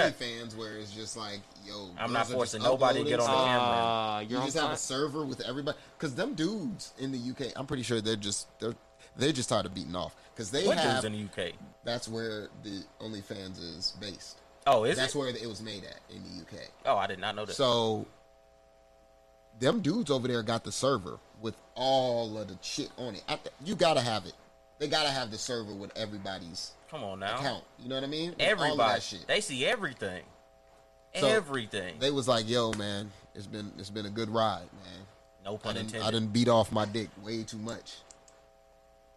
OnlyFans, 0.48 0.56
where 0.58 0.78
it's 0.78 0.92
just 0.92 1.16
like, 1.16 1.40
yo, 1.66 1.90
I'm 1.98 2.12
not 2.12 2.30
are 2.30 2.34
forcing 2.34 2.60
just 2.62 2.70
nobody 2.70 3.04
to 3.04 3.10
get 3.10 3.20
on 3.22 3.26
the 3.28 3.32
uploading 3.32 3.54
camera. 3.54 3.78
Uh, 3.78 4.20
You 4.22 4.46
just 4.46 4.58
have 4.58 4.68
fi- 4.68 4.74
a 4.74 4.78
server 4.78 5.24
with 5.26 5.40
everybody, 5.42 5.78
because 5.98 6.16
them 6.16 6.34
dudes 6.34 6.94
in 6.98 7.12
the 7.14 7.18
UK, 7.32 7.54
I'm 7.56 7.66
pretty 7.66 7.84
sure 7.84 8.02
they're 8.02 8.16
just 8.18 8.48
they're 8.60 8.76
they're 9.16 9.32
just 9.32 9.48
tired 9.48 9.66
of 9.66 9.74
beating 9.74 9.96
off, 9.96 10.14
because 10.34 10.52
they 10.52 10.68
What 10.68 10.78
have. 10.80 11.02
dudes 11.02 11.06
in 11.06 11.14
the 11.14 11.44
UK? 11.44 11.54
That's 11.86 12.10
where 12.10 12.50
the 12.64 12.84
OnlyFans 13.00 13.58
is 13.60 13.94
based. 14.02 14.42
Oh, 14.68 14.84
is 14.84 14.98
That's 14.98 15.14
it? 15.14 15.18
where 15.18 15.28
it 15.30 15.48
was 15.48 15.62
made 15.62 15.84
at 15.84 16.00
in 16.16 16.24
the 16.24 16.42
UK. 16.42 16.64
Oh, 16.86 16.98
I 16.98 17.08
did 17.08 17.20
not 17.20 17.36
know 17.36 17.46
that. 17.46 17.54
So 17.56 18.06
them 19.60 19.82
dudes 19.82 20.10
over 20.12 20.28
there 20.28 20.42
got 20.44 20.64
the 20.64 20.72
server 20.72 21.20
with 21.42 21.56
all 21.76 22.38
of 22.38 22.48
the 22.48 22.58
shit 22.62 22.90
on 22.98 23.16
it. 23.16 23.24
I 23.28 23.36
th- 23.36 23.54
you 23.64 23.76
gotta 23.76 24.02
have 24.02 24.26
it. 24.26 24.34
They 24.80 24.88
gotta 24.88 25.10
have 25.12 25.32
the 25.32 25.38
server 25.38 25.74
with 25.74 25.96
everybody's 25.96 26.72
Come 26.90 27.04
on 27.04 27.20
now. 27.20 27.36
account. 27.38 27.64
You 27.80 27.90
know 27.90 27.96
what 27.96 28.04
I 28.04 28.08
mean? 28.08 28.32
With 28.32 28.42
all 28.42 28.46
of 28.48 28.52
Everybody. 28.60 28.94
that 28.94 29.04
shit. 29.04 29.28
They 29.28 29.42
see 29.42 29.66
everything. 29.66 30.24
So, 31.16 31.28
everything. 31.28 31.96
They 32.00 32.12
was 32.12 32.28
like, 32.28 32.50
"Yo, 32.50 32.74
man, 32.74 33.10
it's 33.34 33.48
been 33.48 33.72
it's 33.78 33.90
been 33.90 34.06
a 34.06 34.10
good 34.10 34.30
ride, 34.30 34.68
man. 34.84 35.06
no 35.46 35.56
I 35.56 35.58
pun 35.58 35.74
didn't, 35.76 35.86
intended. 35.88 36.08
I 36.08 36.12
didn't 36.12 36.34
beat 36.34 36.50
off 36.50 36.72
my 36.74 36.84
dick 36.86 37.08
way 37.24 37.44
too 37.44 37.58
much, 37.58 37.94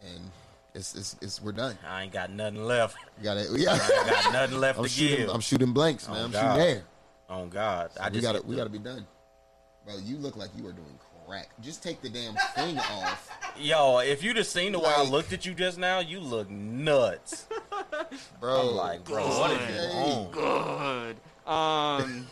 and 0.02 0.30
it's 0.74 0.94
it's, 0.94 1.16
it's 1.20 1.42
we're 1.42 1.52
done. 1.52 1.76
I 1.88 2.02
ain't 2.04 2.12
got 2.12 2.30
nothing 2.30 2.62
left. 2.64 2.96
We 3.18 3.24
gotta, 3.24 3.40
I 3.40 3.44
ain't 3.54 3.64
got 3.64 4.32
nothing 4.32 4.58
left 4.58 4.78
I'm 4.78 4.84
to 4.84 4.90
shooting. 4.90 5.16
give. 5.18 5.30
I'm 5.30 5.40
shooting 5.40 5.72
blanks, 5.72 6.08
man. 6.08 6.16
Oh, 6.18 6.24
I'm 6.24 6.30
God. 6.30 6.54
shooting 6.56 6.68
air. 6.76 6.82
oh 7.30 7.46
God, 7.46 7.90
I 8.00 8.08
we 8.08 8.14
just 8.14 8.22
gotta 8.24 8.42
we 8.46 8.56
gotta 8.56 8.70
be 8.70 8.78
done, 8.78 9.06
bro. 9.86 9.96
You 10.04 10.16
look 10.18 10.36
like 10.36 10.50
you 10.56 10.66
are 10.66 10.72
doing 10.72 10.98
crack. 11.26 11.48
Just 11.60 11.82
take 11.82 12.00
the 12.00 12.08
damn 12.08 12.34
thing 12.54 12.78
off. 12.90 13.30
Yo, 13.58 13.98
if 13.98 14.22
you'd 14.22 14.36
have 14.36 14.46
seen 14.46 14.72
the 14.72 14.78
way 14.78 14.92
I 14.96 15.02
looked 15.02 15.32
at 15.32 15.44
you 15.44 15.52
just 15.54 15.78
now, 15.78 15.98
you 16.00 16.20
look 16.20 16.48
nuts. 16.50 17.46
Bro, 18.40 18.60
I'm 18.70 18.76
like, 18.76 19.04
bro, 19.04 19.26
what 19.26 19.50
is 19.50 19.58
Hey. 19.58 19.74
you 19.74 20.14
on? 20.14 20.30
good. 20.30 21.16
Um, 21.50 22.26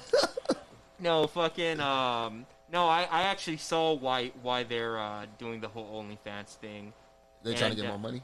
no, 1.01 1.27
fucking. 1.27 1.81
Um, 1.81 2.47
no, 2.73 2.87
I, 2.87 3.03
I 3.11 3.23
actually 3.23 3.57
saw 3.57 3.93
why 3.95 4.29
why 4.43 4.63
they're 4.63 4.99
uh, 4.99 5.27
doing 5.39 5.61
the 5.61 5.69
whole 5.69 6.03
OnlyFans 6.03 6.55
thing. 6.57 6.93
They 7.53 7.55
trying 7.59 7.71
to 7.71 7.77
get 7.77 7.87
uh, 7.87 7.91
more 7.91 7.99
money. 7.99 8.23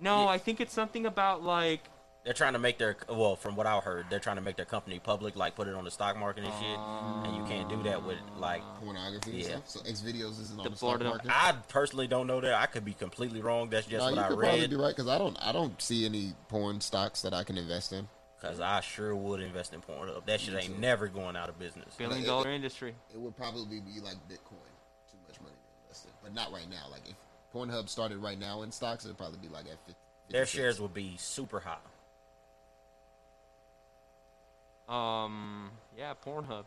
No, 0.00 0.24
Yeah. 0.24 0.28
I 0.30 0.38
think 0.38 0.60
it's 0.60 0.72
something 0.72 1.06
about 1.06 1.42
like 1.42 1.80
they're 2.24 2.34
trying 2.34 2.52
to 2.52 2.58
make 2.58 2.76
their 2.78 2.96
well, 3.08 3.36
from 3.36 3.56
what 3.56 3.66
I 3.66 3.78
heard, 3.78 4.06
they're 4.10 4.20
trying 4.20 4.36
to 4.36 4.42
make 4.42 4.56
their 4.56 4.66
company 4.66 4.98
public, 4.98 5.34
like 5.36 5.54
put 5.54 5.66
it 5.66 5.74
on 5.74 5.84
the 5.84 5.90
stock 5.90 6.16
market 6.18 6.44
and 6.44 6.52
shit. 6.54 6.78
and 6.78 7.36
you 7.36 7.44
can't 7.44 7.68
do 7.70 7.82
that 7.84 8.04
with 8.04 8.18
like. 8.38 8.62
Pornography 8.80 9.30
and 9.30 9.40
Yeah. 9.40 9.46
stuff. 9.62 9.68
So 9.68 9.80
XVideos 9.80 10.40
isn't 10.42 10.58
on 10.58 10.64
The 10.64 10.70
the, 10.70 10.76
stock 10.76 11.02
market. 11.02 11.30
I 11.30 11.52
personally 11.68 12.06
don't 12.06 12.26
know 12.26 12.40
that. 12.40 12.54
I 12.54 12.66
could 12.66 12.84
be 12.84 12.92
completely 12.92 13.40
wrong. 13.40 13.70
That's 13.70 13.86
just 13.86 13.98
no, 13.98 14.04
what 14.06 14.14
you 14.16 14.20
I 14.20 14.28
could 14.28 14.38
probably 14.38 14.60
read. 14.60 14.70
be 14.70 14.76
right 14.76 14.94
because 14.94 15.08
I 15.08 15.16
don't. 15.18 15.36
I 15.40 15.52
don't 15.52 15.80
see 15.80 16.04
any 16.04 16.34
porn 16.48 16.80
stocks 16.80 17.22
that 17.22 17.32
I 17.32 17.44
can 17.44 17.56
invest 17.56 17.92
in. 17.92 18.08
Because 18.40 18.60
I 18.60 18.80
sure 18.82 19.16
would 19.16 19.40
invest 19.40 19.74
in 19.74 19.80
Pornhub. 19.80 20.24
That 20.26 20.40
shit 20.40 20.54
ain't 20.54 20.78
never 20.78 21.08
going 21.08 21.34
out 21.34 21.48
of 21.48 21.58
business. 21.58 21.94
Billion 21.96 22.22
it- 22.22 22.26
dollar 22.26 22.50
industry. 22.50 22.94
It 23.12 23.18
would 23.18 23.36
probably 23.36 23.80
be 23.80 24.00
like 24.00 24.14
Bitcoin. 24.28 24.68
Too 25.10 25.18
much 25.26 25.40
money 25.40 25.56
to 25.56 25.82
invest 25.86 26.04
in, 26.04 26.12
but 26.22 26.32
not 26.34 26.52
right 26.52 26.68
now. 26.70 26.84
Like 26.90 27.02
if 27.08 27.16
Pornhub 27.54 27.88
started 27.88 28.18
right 28.18 28.38
now 28.38 28.62
in 28.62 28.70
stocks, 28.72 29.04
it'd 29.04 29.16
probably 29.16 29.38
be 29.38 29.48
like 29.48 29.64
at 29.66 29.78
50, 29.86 29.94
Their 30.30 30.46
shares 30.46 30.80
would 30.80 30.94
be 30.94 31.16
super 31.18 31.60
high. 31.60 31.76
Um, 34.88 35.70
yeah, 35.96 36.14
Pornhub. 36.24 36.64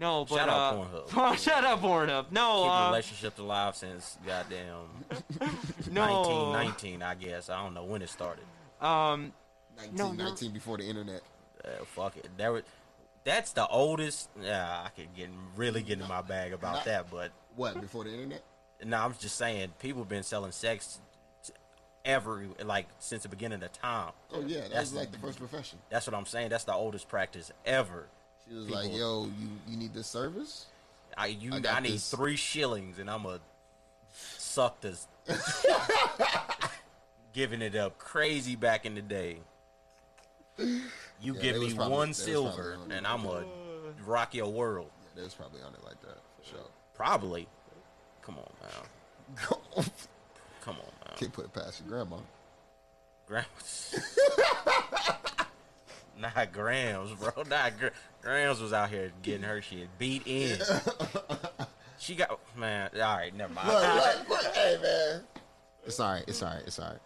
No, 0.00 0.24
but 0.24 0.36
Shout 0.36 0.48
out 0.48 0.74
uh, 0.74 0.76
Pornhub. 1.10 1.38
shout 1.44 1.64
out 1.64 1.82
Pornhub. 1.82 2.30
No, 2.30 2.62
Keep 2.64 2.72
uh, 2.72 2.86
relationships 2.90 3.38
alive 3.38 3.76
since 3.76 4.16
goddamn 4.26 4.86
no. 5.90 6.22
1919, 6.22 7.02
I 7.02 7.14
guess. 7.14 7.50
I 7.50 7.62
don't 7.62 7.74
know 7.74 7.84
when 7.84 8.00
it 8.02 8.08
started. 8.08 8.44
Um, 8.80 9.32
19, 9.76 9.94
No, 9.96 10.06
you're- 10.12 10.16
19 10.24 10.52
before 10.52 10.78
the 10.78 10.84
internet. 10.84 11.22
Uh, 11.64 11.84
fuck 11.84 12.16
it. 12.16 12.28
There 12.36 12.52
was, 12.52 12.62
that's 13.24 13.52
the 13.52 13.66
oldest. 13.66 14.28
Yeah, 14.40 14.82
I 14.86 14.88
could 14.90 15.14
get 15.16 15.28
really 15.56 15.82
get 15.82 15.98
in 16.00 16.06
my 16.08 16.22
bag 16.22 16.52
about 16.52 16.74
Not- 16.76 16.84
that, 16.84 17.10
but 17.10 17.32
What 17.56 17.80
before 17.80 18.04
the 18.04 18.12
internet? 18.12 18.42
No, 18.84 18.96
I'm 18.98 19.14
just 19.18 19.36
saying 19.36 19.72
people 19.80 20.02
have 20.02 20.08
been 20.08 20.22
selling 20.22 20.52
sex 20.52 20.98
t- 21.44 21.52
ever 22.04 22.44
like 22.64 22.86
since 22.98 23.22
the 23.24 23.28
beginning 23.28 23.62
of 23.62 23.72
time. 23.72 24.12
Oh 24.32 24.40
yeah, 24.46 24.60
that 24.60 24.70
That's 24.70 24.90
was 24.90 24.94
like 24.94 25.12
the 25.12 25.18
first 25.18 25.38
profession. 25.38 25.78
That's 25.90 26.06
what 26.06 26.14
I'm 26.14 26.26
saying. 26.26 26.50
That's 26.50 26.64
the 26.64 26.74
oldest 26.74 27.08
practice 27.08 27.50
ever. 27.66 28.06
She 28.48 28.54
was 28.54 28.66
People- 28.66 28.82
like, 28.82 28.92
"Yo, 28.94 29.24
you 29.38 29.48
you 29.66 29.76
need 29.76 29.92
this 29.94 30.06
service?" 30.06 30.66
I 31.16 31.26
you 31.26 31.52
I 31.52 31.62
I, 31.76 31.80
need 31.80 31.92
this. 31.94 32.10
three 32.10 32.36
shillings 32.36 32.98
and 32.98 33.10
I'm 33.10 33.26
a 33.26 33.40
suck 34.12 34.80
this 34.80 35.06
giving 37.32 37.62
it 37.62 37.74
up 37.76 37.98
crazy 37.98 38.56
back 38.56 38.86
in 38.86 38.94
the 38.94 39.02
day. 39.02 39.38
You 40.58 40.80
Yeah, 41.20 41.32
give 41.40 41.60
me 41.60 41.74
probably- 41.74 41.92
one 41.96 42.14
silver 42.14 42.76
on 42.82 42.90
and. 42.92 43.06
I'm 43.06 43.24
a 43.26 43.44
rock 44.06 44.34
your 44.34 44.50
world. 44.50 44.90
Yeah, 45.02 45.08
they 45.16 45.22
was 45.22 45.34
probably 45.34 45.60
on 45.62 45.74
it 45.74 45.84
like 45.84 46.00
that 46.02 46.18
for 46.36 46.44
sure. 46.48 46.66
Probably. 46.94 47.48
Come 48.22 48.36
on, 48.38 48.50
man. 48.60 49.36
Come 50.62 50.76
on, 50.76 50.92
man. 51.06 51.16
Can't 51.16 51.32
put 51.32 51.44
it 51.46 51.52
past 51.52 51.80
your 51.80 51.88
grandma. 51.88 52.16
Grams. 53.26 53.94
Not 56.18 56.52
Grams, 56.52 57.12
bro. 57.12 57.44
Not 57.48 57.78
Gra- 57.78 57.92
Grams 58.22 58.60
was 58.60 58.72
out 58.72 58.90
here 58.90 59.12
getting 59.22 59.42
her 59.42 59.62
shit 59.62 59.88
beat 59.98 60.22
in. 60.26 60.58
She 61.98 62.14
got 62.16 62.40
man. 62.56 62.90
All 62.94 63.00
right, 63.00 63.34
never 63.34 63.52
mind. 63.52 63.68
Look, 63.68 63.94
look, 63.94 64.28
look, 64.44 64.54
hey 64.54 64.78
man. 64.82 65.20
It's 65.86 66.00
alright. 66.00 66.24
It's 66.26 66.42
alright. 66.42 66.62
It's 66.66 66.78
alright. 66.78 66.98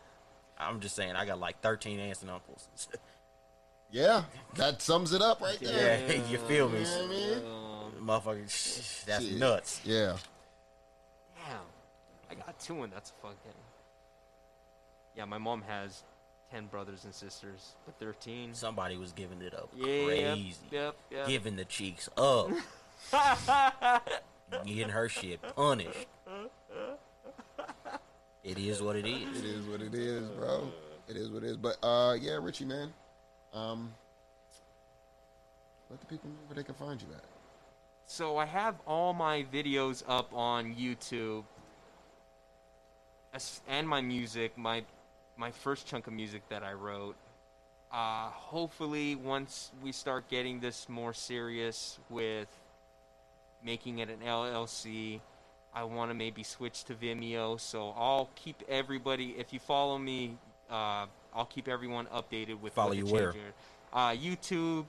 I'm 0.58 0.80
just 0.80 0.94
saying, 0.94 1.16
I 1.16 1.26
got 1.26 1.40
like 1.40 1.60
13 1.60 1.98
aunts 1.98 2.22
and 2.22 2.30
uncles. 2.30 2.68
Yeah, 3.90 4.22
that 4.54 4.80
sums 4.80 5.12
it 5.12 5.20
up 5.20 5.40
right 5.40 5.58
there. 5.60 6.00
yeah, 6.08 6.22
you 6.30 6.38
feel 6.38 6.68
me, 6.68 6.78
You 6.80 6.84
know 6.84 7.04
I 7.04 8.00
mean? 8.00 8.06
motherfucker? 8.06 9.04
That's 9.06 9.24
Shit. 9.26 9.38
nuts. 9.38 9.80
Yeah. 9.84 10.16
Damn, 11.46 11.58
I 12.30 12.34
got 12.34 12.58
two, 12.60 12.82
and 12.82 12.92
that's 12.92 13.10
a 13.10 13.14
fucking. 13.22 13.52
Yeah, 15.16 15.24
my 15.26 15.38
mom 15.38 15.62
has 15.62 16.02
ten 16.50 16.66
brothers 16.66 17.04
and 17.04 17.14
sisters, 17.14 17.74
but 17.84 17.98
thirteen. 17.98 18.54
Somebody 18.54 18.96
was 18.96 19.12
giving 19.12 19.42
it 19.42 19.54
up 19.54 19.70
Yeah, 19.76 20.04
crazy, 20.04 20.54
yep, 20.70 20.96
yep. 21.10 21.26
giving 21.26 21.56
the 21.56 21.64
cheeks 21.64 22.08
up, 22.16 22.50
getting 24.64 24.88
her 24.88 25.08
shit 25.08 25.40
punished. 25.54 26.06
It 28.44 28.58
is 28.58 28.82
what 28.82 28.96
it 28.96 29.06
It 29.06 29.10
is. 29.22 29.42
is 29.42 29.66
what 29.66 29.80
it 29.82 29.94
is, 29.94 30.28
bro. 30.30 30.72
It 31.08 31.16
is 31.16 31.30
what 31.30 31.44
it 31.44 31.50
is. 31.50 31.56
But 31.56 31.76
uh, 31.82 32.16
yeah, 32.20 32.38
Richie, 32.40 32.64
man. 32.64 32.92
Um, 33.52 33.92
let 35.90 36.00
the 36.00 36.06
people 36.06 36.30
know 36.30 36.36
where 36.48 36.56
they 36.56 36.62
can 36.64 36.74
find 36.74 37.00
you 37.00 37.08
at. 37.14 37.22
So 38.06 38.36
I 38.36 38.46
have 38.46 38.76
all 38.86 39.12
my 39.12 39.44
videos 39.52 40.02
up 40.06 40.32
on 40.34 40.74
YouTube, 40.74 41.44
and 43.68 43.88
my 43.88 44.00
music, 44.00 44.56
my 44.58 44.84
my 45.36 45.50
first 45.50 45.86
chunk 45.86 46.06
of 46.06 46.12
music 46.12 46.42
that 46.48 46.62
I 46.62 46.72
wrote. 46.72 47.16
Uh, 47.90 48.28
hopefully, 48.30 49.16
once 49.16 49.70
we 49.82 49.92
start 49.92 50.28
getting 50.28 50.60
this 50.60 50.88
more 50.88 51.12
serious 51.12 51.98
with 52.08 52.48
making 53.64 53.98
it 53.98 54.08
an 54.08 54.18
LLC, 54.24 55.20
I 55.74 55.84
want 55.84 56.10
to 56.10 56.14
maybe 56.14 56.42
switch 56.42 56.84
to 56.84 56.94
Vimeo. 56.94 57.58
So 57.60 57.94
I'll 57.96 58.30
keep 58.34 58.62
everybody. 58.68 59.34
If 59.38 59.52
you 59.52 59.58
follow 59.58 59.98
me, 59.98 60.36
uh, 60.70 61.06
I'll 61.34 61.48
keep 61.48 61.68
everyone 61.68 62.06
updated 62.06 62.60
with 62.60 62.72
Follow 62.72 62.92
you 62.92 63.06
where? 63.06 63.34
Uh, 63.92 64.10
YouTube. 64.10 64.86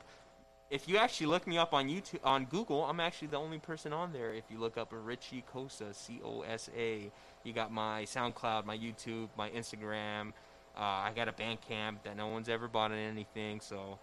If 0.74 0.88
you 0.90 0.98
actually 0.98 1.28
look 1.28 1.46
me 1.46 1.60
up 1.60 1.72
on 1.72 1.88
YouTube 1.88 2.20
on 2.24 2.46
Google, 2.46 2.84
I'm 2.84 3.00
actually 3.00 3.28
the 3.28 3.38
only 3.38 3.60
person 3.60 3.94
on 3.94 4.12
there. 4.12 4.34
If 4.34 4.46
you 4.50 4.58
look 4.58 4.76
up 4.76 4.90
Richie 4.92 5.44
Cosa, 5.54 5.94
C 5.94 6.20
O 6.26 6.42
S 6.42 6.68
A, 6.76 7.12
you 7.44 7.54
got 7.54 7.72
my 7.72 8.06
SoundCloud, 8.06 8.66
my 8.66 8.76
YouTube, 8.76 9.30
my 9.38 9.52
Instagram. 9.52 10.30
Uh, 10.76 10.80
I 10.80 11.12
got 11.16 11.28
a 11.28 11.32
Bandcamp 11.32 11.98
that 12.06 12.18
no 12.18 12.26
one's 12.28 12.50
ever 12.50 12.68
bought 12.68 12.92
on 12.92 12.98
anything, 12.98 13.60
so 13.62 14.00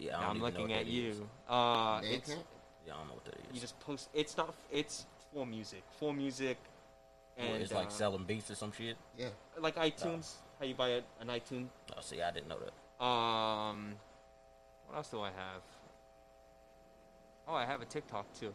Yeah, 0.00 0.18
I 0.18 0.20
now 0.22 0.26
don't 0.26 0.30
I'm 0.30 0.36
even 0.38 0.40
know 0.54 0.60
looking 0.60 0.74
what 0.76 0.80
at 0.80 0.86
you. 0.86 1.28
Uh, 1.48 2.00
it's, 2.02 2.30
Bandcamp? 2.30 2.38
Yeah, 2.84 2.94
I 2.94 2.96
don't 2.98 3.06
know 3.08 3.14
what 3.14 3.24
that 3.26 3.34
is. 3.34 3.54
you 3.54 3.60
just 3.60 3.78
post. 3.78 4.08
It's 4.12 4.36
not. 4.36 4.52
It's 4.72 5.06
full 5.32 5.46
music. 5.46 5.84
Full 6.00 6.12
music. 6.14 6.58
Well, 7.38 7.46
And 7.46 7.62
it's 7.62 7.72
like 7.72 7.86
uh, 7.86 7.90
selling 7.90 8.24
beats 8.24 8.50
or 8.50 8.56
some 8.56 8.72
shit. 8.72 8.96
Yeah. 9.16 9.28
like 9.60 9.76
iTunes. 9.76 10.32
How 10.58 10.64
you 10.66 10.74
buy 10.74 10.88
a, 10.88 11.00
an 11.20 11.28
iTunes? 11.28 11.68
Oh, 11.96 12.00
see, 12.00 12.20
I 12.20 12.32
didn't 12.32 12.48
know 12.48 12.58
that. 12.58 13.04
Um, 13.04 13.92
what 14.88 14.96
else 14.96 15.08
do 15.10 15.20
I 15.20 15.28
have? 15.28 15.62
Oh, 17.48 17.54
I 17.54 17.64
have 17.64 17.80
a 17.80 17.86
TikTok 17.86 18.26
too. 18.38 18.52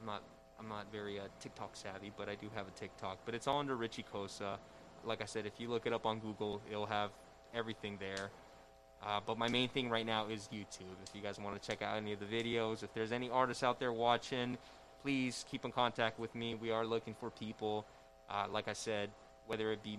I'm 0.00 0.06
not 0.06 0.22
I'm 0.58 0.68
not 0.68 0.90
very 0.90 1.20
uh, 1.20 1.24
TikTok 1.38 1.76
savvy, 1.76 2.10
but 2.16 2.28
I 2.28 2.34
do 2.34 2.48
have 2.56 2.66
a 2.66 2.70
TikTok. 2.72 3.18
But 3.24 3.34
it's 3.34 3.46
all 3.46 3.60
under 3.60 3.76
Richie 3.76 4.04
Cosa. 4.10 4.58
Like 5.04 5.22
I 5.22 5.26
said, 5.26 5.46
if 5.46 5.60
you 5.60 5.68
look 5.68 5.86
it 5.86 5.92
up 5.92 6.06
on 6.06 6.18
Google, 6.18 6.60
it'll 6.68 6.86
have 6.86 7.10
everything 7.54 7.98
there. 8.00 8.30
Uh, 9.04 9.20
but 9.24 9.38
my 9.38 9.48
main 9.48 9.68
thing 9.68 9.90
right 9.90 10.06
now 10.06 10.26
is 10.26 10.48
YouTube. 10.52 10.96
If 11.06 11.14
you 11.14 11.20
guys 11.20 11.38
want 11.38 11.60
to 11.60 11.68
check 11.68 11.82
out 11.82 11.96
any 11.96 12.12
of 12.12 12.18
the 12.18 12.26
videos, 12.26 12.82
if 12.82 12.92
there's 12.94 13.12
any 13.12 13.30
artists 13.30 13.62
out 13.62 13.78
there 13.78 13.92
watching, 13.92 14.58
please 15.02 15.44
keep 15.48 15.64
in 15.64 15.70
contact 15.70 16.18
with 16.18 16.34
me. 16.34 16.56
We 16.56 16.72
are 16.72 16.84
looking 16.84 17.14
for 17.14 17.30
people. 17.30 17.86
Uh, 18.28 18.46
like 18.50 18.66
I 18.66 18.72
said, 18.72 19.10
whether 19.46 19.70
it 19.70 19.84
be 19.84 19.98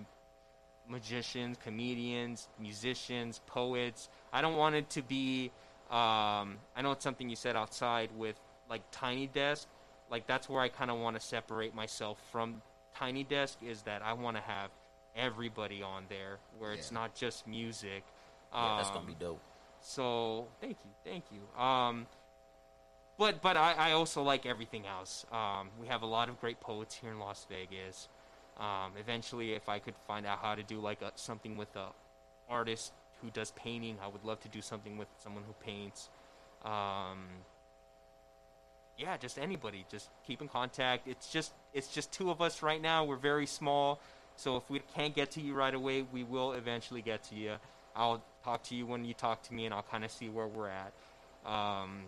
magicians, 0.88 1.56
comedians, 1.62 2.48
musicians, 2.60 3.40
poets. 3.46 4.10
I 4.32 4.42
don't 4.42 4.56
want 4.56 4.74
it 4.74 4.90
to 4.90 5.02
be. 5.02 5.50
Um, 5.90 6.58
I 6.76 6.82
know 6.82 6.92
it's 6.92 7.02
something 7.04 7.28
you 7.28 7.36
said 7.36 7.56
outside 7.56 8.10
with 8.16 8.36
like 8.68 8.82
Tiny 8.92 9.26
Desk. 9.26 9.66
Like 10.10 10.26
that's 10.26 10.48
where 10.48 10.60
I 10.60 10.68
kind 10.68 10.90
of 10.90 10.98
want 10.98 11.16
to 11.18 11.20
separate 11.26 11.74
myself 11.74 12.18
from 12.30 12.62
Tiny 12.94 13.24
Desk. 13.24 13.58
Is 13.62 13.82
that 13.82 14.02
I 14.02 14.12
want 14.12 14.36
to 14.36 14.42
have 14.42 14.70
everybody 15.16 15.82
on 15.82 16.04
there 16.08 16.38
where 16.58 16.72
it's 16.72 16.92
not 16.92 17.14
just 17.14 17.46
music. 17.46 18.04
Yeah, 18.52 18.76
that's 18.76 18.88
gonna 18.88 19.00
Um, 19.00 19.06
be 19.06 19.14
dope. 19.14 19.40
so 19.80 20.48
thank 20.60 20.76
you, 20.84 20.90
thank 21.04 21.24
you. 21.32 21.60
Um, 21.62 22.06
but 23.18 23.42
but 23.42 23.56
I, 23.56 23.72
I 23.72 23.92
also 23.92 24.22
like 24.22 24.46
everything 24.46 24.86
else. 24.86 25.26
Um, 25.32 25.70
we 25.80 25.86
have 25.88 26.02
a 26.02 26.06
lot 26.06 26.28
of 26.28 26.40
great 26.40 26.60
poets 26.60 26.94
here 26.94 27.10
in 27.10 27.18
Las 27.18 27.46
Vegas. 27.48 28.08
Um, 28.58 28.92
eventually, 28.98 29.52
if 29.54 29.68
I 29.68 29.78
could 29.78 29.94
find 30.06 30.26
out 30.26 30.38
how 30.40 30.54
to 30.54 30.62
do 30.62 30.80
like 30.80 31.02
a, 31.02 31.12
something 31.16 31.56
with 31.56 31.74
a 31.76 31.88
artist 32.48 32.92
who 33.22 33.30
does 33.30 33.50
painting, 33.52 33.96
I 34.02 34.08
would 34.08 34.24
love 34.24 34.40
to 34.40 34.48
do 34.48 34.62
something 34.62 34.96
with 34.96 35.08
someone 35.18 35.44
who 35.46 35.54
paints. 35.64 36.08
Um, 36.64 37.26
yeah, 38.98 39.16
just 39.16 39.38
anybody. 39.38 39.84
Just 39.90 40.10
keep 40.26 40.42
in 40.42 40.48
contact. 40.48 41.06
It's 41.06 41.30
just 41.30 41.52
it's 41.72 41.88
just 41.88 42.12
two 42.12 42.30
of 42.30 42.42
us 42.42 42.62
right 42.62 42.82
now. 42.82 43.04
We're 43.04 43.16
very 43.16 43.46
small, 43.46 44.00
so 44.36 44.56
if 44.56 44.68
we 44.68 44.80
can't 44.94 45.14
get 45.14 45.30
to 45.32 45.40
you 45.40 45.54
right 45.54 45.74
away, 45.74 46.04
we 46.12 46.24
will 46.24 46.52
eventually 46.52 47.02
get 47.02 47.22
to 47.24 47.34
you. 47.34 47.54
I'll 47.94 48.22
talk 48.44 48.62
to 48.64 48.74
you 48.74 48.86
when 48.86 49.04
you 49.04 49.14
talk 49.14 49.42
to 49.44 49.54
me, 49.54 49.64
and 49.66 49.74
I'll 49.74 49.82
kind 49.82 50.04
of 50.04 50.10
see 50.10 50.28
where 50.28 50.46
we're 50.46 50.68
at. 50.68 50.92
Um, 51.46 52.04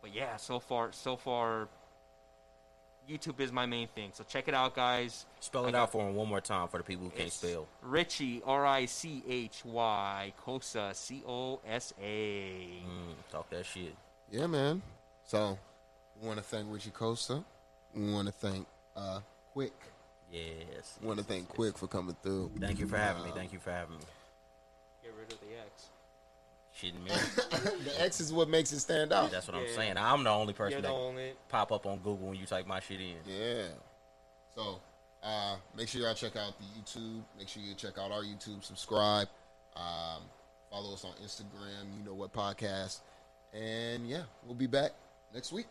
but 0.00 0.14
yeah, 0.14 0.36
so 0.36 0.58
far, 0.58 0.92
so 0.92 1.16
far, 1.16 1.68
YouTube 3.10 3.40
is 3.40 3.50
my 3.52 3.66
main 3.66 3.88
thing. 3.88 4.10
So 4.14 4.24
check 4.24 4.46
it 4.48 4.54
out, 4.54 4.74
guys. 4.74 5.26
Spell 5.40 5.66
it 5.66 5.72
got- 5.72 5.82
out 5.82 5.92
for 5.92 6.08
him 6.08 6.14
one 6.14 6.28
more 6.28 6.40
time 6.40 6.68
for 6.68 6.78
the 6.78 6.84
people 6.84 7.04
who 7.04 7.10
can't 7.10 7.32
spell. 7.32 7.66
Richie, 7.82 8.42
R 8.44 8.64
I 8.64 8.86
C 8.86 9.22
H 9.28 9.64
Y, 9.64 10.32
Cosa, 10.38 10.92
C 10.94 11.22
O 11.26 11.60
S 11.66 11.92
A. 12.00 12.82
Mm, 12.86 13.14
talk 13.30 13.50
that 13.50 13.66
shit. 13.66 13.94
Yeah, 14.30 14.46
man. 14.46 14.82
So 15.24 15.58
we 16.20 16.26
want 16.28 16.38
to 16.38 16.44
thank 16.44 16.72
Richie 16.72 16.90
Costa. 16.90 17.42
We 17.94 18.12
want 18.12 18.26
to 18.28 18.32
thank 18.32 18.66
uh 18.96 19.20
Quick. 19.52 19.74
Yes. 20.32 20.96
We 21.00 21.08
want 21.08 21.18
to 21.18 21.24
thank 21.24 21.48
Quick 21.48 21.76
for 21.76 21.88
coming 21.88 22.16
through. 22.22 22.52
Thank 22.60 22.78
you 22.78 22.86
for 22.86 22.96
having 22.96 23.24
me. 23.24 23.30
Thank 23.34 23.52
you 23.52 23.58
for 23.58 23.72
having 23.72 23.96
me. 23.98 24.04
Get 26.82 26.94
rid 27.04 27.12
of 27.12 27.36
the 27.36 27.54
X. 27.54 27.64
me. 27.64 27.70
the 27.84 28.02
X 28.02 28.20
is 28.20 28.32
what 28.32 28.48
makes 28.48 28.72
it 28.72 28.80
stand 28.80 29.12
out. 29.12 29.30
That's 29.30 29.46
what 29.46 29.56
I'm 29.56 29.68
saying. 29.74 29.96
I'm 29.96 30.24
the 30.24 30.30
only 30.30 30.52
person 30.52 30.82
You're 30.82 30.82
that 30.82 30.90
only. 30.90 31.32
pop 31.48 31.72
up 31.72 31.86
on 31.86 31.98
Google 31.98 32.28
when 32.28 32.36
you 32.36 32.46
type 32.46 32.66
my 32.66 32.80
shit 32.80 33.00
in. 33.00 33.16
Yeah. 33.26 33.64
So 34.54 34.80
uh, 35.22 35.56
make 35.76 35.88
sure 35.88 36.02
y'all 36.02 36.14
check 36.14 36.36
out 36.36 36.54
the 36.58 36.64
YouTube. 36.80 37.22
Make 37.38 37.48
sure 37.48 37.62
you 37.62 37.74
check 37.74 37.98
out 37.98 38.10
our 38.10 38.22
YouTube. 38.22 38.64
Subscribe. 38.64 39.28
Um, 39.76 40.22
follow 40.70 40.94
us 40.94 41.04
on 41.04 41.12
Instagram. 41.24 41.96
You 41.98 42.04
know 42.04 42.14
what 42.14 42.32
podcast. 42.32 43.00
And 43.52 44.08
yeah, 44.08 44.22
we'll 44.44 44.54
be 44.54 44.66
back 44.66 44.92
next 45.34 45.52
week. 45.52 45.66